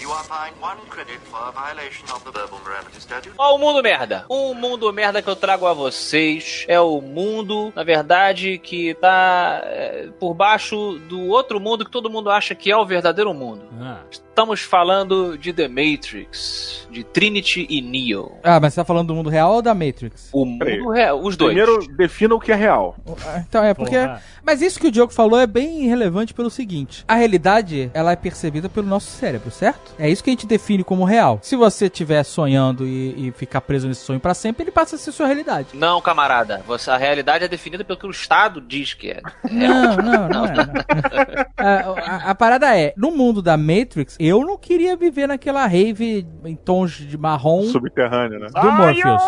[0.07, 3.35] You are fined one credit for a violation of the Verbal Morality Statute.
[3.37, 4.25] Ó, o mundo merda.
[4.29, 9.59] Um mundo merda que eu trago a vocês é o mundo, na verdade, que tá
[9.65, 13.63] é, por baixo do outro mundo que todo mundo acha que é o verdadeiro mundo.
[13.81, 13.99] Ah.
[14.09, 18.31] Estamos falando de The Matrix, de Trinity e Neo.
[18.43, 20.29] Ah, mas você tá falando do mundo real ou da Matrix?
[20.31, 21.53] O mundo real, os dois.
[21.53, 22.95] Primeiro, defina o que é real.
[23.49, 23.97] Então é porque.
[23.97, 24.21] Porra.
[24.43, 28.15] Mas isso que o Diogo falou é bem relevante pelo seguinte: a realidade ela é
[28.15, 29.96] percebida pelo nosso cérebro, certo?
[29.99, 31.39] É isso que a gente define como real.
[31.41, 34.99] Se você estiver sonhando e, e ficar preso nesse sonho pra sempre, ele passa a
[34.99, 35.69] ser sua realidade.
[35.73, 36.61] Não, camarada.
[36.67, 39.21] Você, a realidade é definida pelo que o Estado diz que é.
[39.51, 40.53] Não, não, não é.
[40.55, 40.73] não.
[41.57, 41.67] A,
[42.27, 46.55] a- a parada é, no mundo da Matrix, eu não queria viver naquela rave em
[46.55, 48.47] tons de marrom Subterrâneo, né?
[48.53, 49.21] do Morpheus.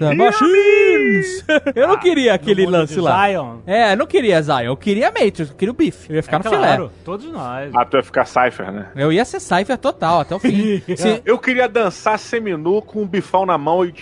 [0.00, 1.44] Machines!
[1.74, 3.26] Eu não queria aquele lance lá.
[3.28, 3.58] Zion.
[3.66, 6.10] É, eu não queria Zion, eu queria Matrix, eu queria o bife.
[6.10, 6.56] Eu ia ficar É no filé.
[6.66, 7.70] claro, todos nós.
[7.74, 8.88] Ah, tu ia ficar Cypher, né?
[8.96, 10.82] Eu ia ser Cypher total, até o fim.
[10.96, 13.92] Se- Eu queria dançar seminu com um bifão na mão e.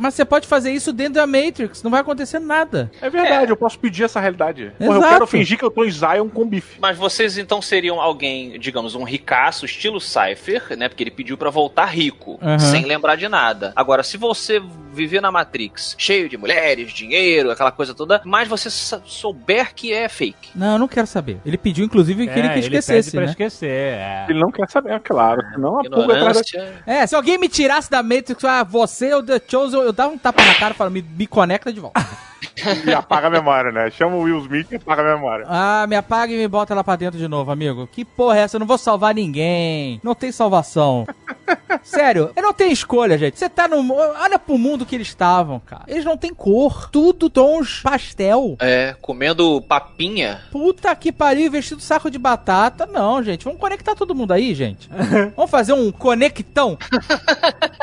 [0.00, 2.90] Mas você pode fazer isso dentro da Matrix, não vai acontecer nada.
[3.00, 4.72] É verdade, eu posso pedir essa realidade.
[4.78, 6.78] Porra, eu quero fingir que eu tô em Zion com bife.
[6.80, 10.88] Mas vocês então seriam alguém, digamos, um ricaço, estilo Cypher, né?
[10.88, 12.58] Porque ele pediu pra voltar rico, Aham.
[12.58, 13.72] sem lembrar de nada.
[13.76, 14.60] Agora, se você
[14.92, 20.08] viver na Matrix, cheio de mulheres, dinheiro, aquela coisa toda, mas você souber que é
[20.08, 20.50] fake.
[20.54, 21.38] Não, eu não quero saber.
[21.46, 23.26] Ele pediu, inclusive, que ele que É, pede esquecesse, pra né?
[23.30, 24.26] esquecer, é.
[24.28, 25.42] Ele não quer saber, é claro.
[25.52, 26.68] Senão a pulga atrás da...
[26.86, 30.12] É, se alguém me tirasse da Matrix, ah, você ou The Chosen, eu, eu dava
[30.12, 32.00] um tapa na cara e falava, me, me conecta de volta.
[32.86, 33.90] E apaga a memória, né?
[33.90, 35.46] Chama o Will Smith e apaga a memória.
[35.48, 37.86] ah, me apaga e me bota lá pra dentro de novo, amigo.
[37.86, 38.56] Que porra é essa?
[38.56, 40.00] Eu não vou salvar ninguém.
[40.02, 41.06] Não tem salvação.
[41.82, 43.38] Sério, eu não tenho escolha, gente.
[43.38, 43.92] Você tá no.
[43.94, 45.84] Olha pro mundo que eles estavam, cara.
[45.88, 46.90] Eles não têm cor.
[46.90, 48.56] Tudo tons pastel.
[48.60, 50.40] É, comendo papinha.
[50.50, 52.86] Puta que pariu, vestido saco de batata.
[52.86, 53.44] Não, gente.
[53.44, 54.88] Vamos conectar todo mundo aí, gente.
[55.36, 56.76] Vamos fazer um conectão.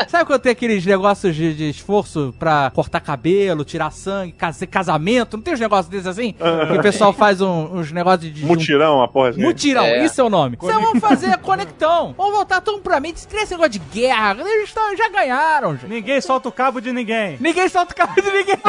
[0.08, 4.32] Sabe quando tem aqueles negócios de, de esforço pra cortar cabelo, tirar sangue,
[4.68, 5.38] casamento?
[5.38, 6.34] Não tem uns negócios desses assim?
[6.34, 8.44] Que o pessoal faz um- uns negócios de.
[8.44, 9.42] um- Mutirão, a porra assim.
[9.42, 10.06] Mutirão, É.
[10.06, 10.58] isso é o nome.
[10.62, 12.14] Então vamos fazer conectão.
[12.18, 13.10] Vamos voltar tudo pra mim.
[13.16, 15.88] Esse esse negócio de guerra, eles tão- já ganharam, gente.
[15.90, 17.38] Ninguém solta o cabo de ninguém.
[17.40, 18.58] Ninguém solta o cabelo de ninguém.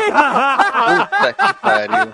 [1.08, 2.12] Puta que pariu.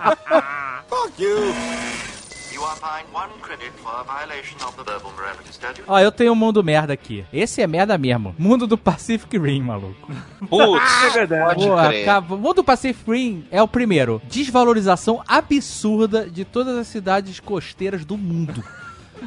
[0.87, 2.14] Fuck you!
[2.55, 5.83] You are fined one credit for a violation of the Verbal Morality Statute.
[5.87, 7.25] Ó, eu tenho um mundo merda aqui.
[7.33, 8.33] Esse é merda mesmo.
[8.39, 10.07] Mundo do Pacific Rim, maluco.
[10.49, 12.03] Putz, pode Pô, crer.
[12.03, 14.21] acaba- O mundo do Pacific Rim é o primeiro.
[14.29, 18.63] Desvalorização absurda de todas as cidades costeiras do mundo.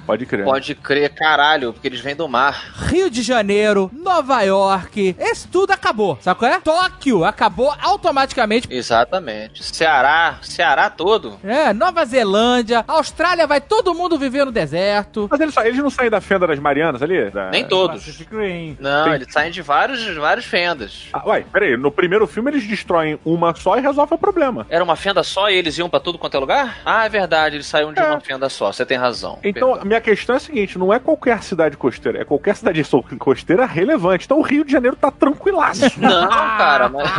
[0.06, 0.44] Pode crer.
[0.44, 2.72] Pode crer, caralho, porque eles vêm do mar.
[2.88, 6.60] Rio de Janeiro, Nova York, esse tudo acabou, sabe qual é?
[6.60, 8.66] Tóquio acabou automaticamente.
[8.70, 9.62] Exatamente.
[9.64, 11.38] Ceará, Ceará todo.
[11.44, 15.28] É, Nova Zelândia, Austrália vai todo mundo viver no deserto.
[15.30, 17.30] Mas eles, eles não saem da fenda das Marianas ali?
[17.30, 18.06] Da- Nem todos.
[18.78, 21.08] Não, Tem- eles saem de vários, vários fendas.
[21.12, 24.66] Ah, uai, peraí, no primeiro filme eles destroem uma só e resolvem o problema.
[24.68, 26.78] Era uma fenda só e eles iam pra tudo quanto é lugar?
[26.84, 28.04] Ah, é verdade, eles saíam de É.
[28.04, 29.38] uma fenda só, você tem razão.
[29.44, 29.87] Então, Perdão.
[29.88, 32.82] A minha questão é a seguinte: não é qualquer cidade costeira, é qualquer cidade
[33.18, 34.26] costeira relevante.
[34.26, 35.88] Então o Rio de Janeiro tá tranquilaço.
[35.98, 37.10] Não, cara, mas,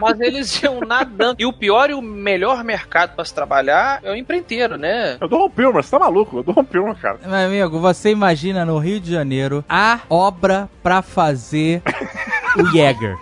[0.00, 1.36] mas eles iam nadando.
[1.38, 5.16] E o pior e o melhor mercado pra se trabalhar é o empreiteiro, né?
[5.20, 6.38] Eu dou um Pilmer, você tá maluco?
[6.38, 7.18] Eu dou um Pilmer, cara.
[7.24, 11.82] Meu amigo, você imagina no Rio de Janeiro a obra pra fazer
[12.56, 13.16] o Jäger.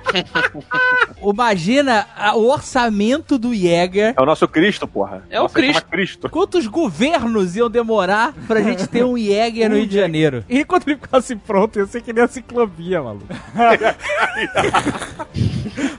[1.23, 4.15] Imagina o orçamento do Jäger.
[4.17, 5.23] É o nosso Cristo, porra.
[5.31, 5.87] É o Nossa, Cristo.
[5.87, 6.29] Cristo.
[6.31, 10.45] Quantos governos iam demorar pra gente ter um Jäger no Rio de Janeiro?
[10.57, 13.27] E quando ele ficasse pronto, ia ser que nem a ciclovia, maluco.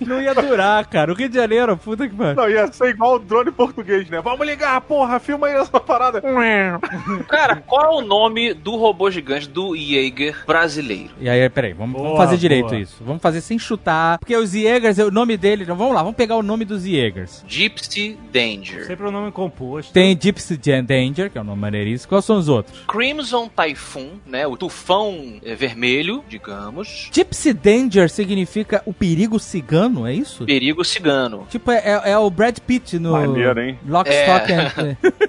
[0.01, 1.11] Não ia durar, cara.
[1.11, 2.35] O Rio de Janeiro, puta que pariu.
[2.35, 4.21] Não, ia ser igual o drone português, né?
[4.21, 6.21] Vamos ligar, porra, filma aí essa parada.
[7.27, 11.11] Cara, qual é o nome do robô gigante do Jaeger brasileiro?
[11.19, 12.79] E aí, peraí, vamos, vamos Boa, fazer direito boa.
[12.79, 13.03] isso.
[13.05, 14.17] Vamos fazer sem chutar.
[14.19, 15.65] Porque os Jägers, o nome dele.
[15.65, 17.43] Vamos lá, vamos pegar o nome dos Jägers.
[17.47, 18.85] Gypsy Danger.
[18.85, 19.91] Sempre o nome composto.
[19.93, 22.09] Tem Gypsy Danger, que é o nome maneiríssimo.
[22.09, 22.79] Quais são os outros?
[22.87, 24.45] Crimson Typhoon, né?
[24.47, 27.09] O tufão eh, vermelho, digamos.
[27.11, 30.45] Gypsy Danger significa o perigo cigano, é isso?
[30.45, 31.45] Perigo cigano.
[31.49, 33.79] Tipo, é, é- é o Brad Pitt no Maneiro, hein?
[33.87, 34.23] Lock, É.
[34.23, 34.97] Stock and...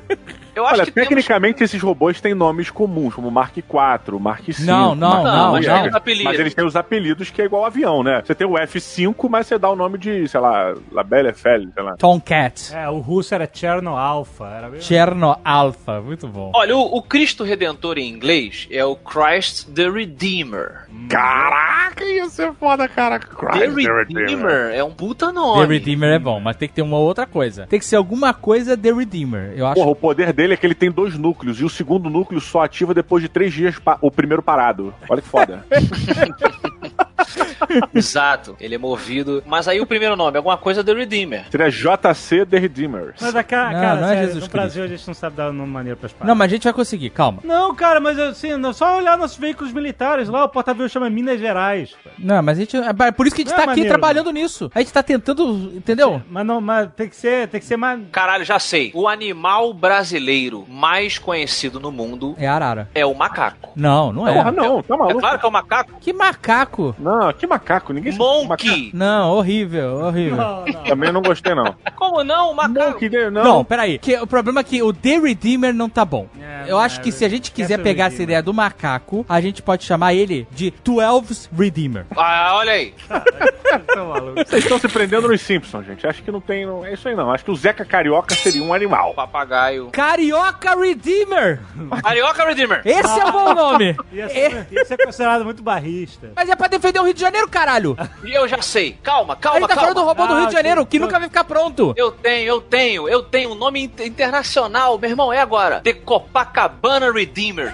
[0.59, 1.09] Eu acho Olha, que temos...
[1.09, 4.65] tecnicamente esses robôs têm nomes comuns, como Mark IV, Mark V.
[4.65, 6.25] Não, não, Mark não, VI, não.
[6.25, 8.21] Mas eles têm os apelidos que é igual avião, né?
[8.25, 11.69] Você tem o F5, mas você dá o nome de, sei lá, La Belle Eiffel,
[11.73, 11.97] sei lá.
[11.97, 12.75] Tomcat.
[12.75, 14.47] É, o russo era Cherno Alpha.
[14.47, 14.83] Era mesmo?
[14.83, 16.51] Cherno Alpha, muito bom.
[16.53, 20.89] Olha, o, o Cristo Redentor em inglês é o Christ the Redeemer.
[21.09, 23.21] Caraca, ia ser foda, cara.
[23.21, 25.63] The Redeemer é um puta nome.
[25.63, 27.65] The Redeemer é bom, mas tem que ter uma outra coisa.
[27.69, 29.53] Tem que ser alguma coisa The Redeemer.
[29.55, 29.75] Eu acho.
[29.77, 32.63] Porra, o poder dele é que ele tem dois núcleos, e o segundo núcleo só
[32.63, 34.95] ativa depois de três dias o primeiro parado.
[35.09, 35.65] Olha que foda.
[37.95, 38.57] Exato.
[38.61, 39.43] Ele é movido.
[39.47, 41.45] Mas aí o primeiro nome, alguma coisa The Redeemer.
[41.51, 43.17] Seria JC The Redeemers.
[43.21, 45.37] Mas a cara, Não, cara não é sério, Jesus no Brasil a gente não sabe
[45.37, 46.39] dar um nome maneiro pras Não, paradas.
[46.39, 47.41] mas a gente vai conseguir, calma.
[47.45, 51.39] Não, cara, mas assim, não- só olhar nossos veículos militares lá, o porta-aviões chama Minas
[51.41, 51.95] Gerais.
[52.19, 52.77] Não, mas a gente.
[52.77, 54.71] É por isso que a gente Não tá é aqui maneiro, trabalhando nisso.
[54.75, 55.73] A gente tá tentando.
[55.75, 56.23] Entendeu?
[56.31, 58.01] Mas não, mas tem que ser, tem que ser mais.
[58.13, 58.91] Caralho, já sei.
[58.95, 62.89] O animal brasileiro mais conhecido no mundo É arara.
[62.95, 63.71] é o macaco.
[63.77, 64.33] Não, não é.
[64.35, 65.21] Porra, não, tá É maluco.
[65.21, 65.93] claro que é o macaco.
[66.01, 66.88] Que macaco.
[66.99, 68.13] Não, que macaco, ninguém.
[68.17, 68.91] Monkey.
[68.95, 70.37] Não, horrível, horrível.
[70.37, 70.85] Não, não.
[70.85, 71.75] Também não gostei, não.
[71.97, 72.51] Como não?
[72.53, 72.93] O macaco.
[72.93, 73.09] Monkey?
[73.31, 73.65] Não, não.
[73.65, 73.99] peraí.
[73.99, 76.27] Que, o problema é que o The Redeemer não tá bom.
[76.41, 78.53] É, Eu acho não, que é, se a gente quiser é pegar essa ideia do
[78.55, 82.07] macaco, a gente pode chamar ele de Twelve's Redeemer.
[82.17, 82.95] Ah, olha aí.
[83.97, 84.35] Maluco.
[84.47, 86.07] Vocês estão se prendendo nos Simpsons, gente.
[86.07, 86.67] Acho que não tem.
[86.67, 87.31] Não, é isso aí, não.
[87.31, 89.15] Acho que o Zeca Carioca seria um animal.
[89.15, 89.89] Papagaio.
[89.93, 91.61] Carioca Redeemer!
[92.03, 92.83] Carioca Redeemer.
[92.85, 93.97] Esse é o bom nome!
[94.13, 96.31] Ia É, ser, ia ser considerado muito barrista.
[96.35, 97.97] mas é pra defender o Rio de Janeiro, caralho!
[98.25, 98.97] E eu já sei.
[99.03, 99.89] Calma, calma, gente tá calma.
[99.91, 101.93] falando do robô do Ah, Rio de Janeiro, que eu- nunca vai ficar pronto.
[101.97, 105.81] Eu tenho, eu tenho, eu tenho um nome inter- internacional, meu irmão, é agora.
[105.81, 107.73] The Copacabana Redeemer.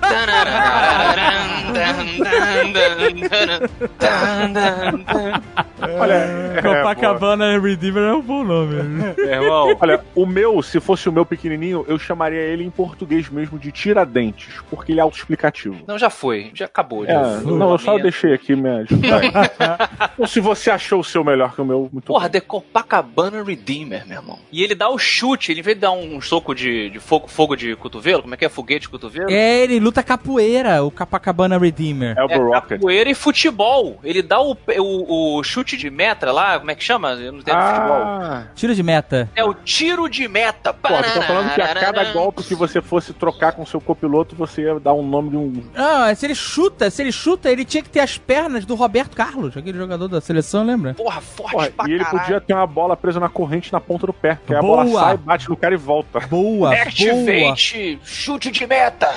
[5.98, 8.82] Olha, é, Copacabana Redeemer é um bom nome.
[8.82, 13.28] Meu irmão, Olha, o meu, se fosse o meu pequenininho, eu chamaria ele em português
[13.28, 15.82] mesmo de Tiradentes, porque ele é autoexplicativo.
[15.86, 17.05] não, já foi, já acabou.
[17.05, 17.52] É, já foi.
[17.59, 18.84] não, eu só deixei aqui minha.
[20.18, 22.40] Ou se você achou o seu melhor que o meu, muito Porra, bem.
[22.40, 24.38] The Copacabana Redeemer, meu irmão.
[24.53, 27.28] E ele dá o chute, ele em vez de dar um soco de, de fogo,
[27.28, 28.49] fogo de cotovelo, como é que é?
[28.49, 29.30] Foguete de cotovelo?
[29.30, 32.16] É, ele luta capoeira, o Copacabana Redeemer.
[32.16, 32.68] É Elbow Rocket.
[32.80, 33.99] capoeira e futebol.
[34.05, 37.12] Ele dá o, o, o chute de metra lá, como é que chama?
[37.12, 38.03] Eu não entendo futebol.
[38.03, 39.28] Ah, Tiro de meta.
[39.34, 40.72] É o tiro de meta.
[40.72, 44.34] pô, tu tá falando que a cada golpe que você fosse trocar com seu copiloto,
[44.36, 45.62] você ia dar um nome de um.
[45.74, 49.16] Ah, se ele chuta, se ele chuta, ele tinha que ter as pernas do Roberto
[49.16, 50.95] Carlos, aquele jogador da seleção, lembra?
[50.95, 52.20] Porra, forte Porra, pra e ele caralho.
[52.20, 54.85] podia ter uma bola presa na corrente na ponta do pé, que aí a Boa.
[54.85, 56.20] bola sai, bate no cara e volta.
[56.20, 56.74] Boa, boa.
[56.74, 59.09] Activate, chute de meta.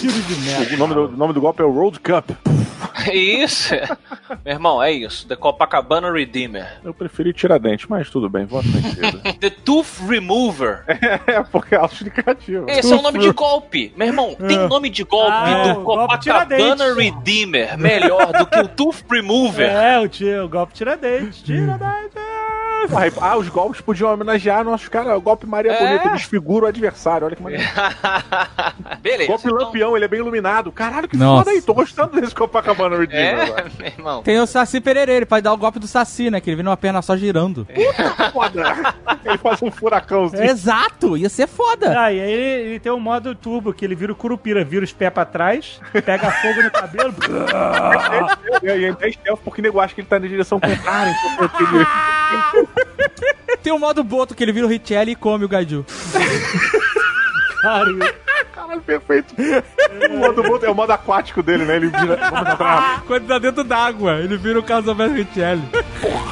[0.00, 0.74] Tiro de meta.
[0.74, 2.30] O nome do, o nome do golpe é o Road Cup.
[3.12, 3.74] Isso.
[4.44, 5.26] Meu irmão, é isso.
[5.26, 6.80] The Copacabana Redeemer.
[6.84, 9.20] Eu preferi Tiradentes, mas tudo bem, voto vencido.
[9.38, 10.84] The Tooth Remover.
[10.88, 12.66] é, porque é autoexplicativo.
[12.68, 13.92] Esse é o nome de golpe.
[13.96, 16.94] Meu irmão, tem nome de golpe Ah, do golpe Copacabana.
[16.94, 19.70] Redeemer melhor do que o Tooth Remover.
[19.70, 21.42] É, o, tio, o golpe Tiradentes.
[21.42, 22.20] Tiradentes.
[22.96, 25.16] Ah, e- Ah, os golpes podiam homenagear nossos caras.
[25.16, 25.78] O golpe Maria É.
[25.86, 27.26] Bonita desfigura o adversário.
[27.26, 27.64] Olha que maneiro.
[29.00, 29.26] Beleza.
[29.28, 30.72] golpe então- Lampião, ele é bem iluminado.
[30.72, 31.44] Caralho, que Nossa.
[31.44, 31.62] foda aí.
[31.62, 33.60] Tô gostando desse Copacabana Redeemer agora.
[33.60, 34.22] É, meu irmão.
[34.22, 36.40] Tem o Saci Pererê, ele pode dar o golpe do Saci, né?
[36.40, 37.66] Que ele vem numa perna só girando.
[38.32, 38.94] Foda.
[39.24, 40.42] Ele faz um furacãozinho.
[40.44, 42.00] Exato, ia ser foda.
[42.00, 44.84] Ah, e aí ele, ele tem um modo turbo, que ele vira o curupira, vira
[44.84, 47.14] os pés pra trás, pega fogo no cabelo.
[48.62, 51.14] E aí é stealth porque o nego acha que ele tá na direção contrária.
[52.52, 52.68] Então,
[53.62, 55.84] Tem o modo boto que ele vira o Richelli e come o Gaiju.
[58.54, 59.34] Caralho, perfeito.
[60.10, 61.76] O modo boto é o modo aquático dele, né?
[61.76, 62.18] Ele vira.
[63.06, 65.62] Quando tá dentro d'água, ele vira o Casalberto Richelli.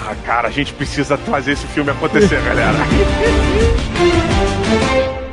[0.09, 2.79] Ah, cara, a gente precisa fazer esse filme acontecer, galera.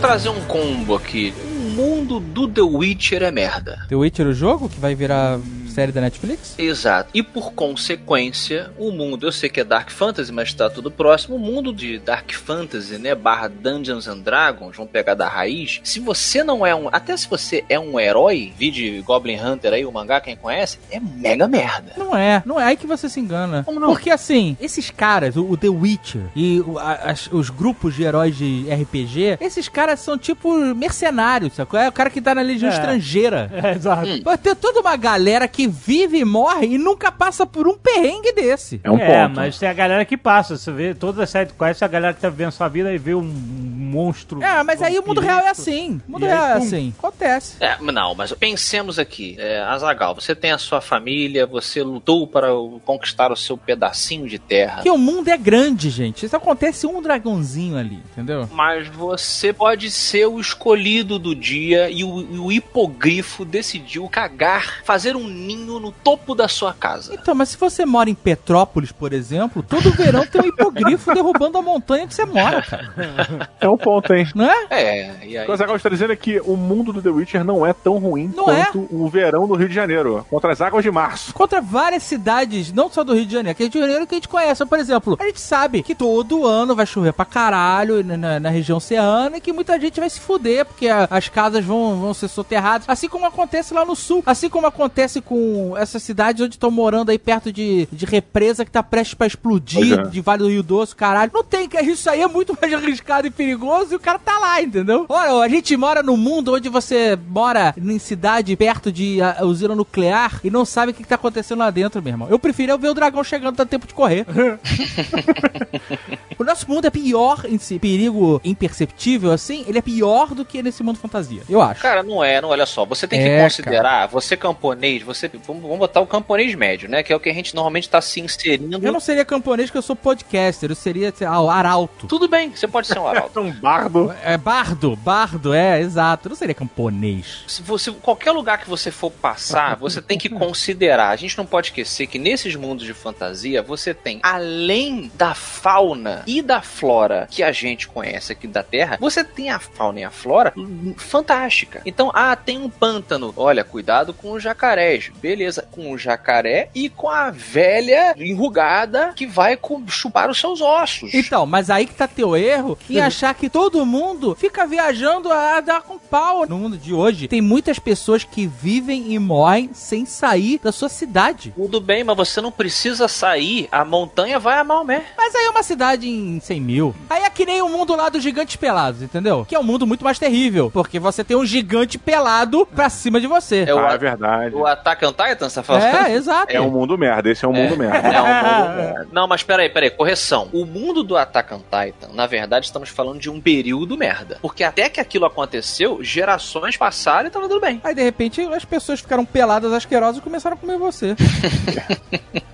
[0.00, 1.34] trazer um combo aqui.
[1.54, 3.84] O mundo do The Witcher é merda.
[3.88, 5.38] The Witcher, o jogo, que vai virar
[5.70, 6.54] série da Netflix?
[6.58, 7.10] Exato.
[7.14, 11.36] E por consequência, o mundo, eu sei que é Dark Fantasy, mas tá tudo próximo.
[11.36, 15.80] O mundo de Dark Fantasy, né, barra Dungeons and Dragons, vamos pegar da raiz.
[15.84, 19.84] Se você não é um, até se você é um herói, vídeo Goblin Hunter aí,
[19.84, 21.92] o mangá, quem conhece, é mega merda.
[21.96, 23.62] Não é, não é aí que você se engana.
[23.64, 23.88] Como não?
[23.88, 28.02] Porque assim, esses caras, o, o The Witcher e o- a- as- os grupos de
[28.02, 31.78] heróis de RPG, esses caras são tipo mercenários, sacou?
[31.78, 32.74] É o cara que tá na legião É.
[32.74, 33.50] estrangeira.
[33.60, 34.22] É, exato.
[34.24, 38.32] Vai ter toda uma galera que vive e morre e nunca passa por um perrengue
[38.32, 38.80] desse.
[38.82, 39.36] É um é, ponto.
[39.36, 40.56] mas tem a galera que passa.
[40.56, 43.14] Você vê todas as side quests, a galera que tá vivendo sua vida e vê
[43.14, 44.42] um monstro.
[44.42, 46.00] É, mas aí o mundo real é assim.
[46.08, 46.94] O mundo E aí, real é assim.
[46.96, 47.56] Acontece.
[47.60, 52.48] É, não, mas pensemos aqui, é, Azagal, você tem a sua família, você lutou para
[52.84, 54.76] conquistar o seu pedacinho de terra.
[54.76, 56.24] Porque o mundo é grande, gente.
[56.24, 58.48] Isso acontece um dragãozinho ali, entendeu?
[58.52, 64.82] Mas você pode ser o escolhido do dia e o, e o hipogrifo decidiu cagar,
[64.84, 65.26] fazer um
[65.56, 67.14] ninho no topo da sua casa.
[67.14, 71.58] Então, mas se você mora em Petrópolis, por exemplo, todo verão tem um hipogrifo derrubando
[71.58, 73.50] a montanha que você mora, cara.
[73.60, 74.28] É um ponto, hein?
[74.34, 74.66] Não é?
[74.70, 75.44] É, e O aí?
[75.44, 77.98] que o Azaghal está dizendo é que o mundo do The Witcher não é tão
[77.98, 81.32] ruim Não quanto o verão do Rio de Janeiro, contra as águas de março.
[81.34, 84.14] Contra várias cidades, não só do Rio de Janeiro, que é Rio de Janeiro que
[84.14, 84.64] a gente conhece.
[84.66, 88.50] Por exemplo, a gente sabe que todo ano vai chover pra caralho na, na- na
[88.50, 92.14] região oceana e que muita gente vai se fuder, porque a- as casas vão, vão
[92.14, 92.88] ser soterradas.
[92.88, 94.22] Assim como acontece lá no sul.
[94.26, 95.39] Assim como acontece com
[95.76, 99.98] essas cidades onde estão morando aí perto de, de represa que tá prestes pra explodir,
[99.98, 100.02] é.
[100.04, 101.30] de Vale do Rio Doce, caralho.
[101.32, 104.38] Não tem, que isso aí é muito mais arriscado e perigoso e o cara tá
[104.38, 105.06] lá, entendeu?
[105.08, 109.74] Ora, a gente mora num mundo onde você mora em cidade perto de ah, usina
[109.74, 112.28] nuclear e não sabe o que, que tá acontecendo lá dentro, meu irmão.
[112.28, 114.26] Eu preferia ver o dragão chegando, dá tempo de correr.
[116.38, 120.62] o nosso mundo é pior em si, perigo imperceptível, assim, ele é pior do que
[120.62, 121.80] nesse mundo fantasia, eu acho.
[121.80, 122.84] Cara, não é, não, olha só.
[122.84, 125.29] Você tem que É, considerar, você camponês, você.
[125.38, 127.02] Vamos, vamos botar o camponês médio, né?
[127.02, 128.84] Que é o que a gente normalmente tá se inserindo.
[128.84, 132.06] Eu não seria camponês porque eu sou podcaster, eu seria sei lá, o arauto.
[132.06, 133.40] Tudo bem, você pode ser um arauto.
[133.40, 134.14] Um bardo.
[134.22, 136.26] É bardo, bardo, é, exato.
[136.26, 137.44] Eu não seria camponês.
[137.46, 141.10] se você, qualquer lugar que você for passar, você tem que considerar.
[141.10, 146.22] A gente não pode esquecer que nesses mundos de fantasia, você tem, além da fauna
[146.26, 150.04] e da flora que a gente conhece aqui da Terra, você tem a fauna e
[150.04, 150.52] a flora
[150.96, 151.82] fantástica.
[151.86, 153.32] Então, ah, tem um pântano.
[153.36, 155.10] Olha, cuidado com os jacarés.
[155.20, 159.58] Beleza, com o jacaré e com a velha enrugada que vai
[159.88, 161.12] chupar os seus ossos.
[161.14, 165.60] Então, mas aí que tá teu erro em achar que todo mundo fica viajando a
[165.60, 166.46] dar com pau.
[166.48, 170.88] No mundo de hoje, tem muitas pessoas que vivem e morrem sem sair da sua
[170.88, 171.52] cidade.
[171.56, 173.68] Tudo bem, mas você não precisa sair.
[173.70, 175.04] A montanha vai a Maomé.
[175.16, 176.94] Mas aí é uma cidade em 100 mil.
[177.08, 179.44] Aí é que nem o mundo lá dos gigantes pelados, entendeu?
[179.48, 180.70] Que é um mundo muito mais terrível.
[180.70, 183.64] Porque você tem um gigante pelado pra cima de você.
[183.66, 184.54] É o, Ah, é verdade.
[184.54, 185.84] o Attack on Titan, você tá falando?
[185.84, 186.52] É, exato.
[186.52, 188.08] É um mundo merda, esse é um mundo merda.
[188.08, 189.08] É um mundo merda.
[189.12, 190.48] Não, mas peraí, peraí, correção.
[190.52, 194.38] O mundo do Attack on Titan, na verdade, estamos falando de um período merda.
[194.40, 197.80] Porque até que aquilo aconteceu, gerações passaram e tava tudo bem.
[197.84, 201.14] Aí de repente as pessoas ficaram peladas, asquerosas e começaram a comer você.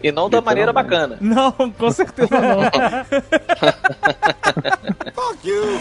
[0.03, 1.19] E não da maneira bacana.
[1.21, 2.61] Não, com certeza não.
[5.13, 5.81] Fuck you!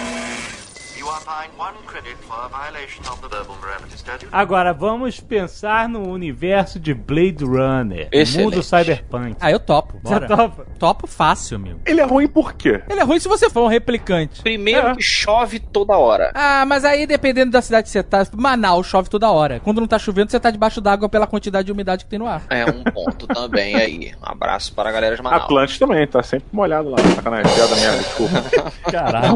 [4.32, 8.08] Agora, vamos pensar no universo de Blade Runner.
[8.12, 8.44] Excelente.
[8.56, 9.36] Mundo cyberpunk.
[9.40, 10.00] Ah, eu topo.
[10.04, 10.28] Você Bora.
[10.28, 10.66] topa?
[10.80, 11.80] Topo fácil, amigo.
[11.86, 12.82] Ele é ruim por quê?
[12.90, 14.42] Ele é ruim se você for um replicante.
[14.42, 14.96] Primeiro É.
[14.96, 16.32] que chove toda hora.
[16.34, 19.60] Ah, mas aí dependendo da cidade que você tá, Manaus chove toda hora.
[19.60, 22.28] Quando não tá chovendo, você tá debaixo d'água pela quantidade de umidade que tem no
[22.28, 22.44] ar.
[22.50, 24.16] É um ponto também aí.
[24.26, 25.44] Um abraço para a galera de Manaus.
[25.44, 26.98] Atlante também, tá sempre molhado lá.
[27.16, 28.44] Sacanagem, piada merda, desculpa.
[28.92, 29.36] Caralho.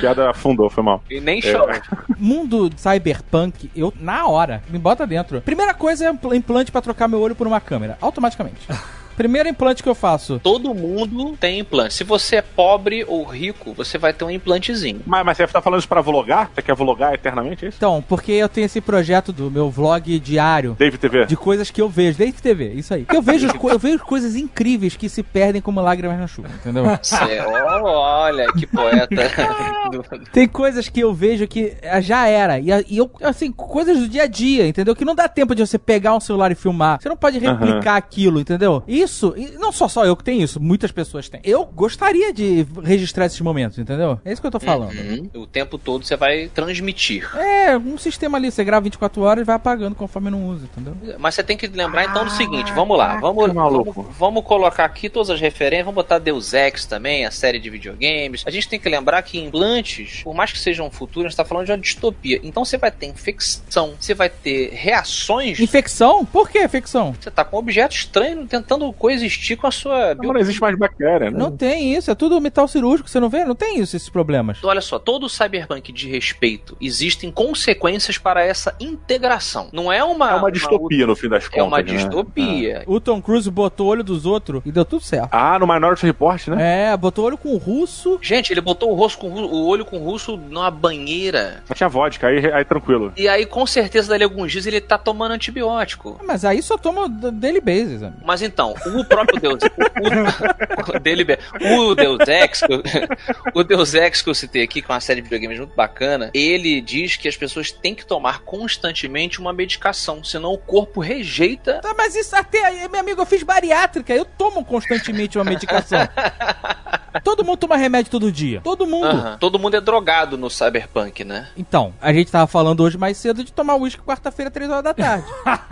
[0.00, 1.02] piada afundou, foi mal.
[1.10, 1.80] E nem chove.
[2.18, 5.40] Mundo cyberpunk, eu, na hora, me bota dentro.
[5.40, 8.66] Primeira coisa é impl- implante pra trocar meu olho por uma câmera, automaticamente.
[9.16, 10.40] Primeiro implante que eu faço.
[10.42, 11.94] Todo mundo tem implante.
[11.94, 15.00] Se você é pobre ou rico, você vai ter um implantezinho.
[15.06, 16.50] Mas, mas você tá falando isso pra vlogar?
[16.54, 17.76] Você quer vlogar eternamente, é isso?
[17.78, 20.76] Então, porque eu tenho esse projeto do meu vlog diário.
[20.78, 21.26] Dave TV.
[21.26, 23.06] De coisas que eu vejo, desde TV, isso aí.
[23.12, 26.84] Eu vejo, co- eu vejo coisas incríveis que se perdem como lágrimas na chuva, entendeu?
[27.02, 29.08] Cê- oh, olha, que poeta.
[30.32, 32.58] Tem coisas que eu vejo que ah, já era.
[32.58, 34.94] E, a- e eu, assim, coisas do dia a dia, entendeu?
[34.94, 37.00] Que não dá tempo de você pegar um celular e filmar.
[37.00, 38.82] Você não pode replicar aquilo, entendeu?
[39.04, 41.40] Isso, e não só só eu que tenho isso, muitas pessoas têm.
[41.44, 44.18] Eu gostaria de registrar esses momentos, entendeu?
[44.24, 44.96] É isso que eu tô falando.
[44.96, 45.42] Uhum.
[45.42, 47.28] O tempo todo você vai transmitir.
[47.36, 50.96] É, um sistema ali, você grava 24 horas e vai apagando conforme não usa, entendeu?
[51.18, 55.10] Mas você tem que lembrar então do seguinte, vamos lá, vamos, vamos, vamos colocar aqui
[55.10, 58.42] todas as referências, vamos botar Deus Ex também, a série de videogames.
[58.46, 61.44] A gente tem que lembrar que implantes, por mais que sejam futuros, a gente tá
[61.44, 62.40] falando de uma distopia.
[62.42, 65.60] Então você vai ter infecção, você vai ter reações.
[65.60, 66.24] Infecção?
[66.24, 67.14] Por que infecção?
[67.20, 70.76] Você tá com um objeto estranho tentando coexistir com a sua Não, não existe mais
[70.76, 71.38] bactéria, né?
[71.38, 73.44] Não tem isso, é tudo metal cirúrgico, você não vê?
[73.44, 74.62] Não tem isso, esses problemas.
[74.62, 79.68] Olha só, todo cyberpunk de respeito existem consequências para essa integração.
[79.72, 81.60] Não é uma É uma distopia, no fim das contas.
[81.60, 81.82] É uma né?
[81.82, 82.82] distopia.
[82.86, 85.28] O Tom Cruise botou o olho dos outros e deu tudo certo.
[85.32, 86.92] Ah, no Minority Report, né?
[86.92, 88.18] É, botou o olho com o russo.
[88.22, 91.62] Gente, ele botou o rosto com o olho com o russo numa banheira.
[91.66, 93.12] Só tinha vodka, aí, aí tranquilo.
[93.16, 96.20] E aí, com certeza, dali alguns dias ele tá tomando antibiótico.
[96.24, 98.22] Mas aí só toma daily basis, amigo.
[98.24, 99.60] Mas então, o próprio Deus.
[99.62, 101.26] O, o, dele,
[101.60, 105.28] o Deus Ex, que o Deus Ex que eu citei aqui, com uma série de
[105.28, 110.52] videogames muito bacana, ele diz que as pessoas têm que tomar constantemente uma medicação, senão
[110.52, 111.80] o corpo rejeita.
[111.80, 116.00] Tá, mas isso até aí, meu amigo, eu fiz bariátrica, eu tomo constantemente uma medicação.
[117.22, 118.60] todo mundo toma remédio todo dia.
[118.62, 119.06] Todo mundo.
[119.06, 119.36] Aham.
[119.38, 121.48] Todo mundo é drogado no cyberpunk, né?
[121.56, 124.94] Então, a gente tava falando hoje mais cedo de tomar uísque quarta-feira, três horas da
[124.94, 125.26] tarde.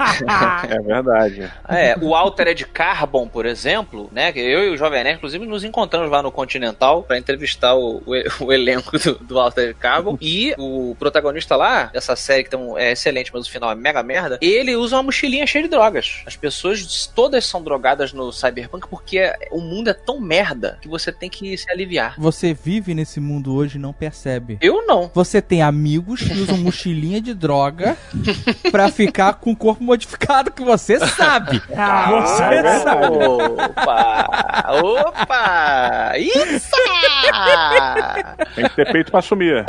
[0.69, 1.53] É verdade.
[1.69, 2.65] É, o Altered
[3.03, 4.33] Carbon, por exemplo, né?
[4.37, 8.13] Eu e o Jovem Nerd, inclusive, nos encontramos lá no Continental pra entrevistar o, o,
[8.47, 10.17] o elenco do, do Altered Carbon.
[10.21, 14.03] E o protagonista lá, dessa série que tão, é excelente, mas o final é mega
[14.05, 16.23] merda, ele usa uma mochilinha cheia de drogas.
[16.25, 20.89] As pessoas todas são drogadas no Cyberpunk porque é- o mundo é tão merda que
[20.89, 22.15] você tem que se aliviar.
[22.19, 24.59] Você vive nesse mundo hoje e não percebe.
[24.61, 25.11] Eu não.
[25.13, 27.97] Você tem amigos que usam mochilinha de droga
[28.71, 31.61] pra ficar com o corpo modificado, que você sabe.
[31.61, 32.92] você é sabe.
[33.65, 34.29] Opa!
[34.83, 36.13] Opa!
[36.19, 36.71] Isso!
[38.55, 39.65] Tem que ter peito pra assumir.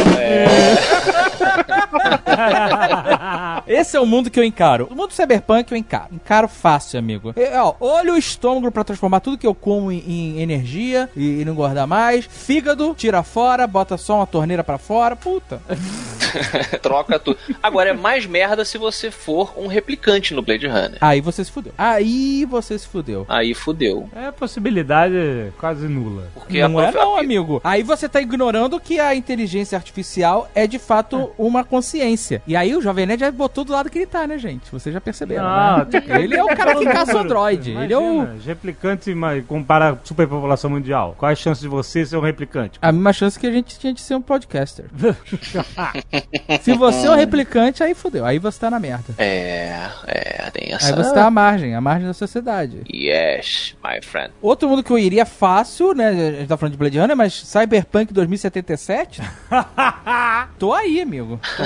[3.67, 4.87] Esse é o mundo que eu encaro.
[4.91, 6.07] O mundo cyberpunk eu encaro.
[6.11, 7.33] Encaro fácil, amigo.
[7.35, 11.41] É, ó, olho o estômago pra transformar tudo que eu como em, em energia e,
[11.41, 12.25] e não engordar mais.
[12.25, 15.15] Fígado, tira fora, bota só uma torneira pra fora.
[15.15, 15.61] Puta.
[16.81, 17.37] Troca tudo.
[17.61, 20.97] Agora é mais merda se você for um replicante no Blade Runner.
[20.99, 21.73] Aí você se fudeu.
[21.77, 23.12] Aí você se fudeu.
[23.27, 24.09] Aí fudeu.
[24.15, 26.27] É possibilidade quase nula.
[26.33, 27.61] Porque Não é não, amigo.
[27.63, 32.41] Aí você tá ignorando que a inteligência artificial é de fato uma consciência.
[32.47, 34.71] E aí o Jovem Nerd já botou do lado que ele tá, né, gente?
[34.71, 35.85] Vocês já perceberam, Não, né?
[35.85, 37.25] tem que- Ele é o cara que caça o mundo.
[37.25, 37.71] Android.
[37.71, 38.13] Ele é o...
[38.15, 41.15] Imagina, os replicantes mas compara a superpopulação mundial.
[41.17, 42.77] Qual a chance de você ser um replicante?
[42.81, 44.85] A mesma chance que a gente tinha de ser um podcaster.
[46.61, 48.25] Se você é um replicante, aí fodeu.
[48.25, 49.13] Aí você tá na merda.
[49.17, 50.87] É, é, tem essa.
[50.87, 52.81] Aí você tá à margem, à margem da sociedade.
[52.93, 54.31] Yes, my friend.
[54.41, 56.09] Outro mundo que eu iria fácil, né?
[56.09, 59.21] A gente tá falando de Blade Runner, mas Cyberpunk 2077?
[60.59, 61.39] Tô aí, amigo.
[61.57, 61.63] Tô.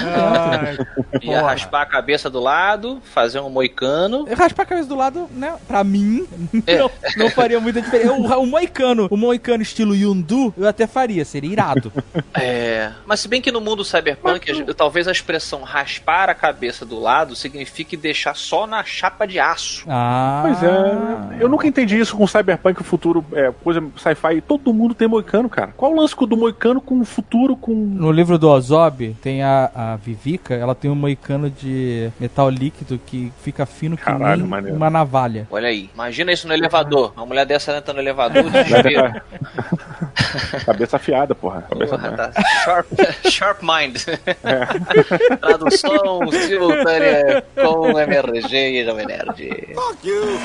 [1.27, 4.25] Ia raspar a cabeça do lado, fazer um moicano.
[4.27, 5.55] Eu Raspar a cabeça do lado, né?
[5.67, 6.25] Pra mim,
[6.65, 6.77] É.
[6.77, 8.13] não, não faria muita diferença.
[8.13, 11.91] O, o moicano, o moicano estilo Yundu, eu até faria, seria irado.
[12.33, 12.91] É.
[13.05, 16.99] Mas se bem que no mundo cyberpunk, a- talvez a expressão raspar a cabeça do
[16.99, 19.85] lado signifique deixar só na chapa de aço.
[19.89, 20.41] Ah.
[20.43, 21.16] Pois é.
[21.39, 24.41] Eu nunca entendi isso com Cyberpunk, o futuro, é, coisa sci-fi.
[24.41, 25.73] Todo mundo tem moicano, cara.
[25.75, 27.73] Qual o lance do moicano com o futuro, com.
[27.73, 32.99] No livro do Ozob, tem a, a Vivica, ela tem um moicano de metal líquido
[33.05, 34.75] que fica fino que Caralho, nem maneiro.
[34.77, 35.47] uma navalha.
[35.51, 35.89] Olha aí.
[35.93, 37.13] Imagina isso no elevador.
[37.15, 39.21] Uma mulher dessa entra no elevador, desespero.
[40.65, 41.61] Cabeça afiada, porra.
[41.69, 42.31] Cabeça Porra, afiada.
[42.33, 42.43] tá.
[42.63, 42.87] Sharp,
[43.29, 43.97] sharp Mind.
[45.39, 49.75] Tradução simultânea com MRG e Jovem Nerd.
[50.03, 50.39] You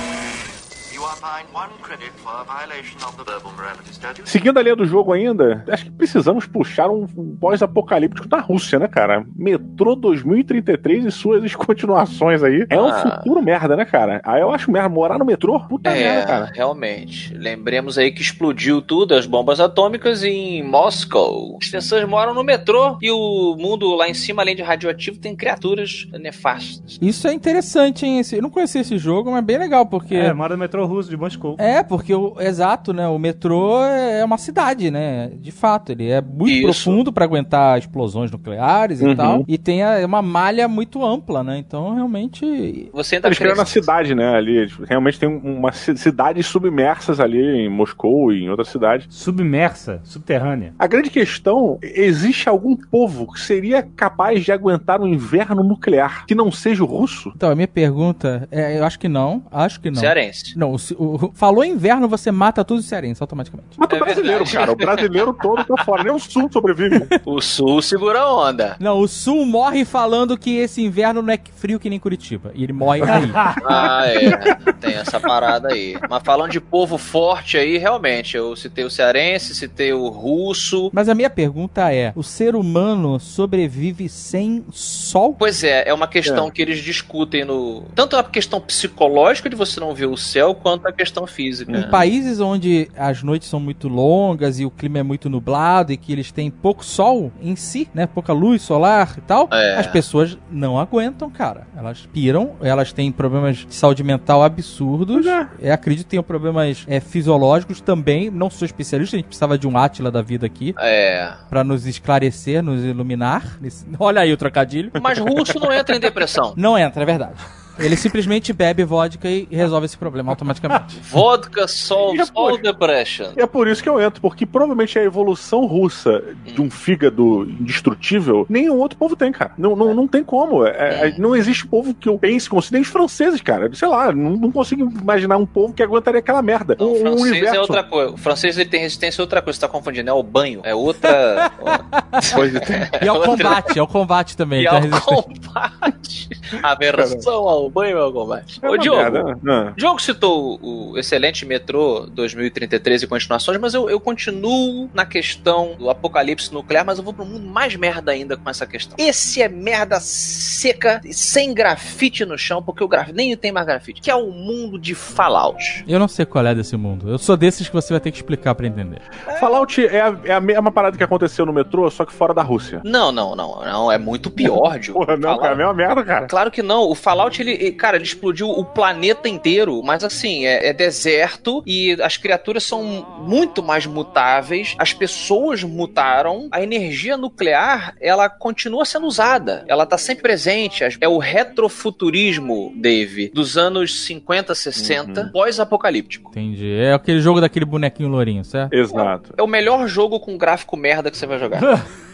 [4.25, 7.07] Seguindo a linha do jogo ainda, acho que precisamos puxar um
[7.41, 9.25] pós-apocalíptico da Rússia, né, cara?
[9.35, 12.67] Metrô 2033 e suas continuações aí.
[12.71, 13.19] É um Ah.
[13.19, 14.21] futuro merda, né, cara?
[14.25, 14.89] Aí eu acho merda.
[14.89, 16.51] Morar no metrô, puta merda, É, cara.
[16.55, 17.33] realmente.
[17.35, 21.59] Lembremos aí que explodiu tudo, as bombas atômicas em Moscou.
[21.63, 25.35] As pessoas moram no metrô e o mundo lá em cima, além de radioativo, tem
[25.37, 26.99] criaturas nefastas.
[27.01, 28.19] Isso é interessante, hein?
[28.19, 30.15] Esse- Eu não conhecia esse jogo, mas bem legal, porque.
[30.15, 31.57] É, mora no metrô russo de Moscou.
[31.59, 33.07] É, porque o exato, né?
[33.09, 35.31] O metrô é uma cidade, né?
[35.41, 36.63] De fato, ele é muito Isso.
[36.85, 39.17] profundo pra aguentar explosões nucleares e Uhum.
[39.17, 41.59] tal, e tem a- uma malha muito ampla, né?
[41.59, 43.81] Então, realmente, Você ainda Eles criaram a cresce.
[43.81, 44.67] cidade, né, ali.
[44.89, 49.07] Realmente tem uma ci- cidades submersas ali em Moscou e em outras cidades.
[49.11, 50.75] Submersa, subterrânea.
[50.79, 56.35] A grande questão, existe algum povo que seria capaz de aguentar um inverno nuclear que
[56.35, 57.33] não seja o russo?
[57.35, 59.97] Então, a minha pergunta é, eu acho que não, acho que não.
[60.01, 60.59] Cearense.
[60.59, 63.79] Não, o, falou inverno, você mata todos os cearenses automaticamente.
[63.79, 64.53] Mata É o brasileiro, verdade.
[64.57, 64.73] cara.
[64.73, 66.03] O brasileiro todo tá fora.
[66.03, 67.07] Nem o sul sobrevive.
[67.25, 68.77] O sul segura a onda.
[68.81, 72.51] Não, o Sul morre falando que esse inverno não é frio que nem Curitiba.
[72.55, 73.31] E ele morre aí.
[73.65, 74.73] Ah, é.
[74.81, 75.97] Tem essa parada aí.
[76.09, 80.91] Mas falando de povo forte aí, realmente, eu citei o cearense, citei o russo.
[80.93, 85.35] Mas a minha pergunta é: o ser humano sobrevive sem sol?
[85.39, 87.83] Pois é, é uma questão que eles discutem no.
[87.95, 91.73] Tanto a questão psicológica de você não ver o céu, quanto a questão física.
[91.77, 95.97] Em países onde as noites são muito longas e o clima é muito nublado e
[95.97, 98.07] que eles têm pouco sol em si, né?
[98.07, 99.77] Pouca luz solar e tal, É.
[99.77, 101.67] as pessoas não aguentam, cara.
[101.77, 105.27] Elas piram, elas têm problemas de saúde mental absurdos.
[105.61, 108.31] É, acredito que tenham problemas é, fisiológicos também.
[108.31, 111.33] Não sou especialista, a gente precisava de um Átila da vida aqui É.
[111.51, 113.59] pra nos esclarecer, nos iluminar.
[113.99, 114.91] Olha aí o trocadilho.
[115.03, 116.55] Mas russo não entra em depressão.
[116.57, 117.35] Não entra, é verdade.
[117.79, 120.99] Ele simplesmente bebe vodka e resolve esse problema automaticamente.
[121.11, 122.57] Vodka solves depois?
[122.57, 123.33] all depression.
[123.37, 128.47] É por isso que eu entro, porque provavelmente a evolução russa de um fígado indestrutível,
[128.49, 129.53] nenhum outro povo tem, cara.
[129.57, 130.67] Não, não, não tem como.
[130.67, 133.73] É- é- não existe povo que eu pense como se nem os franceses, cara.
[133.75, 136.77] Sei lá, não, não consigo imaginar um povo que aguentaria aquela merda.
[136.79, 137.57] Não, o francês universo.
[137.57, 138.13] é outra coisa.
[138.13, 139.57] O francês ele tem resistência a outra coisa.
[139.59, 140.09] Você tá confundindo.
[140.11, 140.61] É o banho.
[140.65, 141.51] É outra.
[142.35, 142.91] Pois é.
[143.03, 144.63] E ao Outra- combate, ao combate também.
[144.63, 145.23] E ao resistência.
[145.23, 146.29] combate.
[146.63, 148.59] Aversão ao banho e ao combate.
[148.63, 148.99] É Ô, Diogo.
[148.99, 155.75] merda, Diogo citou o excelente metrô 2033 e continuações, mas eu, eu continuo na questão
[155.79, 158.95] do apocalipse nuclear, mas eu vou pro mundo mais merda ainda com essa questão.
[158.99, 164.01] Esse é merda seca, sem grafite no chão, porque o grafite nem tem mais grafite,
[164.01, 165.85] que é o mundo de Fallout.
[165.87, 167.09] Eu não sei qual é desse mundo.
[167.11, 169.01] Eu sou desses que você vai ter que explicar pra entender.
[169.41, 172.43] Fallout é a, é a mesma parada que aconteceu no metrô, só que fora da
[172.43, 172.81] Rússia.
[172.85, 175.01] Não, não, não, não, é muito pior, Diogo.
[175.01, 176.27] Porra, não, Fallout- cara, é a mesma merda, cara.
[176.27, 176.83] Claro que não.
[176.89, 181.63] O Fallout, ele, ele- cara, ele explodiu o planeta inteiro, mas assim, é, é deserto
[181.67, 182.83] e as criaturas são
[183.21, 189.99] muito mais mutáveis, as pessoas mutaram, a energia nuclear, ela continua sendo usada, ela tá
[189.99, 190.83] sempre presente.
[191.01, 196.31] É o retrofuturismo, Dave, dos anos 50, 60, pós-apocalíptico.
[196.31, 196.73] Entendi.
[196.75, 198.73] É aquele jogo daquele bonequinho lourinho, certo?
[198.73, 199.35] Exato.
[199.37, 201.61] É o melhor jogo com gráfico merda que você vai jogar.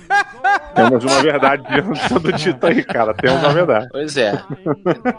[0.74, 1.64] Temos uma verdade
[2.08, 3.12] sendo dita aí, cara.
[3.14, 3.88] Temos uma verdade.
[3.90, 4.32] Pois é.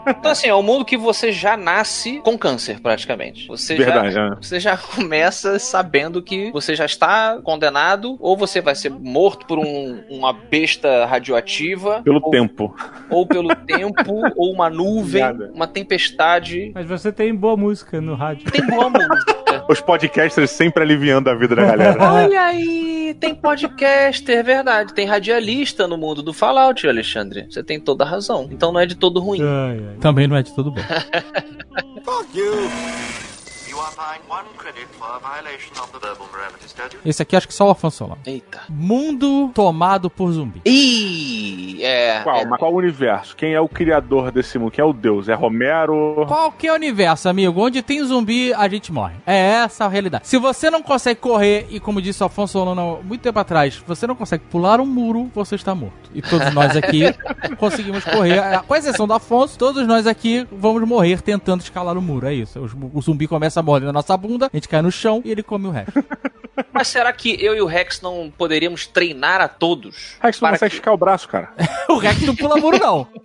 [0.08, 3.46] Então, assim, é um mundo que você já nasce com câncer, praticamente.
[3.48, 4.36] Você Verdade, já, né?
[4.40, 9.58] Você já começa sabendo que você já está condenado, ou você vai ser morto por
[9.58, 12.74] um- uma besta radioativa, Pelo ou, tempo.
[13.10, 15.50] ou pelo tempo, ou uma nuvem, Nada.
[15.54, 16.72] uma tempestade.
[16.74, 18.50] Mas você tem boa música no rádio.
[18.50, 19.40] Tem boa música.
[19.68, 21.96] Os podcasters sempre aliviando a vida da galera.
[22.02, 24.94] Olha aí, tem podcaster, é verdade.
[24.94, 27.46] Tem radialista no mundo do Fallout, Alexandre.
[27.50, 28.48] Você tem toda a razão.
[28.50, 29.40] Então não é de todo ruim.
[29.42, 29.96] Ai, ai.
[30.00, 30.80] Também não é de todo bom.
[32.32, 32.70] You
[37.04, 38.18] Esse aqui acho que só o Afonso Solano.
[38.26, 38.60] Eita.
[38.68, 40.60] Mundo tomado por zumbi.
[40.64, 42.20] Ih, é.
[42.22, 42.36] Qual?
[42.36, 43.36] é- Mas qual universo?
[43.36, 44.70] Quem é o criador desse mundo?
[44.70, 45.28] Quem é o Deus?
[45.28, 46.24] É Romero?
[46.26, 49.14] Qualquer universo, amigo, onde tem zumbi, a gente morre.
[49.26, 50.26] É essa a realidade.
[50.28, 54.06] Se você não consegue correr, e como disse o Afonso Solano muito tempo atrás, você
[54.06, 56.10] não consegue pular um muro, você está morto.
[56.14, 57.02] E todos nós aqui
[57.58, 58.40] conseguimos correr.
[58.66, 62.26] Com exceção do Afonso, todos nós aqui vamos morrer tentando escalar o muro.
[62.26, 62.60] É isso.
[62.92, 65.66] O zumbi começa a na nossa bunda, a gente cai no chão e ele come
[65.66, 65.92] o resto.
[66.74, 70.16] Mas será que eu e o Rex não poderíamos treinar a todos?
[70.20, 71.50] Rex não consegue que- esticar o braço, cara.
[71.88, 73.06] o Rex não pula muro, não.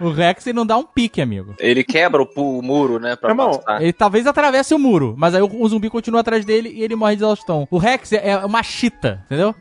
[0.00, 1.54] Não, O Rex ele não dá um pique, amigo.
[1.58, 3.16] Ele quebra o, o muro, né?
[3.16, 3.82] Pra Irmão, passar.
[3.82, 6.94] Ele talvez atravesse o muro, mas aí o, o zumbi continua atrás dele e ele
[6.94, 7.66] morre de exaustão.
[7.70, 9.54] O Rex é, é uma chita, entendeu?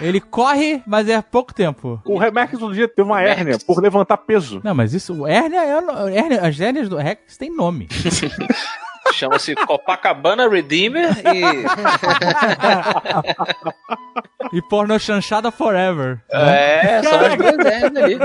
[0.00, 2.00] ele corre, mas é pouco tempo.
[2.04, 4.60] O Rex um dia teve uma hérnia por levantar peso.
[4.62, 5.78] Não, mas isso, o hérnia é.
[5.80, 7.88] o- hérnia- as hérnias do Rex têm nome.
[9.12, 11.42] Chama-se Copacabana Redeemer e.
[14.56, 16.20] e porno chanchada forever.
[16.30, 18.18] É, são as duas ideias ali.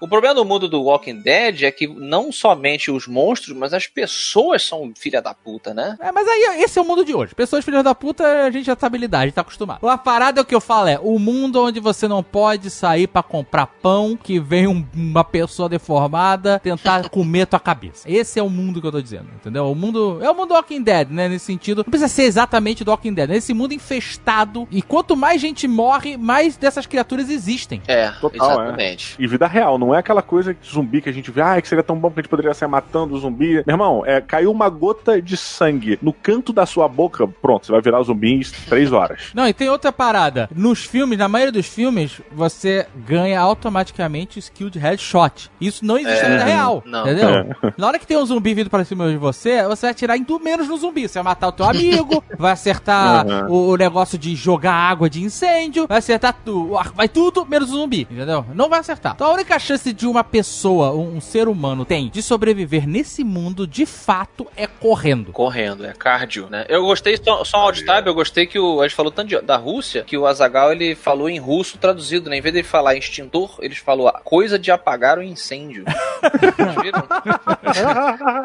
[0.00, 3.86] O problema do mundo do Walking Dead é que não somente os monstros, mas as
[3.86, 5.96] pessoas são filha da puta, né?
[6.00, 7.34] É, mas aí, esse é o mundo de hoje.
[7.34, 9.86] Pessoas filhas da puta, a gente já tá habilidade, a gente tá acostumado.
[9.88, 13.06] A parada é o que eu falo é, o mundo onde você não pode sair
[13.06, 18.10] pra comprar pão, que vem um- uma pessoa deformada tentar comer tua cabeça.
[18.10, 19.47] Esse é o mundo que eu tô dizendo, entendeu?
[19.56, 21.78] O mundo, é o mundo do Walking Dead, né, nesse sentido.
[21.78, 25.66] Não precisa ser exatamente do Walking Dead, é esse mundo infestado, e quanto mais gente
[25.68, 27.82] morre, mais dessas criaturas existem.
[27.86, 29.16] É, Total, exatamente.
[29.18, 31.68] E vida real, não é aquela coisa de zumbi que a gente vê, ah, que
[31.68, 33.62] seria tão bom que a gente poderia sair matando o zumbi.
[33.66, 37.72] Meu irmão, é, caiu uma gota de sangue no canto da sua boca, pronto, você
[37.72, 39.30] vai virar zumbi em três horas.
[39.34, 40.48] Não, e tem outra parada.
[40.54, 45.50] Nos filmes, na maioria dos filmes, você ganha automaticamente o skill de headshot.
[45.60, 46.82] Isso não existe É, na vida real.
[46.86, 47.02] não.
[47.02, 47.28] Entendeu?
[47.76, 50.24] Na hora que tem um zumbi vindo pra cima de você, você vai atirar em
[50.24, 51.08] tudo menos no zumbi.
[51.08, 53.46] Você vai matar o teu amigo, vai acertar Uhum.
[53.50, 56.78] o, o negócio de jogar água de incêndio, vai acertar tudo.
[56.94, 58.44] Vai tudo menos o zumbi, entendeu?
[58.54, 59.12] Não vai acertar.
[59.14, 63.22] Então a única chance de uma pessoa, um, um ser humano, tem de sobreviver nesse
[63.24, 65.32] mundo, de fato, é correndo.
[65.32, 66.64] Correndo, é cardio, né?
[66.68, 68.80] Eu gostei, só, só um auditab, eu gostei que o.
[68.80, 72.28] A gente falou tanto de- da Rússia, que o Azagal ele falou em russo traduzido,
[72.30, 72.36] né?
[72.38, 75.84] Em vez de ele falar extintor, eles falou coisa de apagar o incêndio.
[76.22, 77.04] Vocês viram?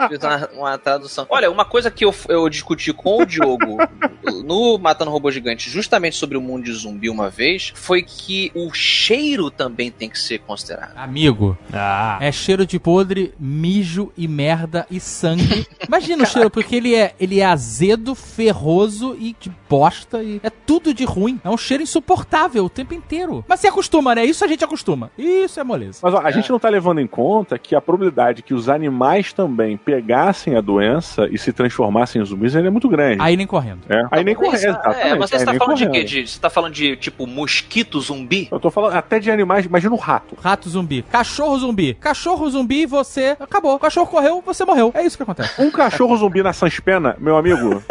[0.09, 1.25] Fiz uma, uma tradução.
[1.29, 3.77] Olha, uma coisa que eu, eu discuti com o Diogo
[4.45, 8.71] no Matando Robô Gigante, justamente sobre o mundo de zumbi uma vez, foi que o
[8.73, 10.93] cheiro também tem que ser considerado.
[10.97, 12.17] Amigo, Ah.
[12.21, 15.65] É cheiro de podre, mijo e merda e sangue.
[15.87, 20.21] Imagina o cheiro, porque ele é, ele é azedo, ferroso e de bosta.
[20.21, 21.39] E é tudo de ruim.
[21.43, 23.43] É um cheiro insuportável o tempo inteiro.
[23.47, 24.25] Mas se acostuma, né?
[24.25, 25.11] Isso a gente acostuma.
[25.17, 25.99] Isso é moleza.
[26.03, 29.31] Mas ó, a gente não tá levando em conta que a probabilidade que os animais
[29.33, 33.21] também pegassem a doença e se transformassem em zumbis ainda é muito grande.
[33.21, 33.81] Aí nem correndo.
[33.89, 34.03] É.
[34.11, 35.01] Aí nem correndo, exatamente.
[35.01, 35.89] É, mas você tá nem falando de quê?
[35.89, 36.07] correndo.
[36.07, 38.47] De, você tá falando de, tipo, mosquito zumbi?
[38.51, 40.37] Eu tô falando até de animais, imagina um rato.
[40.41, 41.03] Rato zumbi.
[41.03, 41.93] Cachorro zumbi.
[41.95, 43.35] Cachorro zumbi, você.
[43.39, 43.77] Acabou.
[43.79, 44.91] Cachorro correu, você morreu.
[44.93, 45.61] É isso que acontece.
[45.61, 47.83] Um cachorro zumbi na Sanspena, meu amigo,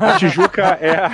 [0.00, 1.10] a Tijuca é.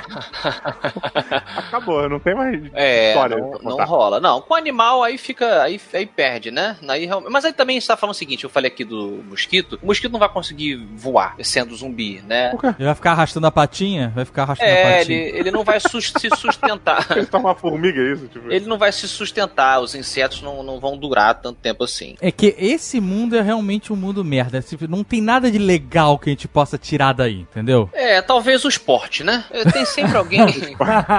[1.56, 3.36] Acabou, não tem mais É, história.
[3.36, 4.20] não, não rola.
[4.20, 5.62] Não, com animal aí fica.
[5.62, 6.76] Aí, aí perde, né?
[6.88, 9.78] Aí, mas aí também você tá falando o seguinte: eu falei aqui do mosquito.
[9.82, 12.52] O mosquito não vai conseguir voar sendo zumbi, né?
[12.78, 14.12] Ele vai ficar arrastando a patinha?
[14.14, 15.18] Vai ficar arrastando a É, patinha.
[15.18, 17.06] ele, ele não vai sus- se sustentar.
[17.16, 18.28] Ele tá uma formiga, é isso?
[18.28, 18.50] Tipo...
[18.50, 22.16] Ele não vai se sustentar, os insetos não, não vão durar tanto tempo assim.
[22.20, 24.62] É que esse mundo é realmente um mundo merda.
[24.88, 27.88] Não tem nada de legal que a gente possa tirar daí, entendeu?
[27.92, 29.44] É, talvez o esporte, né?
[29.72, 30.46] Tem sempre alguém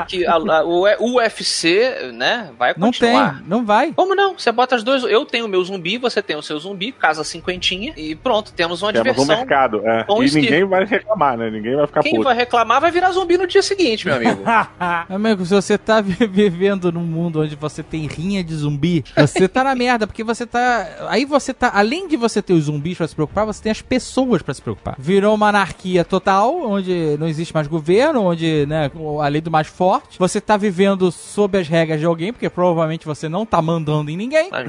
[0.08, 0.26] que.
[0.26, 2.50] A, a- o UFC, né?
[2.58, 3.38] Vai Não continuar.
[3.40, 3.94] tem, não vai.
[3.94, 4.38] Como não?
[4.38, 5.04] Você bota as duas.
[5.04, 8.82] Eu tenho o meu zumbi, você tem o seu zumbi, casa cinquentinha, e pronto, temos
[8.82, 9.36] uma Temos um diversão.
[9.62, 10.06] Mercado, é.
[10.26, 11.50] E ninguém vai reclamar, né?
[11.50, 12.24] Ninguém vai ficar Quem puto.
[12.26, 14.42] vai reclamar vai virar zumbi no dia seguinte, meu amigo.
[15.10, 19.48] Amigo, se você tá vi- vivendo num mundo onde você tem rinha de zumbi, você
[19.48, 20.88] tá na merda, porque você tá.
[21.10, 21.72] Aí você tá.
[21.74, 24.62] Além de você ter os zumbis pra se preocupar, você tem as pessoas pra se
[24.62, 24.96] preocupar.
[24.98, 28.90] Virou uma anarquia total, onde não existe mais governo, onde, né,
[29.22, 30.18] a lei do mais forte.
[30.20, 34.18] Você tá vivendo sob as regras de alguém, porque provavelmente você não tá mandando em
[34.18, 34.50] ninguém.
[34.52, 34.68] Mas,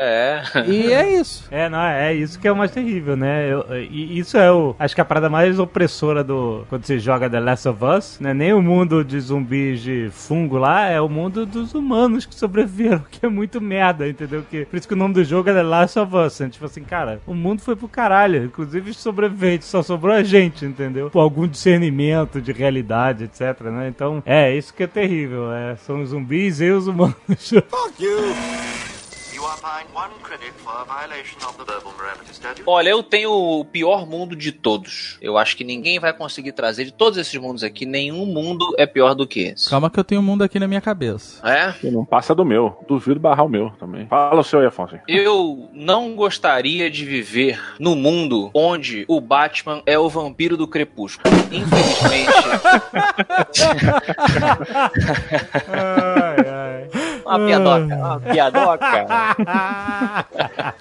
[0.00, 0.42] é.
[0.66, 1.44] E é isso.
[1.50, 3.52] É, não, é isso que é o mais terrível, né?
[3.52, 4.74] Eu- e isso é o.
[4.78, 6.64] Acho que a parada mais opressora do.
[6.68, 8.32] Quando você joga The Last of Us, né?
[8.34, 13.04] Nem o mundo de zumbis de fungo lá, é o mundo dos humanos que sobreviveram,
[13.10, 14.44] que é muito merda, entendeu?
[14.48, 16.40] Que, por isso que o nome do jogo é The Last of Us.
[16.40, 16.48] Né?
[16.48, 18.44] Tipo assim, cara, o mundo foi pro caralho.
[18.44, 21.10] Inclusive os sobreviventes, só sobrou a gente, entendeu?
[21.10, 23.88] Por algum discernimento de realidade, etc, né?
[23.88, 25.52] Então, é, isso que é terrível.
[25.52, 27.16] É, são os zumbis e os humanos.
[27.98, 28.95] You
[29.44, 32.62] are fined one credit for a violation of the verbal morality statute.
[32.66, 35.18] Olha, eu tenho o pior mundo de todos.
[35.20, 38.86] Eu acho que ninguém vai conseguir trazer de todos esses mundos aqui, nenhum mundo é
[38.86, 39.68] pior do que esse.
[39.68, 41.46] Calma que eu tenho um mundo aqui na minha cabeça.
[41.48, 41.74] É?
[41.90, 42.78] Não passa do meu.
[42.88, 44.06] Duvido barrar o meu também.
[44.06, 44.98] Fala o seu aí, Afonso.
[45.08, 51.34] Eu não gostaria de viver no mundo onde o Batman é o vampiro do crepúsculo.
[51.50, 52.32] Infelizmente,
[55.68, 56.88] ai, ai.
[57.26, 59.06] Uma piadoca, uma piadoca.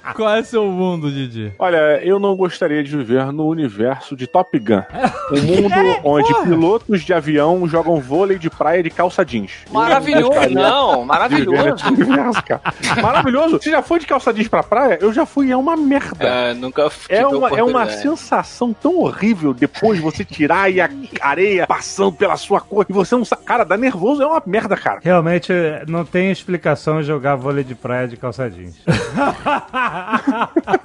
[0.15, 1.51] Qual é seu mundo, Didi?
[1.57, 4.83] Olha, eu não gostaria de viver no universo de Top Gun.
[5.31, 9.51] Um mundo onde pilotos de avião jogam vôlei de praia de calça jeans.
[9.71, 11.87] Maravilhoso, não, viver maravilhoso.
[11.87, 12.61] universo, cara.
[13.01, 13.59] Maravilhoso.
[13.59, 14.99] Você já foi de calça jeans pra praia?
[15.01, 16.25] Eu já fui, é uma merda.
[16.25, 20.89] É, nunca É uma, é uma sensação tão horrível depois você tirar e a
[21.21, 23.43] areia passando pela sua cor e você não sabe.
[23.43, 24.99] Cara, dá nervoso, é uma merda, cara.
[25.03, 25.51] Realmente
[25.87, 28.75] não tem explicação jogar vôlei de praia de calça jeans.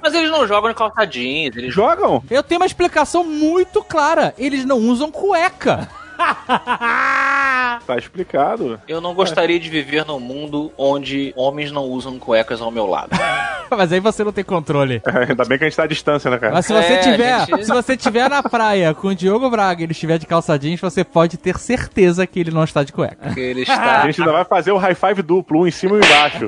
[0.01, 2.23] Mas eles não jogam em calça jeans, eles Jogam?
[2.29, 4.33] Eu tenho uma explicação muito clara.
[4.37, 5.87] Eles não usam cueca.
[7.87, 8.79] Tá explicado.
[8.87, 13.09] Eu não gostaria de viver num mundo onde homens não usam cuecas ao meu lado.
[13.71, 15.01] Mas aí você não tem controle.
[15.05, 16.53] É, ainda bem que a gente tá à distância, né, cara?
[16.53, 19.81] Mas se você É, tiver, gente- se você tiver na praia com o Diogo Braga
[19.81, 22.91] e ele estiver de calça jeans, você pode ter certeza que ele não está de
[22.91, 23.15] cueca.
[23.23, 24.01] Porque ele A está.
[24.05, 26.45] gente ainda vai fazer o high five duplo, um em cima e um embaixo.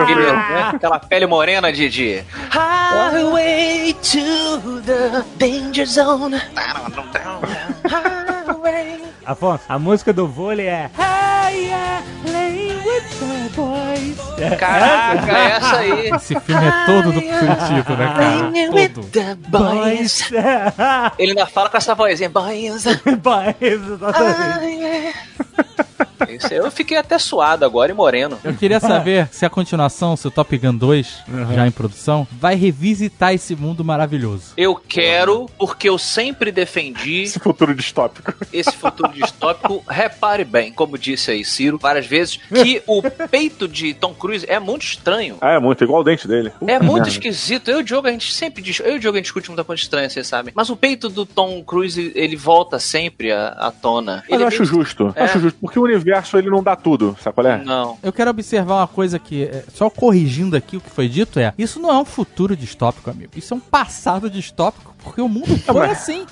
[0.00, 1.88] Aquele, né, aquela pele morena de.
[1.90, 2.24] de...
[2.50, 6.40] Highway to the danger zone.
[9.24, 14.58] Afonso, a música do vôlei é Hey, yeah, playing with the boys.
[14.58, 16.10] Caraca, é essa aí.
[16.10, 18.88] Esse filme é todo do Curitiba, né, cara?
[18.88, 19.06] Todo.
[19.08, 20.30] the boys.
[21.18, 22.30] Ele ainda fala com essa vozinha.
[22.30, 22.84] Boys.
[23.22, 25.14] boys, exatamente.
[26.36, 28.38] Isso eu fiquei até suado agora e moreno.
[28.42, 31.18] Eu queria saber se a continuação, se o Top Gun 2,
[31.54, 34.52] já em produção, vai revisitar esse mundo maravilhoso.
[34.56, 38.34] Eu quero, porque eu sempre defendi Esse futuro distópico.
[38.52, 39.82] esse futuro distópico.
[39.88, 44.58] Repare bem, como disse aí Ciro várias vezes, que o peito de Tom Cruise é
[44.58, 45.36] muito estranho.
[45.40, 46.52] Ah, é muito, igual o dente dele.
[46.66, 47.08] É muito merda.
[47.08, 47.70] esquisito.
[47.70, 48.80] Eu e o Diogo, a gente sempre diz.
[48.80, 50.52] Eu e o Diogo, a gente discute muita coisa estranha, vocês sabem.
[50.56, 54.22] Mas o peito do Tom Cruise, ele volta sempre à, à tona.
[54.28, 55.12] Mas Ele eu é acho meio- justo.
[55.16, 55.24] É.
[55.24, 57.62] Acho justo, porque o universo ele não dá tudo, sabe qual é?
[57.64, 57.98] Não.
[58.02, 61.52] Eu quero observar uma coisa que, é, só corrigindo aqui o que foi dito, é:
[61.58, 63.30] isso não é um futuro distópico, amigo.
[63.36, 66.26] Isso é um passado distópico, porque o mundo foi mas- assim.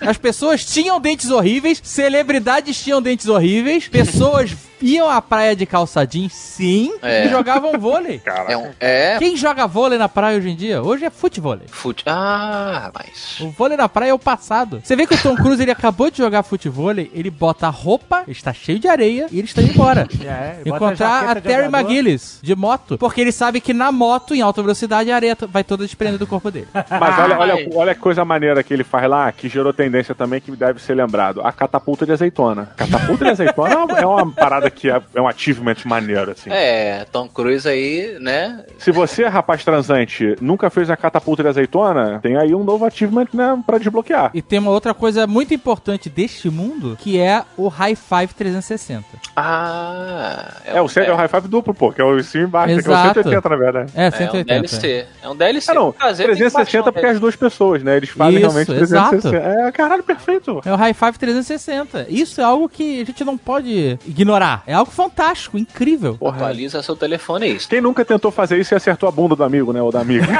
[0.00, 6.06] As pessoas tinham dentes horríveis, celebridades tinham dentes horríveis, pessoas iam à praia de calça
[6.06, 7.26] jeans, sim, É.
[7.26, 8.20] e jogavam vôlei.
[8.48, 8.70] É um.
[8.80, 9.16] É.
[9.18, 10.82] Quem joga vôlei na praia hoje em dia?
[10.82, 11.56] Hoje é futebol.
[11.68, 12.04] Fute...
[12.06, 13.40] Ah, mas.
[13.40, 14.80] O vôlei na praia é o passado.
[14.82, 18.22] Você vê que o Tom Cruise ele acabou de jogar futebol, ele bota a roupa,
[18.22, 20.06] ele está cheio de areia e ele está indo embora.
[20.26, 21.66] É, Encontrar a de Terry.
[21.66, 25.62] McGillis de moto, porque ele sabe que na moto, em alta velocidade, a areia vai
[25.62, 26.66] toda desprendendo do corpo dele.
[26.74, 30.40] Mas olha, olha, olha que coisa maneira que ele faz lá, que gerou tendência também,
[30.40, 31.40] que deve ser lembrado.
[31.44, 32.70] A catapulta de azeitona.
[32.76, 34.32] Catapulta de azeitona é uma- é uma
[34.66, 36.50] parada que é, é um achievement maneiro, assim.
[36.50, 38.64] É, Tom Cruise aí, né?
[38.78, 43.26] Se você, rapaz transante, nunca fez a catapulta de azeitona, tem aí um novo achievement
[43.32, 44.30] né, pra desbloquear.
[44.34, 49.04] E tem uma outra coisa muito importante deste mundo, que é o High Five 360.
[49.34, 50.54] Ah.
[50.64, 52.66] É, o, é, o high five duplo, pô, que é o em cima e embaixo,
[52.82, 53.22] que é o Exato.
[53.22, 53.92] 180, na verdade.
[53.94, 54.44] É, É um 180.
[54.44, 55.06] DLC.
[55.22, 55.70] É um DLC.
[55.70, 57.96] Ah, não, Prazer, tem que baixar 360 um porque é as duas pessoas, né?
[57.96, 59.10] Eles fazem Isso, realmente exato.
[59.10, 59.68] 360.
[59.68, 60.60] É, caralho, perfeito.
[60.64, 62.06] É o High Five 360.
[62.08, 64.55] Isso é algo que a gente não pode ignorar.
[64.66, 66.16] É algo fantástico, incrível.
[66.18, 66.36] Porra.
[66.36, 67.68] Atualiza seu telefone, é isso.
[67.68, 69.82] Quem nunca tentou fazer isso e acertou a bunda do amigo, né?
[69.82, 70.26] Ou da amiga.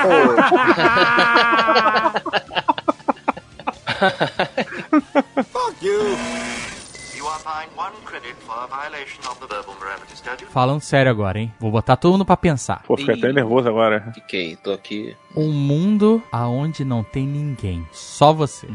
[5.82, 6.16] You
[10.50, 11.54] Falando sério agora, hein?
[11.60, 12.82] Vou botar todo mundo pra pensar.
[12.86, 14.10] Pô, fiquei até nervoso agora.
[14.14, 15.16] Fiquei, tô aqui.
[15.34, 17.86] Um mundo aonde não tem ninguém.
[17.92, 18.66] Só você.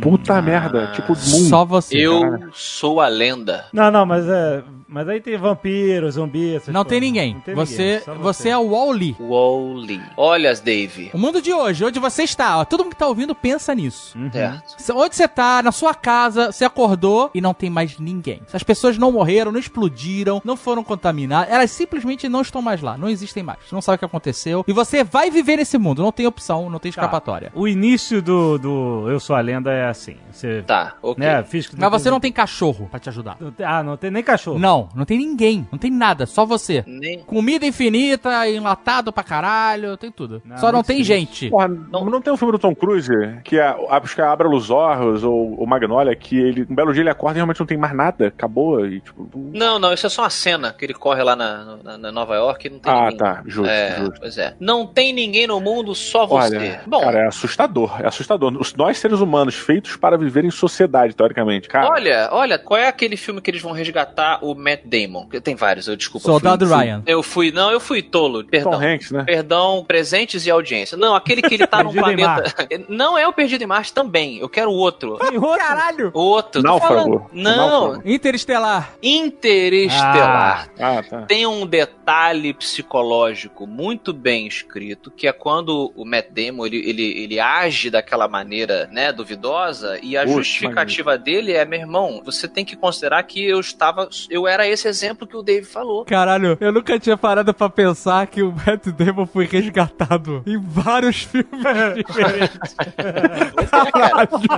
[0.00, 0.92] Puta merda.
[0.92, 1.48] Tipo, mundo.
[1.48, 1.98] Só você.
[1.98, 2.50] Eu Caralho.
[2.54, 3.66] sou a lenda.
[3.72, 4.62] Não, não, mas é.
[4.88, 7.02] Mas aí tem vampiro, zumbi, essas Não tem coisas.
[7.02, 7.34] ninguém.
[7.34, 9.14] Não tem você, ninguém, só você é o Wall-E.
[9.20, 10.00] Wally.
[10.16, 11.10] Olha, Dave.
[11.12, 14.16] O mundo de hoje, onde você está, ó, todo mundo que tá ouvindo pensa nisso.
[14.32, 14.74] Certo.
[14.78, 18.40] Cê- Onde você tá, na sua casa, você acordou e não tem mais ninguém.
[18.52, 22.96] As pessoas não morreram, não explodiram, não foram contaminadas, elas simplesmente não estão mais lá,
[22.96, 23.58] não existem mais.
[23.68, 24.64] Você não sabe o que aconteceu.
[24.66, 27.00] E você vai viver nesse mundo, não tem opção, não tem Tá.
[27.02, 27.52] escapatória.
[27.54, 30.16] O início do, do Eu Sou a Lenda é assim.
[30.32, 30.62] Você.
[30.66, 31.22] Tá, ok.
[31.24, 33.36] Né, fiz Mas você não tem cachorro pra te ajudar.
[33.56, 34.58] Tem- Ah, não tem nem cachorro.
[34.58, 36.84] Não, não tem ninguém, não tem nada, só você.
[36.86, 37.20] Nem...
[37.20, 40.42] Comida infinita, enlatado pra caralho, tem tudo.
[40.44, 41.08] Não, Só não tem triste.
[41.08, 41.50] gente.
[41.50, 43.10] Porra, não, não tem um filme do Tom Cruise
[43.44, 46.92] que é, acho que é Abra Los Orros ou, ou Magnolia, que ele, um belo
[46.92, 49.28] dia ele acorda e realmente não tem mais nada, acabou e tipo.
[49.54, 52.34] Não, não, isso é só uma cena que ele corre lá na, na- na Nova
[52.34, 53.18] York e não tem Ah, ninguém.
[53.18, 54.20] tá, justo, é, justo.
[54.20, 54.54] Pois é.
[54.60, 56.56] Não tem ninguém no mundo, só você.
[56.56, 58.52] Olha, Bom, cara, é assustador, é assustador.
[58.58, 61.88] Os- Nós, seres humanos, feitos para viver em sociedade, teoricamente, cara.
[61.90, 65.26] olha, olha, qual é aquele filme que eles vão resgatar o Matt Damon.
[65.42, 66.26] Tem vários, eu desculpa.
[66.26, 67.02] Soldado fui- fui- Ryan.
[67.06, 68.44] Eu fui, não, eu fui tolo.
[68.44, 68.72] Perdão.
[68.72, 69.24] Tom Hanks, né?
[69.24, 70.96] Perdão, presentes e audiência.
[70.96, 72.54] Não, aquele que ele tá num em planeta.
[72.88, 74.38] Não é o Perdido em Marte também.
[74.38, 75.16] Eu quero o outro.
[75.58, 76.10] Caralho!
[76.14, 76.62] Outro.
[76.62, 76.94] tô Náufrago.
[76.94, 77.26] falando.
[77.32, 78.08] Não, Náufrago.
[78.08, 78.92] Interestelar.
[79.02, 80.68] Interestelar.
[80.78, 81.22] Ah, tá.
[81.22, 87.22] Tem um detalhe psicológico muito bem escrito, que é quando o Matt Damon ele, ele,
[87.22, 92.64] ele age daquela maneira, né, duvidosa, e a justificativa dele é, meu irmão, você tem
[92.64, 96.04] que considerar que eu estava, eu era esse exemplo que o Dave falou.
[96.04, 101.22] Caralho, eu nunca tinha parado pra pensar que o Matt Damon foi resgatado em vários
[101.22, 101.48] filmes
[101.96, 102.76] diferentes.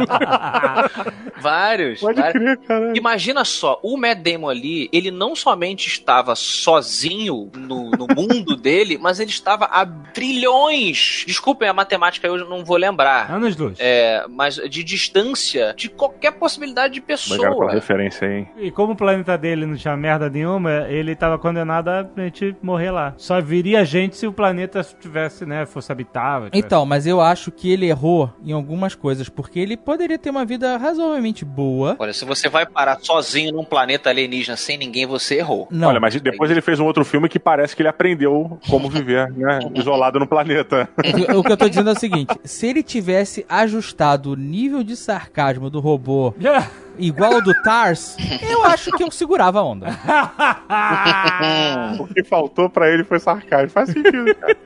[0.00, 1.40] É.
[1.40, 2.00] Vários.
[2.00, 2.42] Pode vários.
[2.42, 2.92] crer, cara.
[2.96, 8.98] Imagina só, o Matt Damon ali, ele não somente estava sozinho no, no mundo dele,
[8.98, 11.24] mas ele estava a trilhões.
[11.26, 13.30] Desculpem a matemática, eu não vou lembrar.
[13.30, 13.78] Anos luz.
[13.80, 17.72] É, mas de distância de qualquer possibilidade de Obrigado pela pessoa.
[17.72, 18.48] referência aí, hein?
[18.58, 22.90] E como o planeta dele não tinha merda nenhuma, ele tava condenado a gente morrer
[22.90, 23.14] lá.
[23.16, 26.48] Só viria gente se o planeta tivesse, né, fosse habitável.
[26.50, 30.30] tivesse- Então, mas eu acho que ele errou em algumas coisas, porque ele poderia ter
[30.30, 31.96] uma vida razoavelmente boa.
[31.98, 35.68] Olha, se você vai parar sozinho num planeta alienígena sem ninguém, você errou.
[35.70, 35.88] Não.
[35.88, 39.30] Olha, mas depois ele fez um outro filme que parece que ele aprendeu como viver,
[39.32, 39.58] né?
[39.74, 40.88] Isolado no planeta.
[41.36, 44.96] O que eu tô dizendo é o seguinte: se ele tivesse ajustado o nível de
[44.96, 46.34] sarcasmo do robô
[47.00, 49.88] igual ao do Tars, eu acho que eu segurava a onda.
[51.98, 53.70] O que faltou pra ele foi sarcasmo.
[53.70, 54.56] Faz sentido, cara.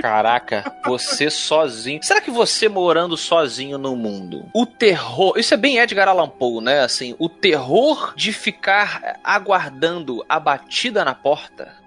[0.00, 2.00] Caraca, você sozinho.
[2.02, 5.34] Será que você morando sozinho no mundo, o terror.
[5.36, 6.80] Isso é bem Edgar Allan Poe, né?
[6.80, 11.79] Assim, o terror de ficar aguardando a batida na porta.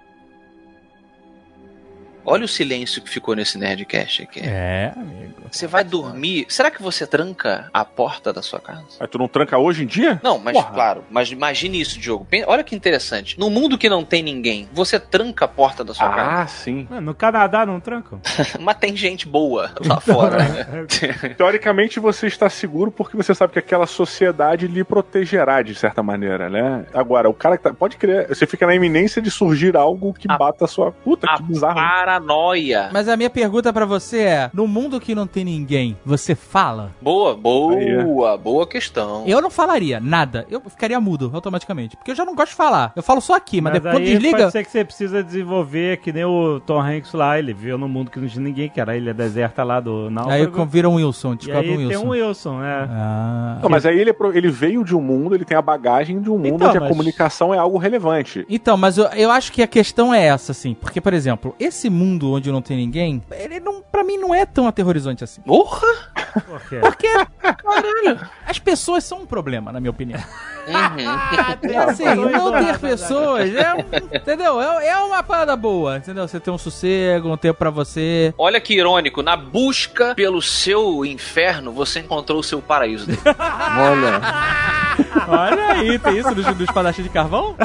[2.24, 4.40] Olha o silêncio que ficou nesse Nerdcast aqui.
[4.42, 5.34] É, amigo.
[5.50, 6.46] Você vai dormir.
[6.48, 8.84] Será que você tranca a porta da sua casa?
[8.98, 10.20] Aí tu não tranca hoje em dia?
[10.22, 10.72] Não, mas Porra.
[10.72, 12.26] claro, mas imagine isso, Diogo.
[12.46, 13.38] Olha que interessante.
[13.38, 16.42] No mundo que não tem ninguém, você tranca a porta da sua casa.
[16.42, 16.88] Ah, sim.
[16.90, 18.20] Ah, No Canadá não trancam?
[18.60, 20.38] Mas tem gente boa lá fora.
[20.38, 20.86] né?
[21.36, 26.48] Teoricamente você está seguro porque você sabe que aquela sociedade lhe protegerá de certa maneira,
[26.48, 26.86] né?
[26.94, 27.72] Agora, o cara que tá.
[27.74, 30.92] Pode crer, você fica na iminência de surgir algo que A- bata a sua.
[30.92, 31.78] Puta, a que bizarro.
[32.18, 32.90] Paranoia.
[32.92, 36.90] Mas a minha pergunta pra você é: no mundo que não tem ninguém, você fala?
[37.00, 39.24] Boa, boa, Aí, boa questão.
[39.26, 40.46] Eu não falaria nada.
[40.50, 41.96] Eu ficaria mudo automaticamente.
[41.96, 42.92] Porque eu já não gosto de falar.
[42.94, 44.38] Eu falo só aqui, mas, Mas depois aí desliga.
[44.38, 47.88] pode ser que você precisa desenvolver, que nem o Tom Hanks lá, ele viveu num
[47.88, 50.94] mundo que não tinha ninguém, que era a ilha deserta lá do Aí vira um
[50.94, 52.04] Wilson, E descobre aí um tem Wilson.
[52.04, 52.88] um Wilson, é.
[52.90, 53.58] Ah.
[53.62, 56.20] Não, mas aí ele, é pro- ele veio de um mundo, ele tem a bagagem
[56.20, 58.44] de um mundo Então, onde a mas- comunicação é algo relevante.
[58.48, 60.74] Então, mas eu, eu acho que a questão é essa, assim.
[60.74, 64.44] Porque, por exemplo, esse mundo onde não tem ninguém, ele não, pra mim não é
[64.46, 65.40] tão aterrorizante assim.
[65.42, 65.86] Porra!
[66.34, 66.60] Por?
[66.80, 67.06] Porque,
[67.40, 70.20] caralho, as pessoas são um problema, na minha opinião.
[70.66, 71.84] Uhum.
[71.90, 74.58] Assim, não ter pessoas, é, um- entendeu?
[74.60, 76.26] É, é uma parada boa, entendeu?
[76.26, 78.32] Você tem um sossego, um tempo pra você.
[78.38, 83.06] Olha que irônico, na busca pelo seu inferno, você encontrou o seu paraíso.
[83.06, 83.18] dele.
[83.28, 84.20] Olha.
[85.28, 87.54] Olha aí, tem isso do, do espadachim de carvão?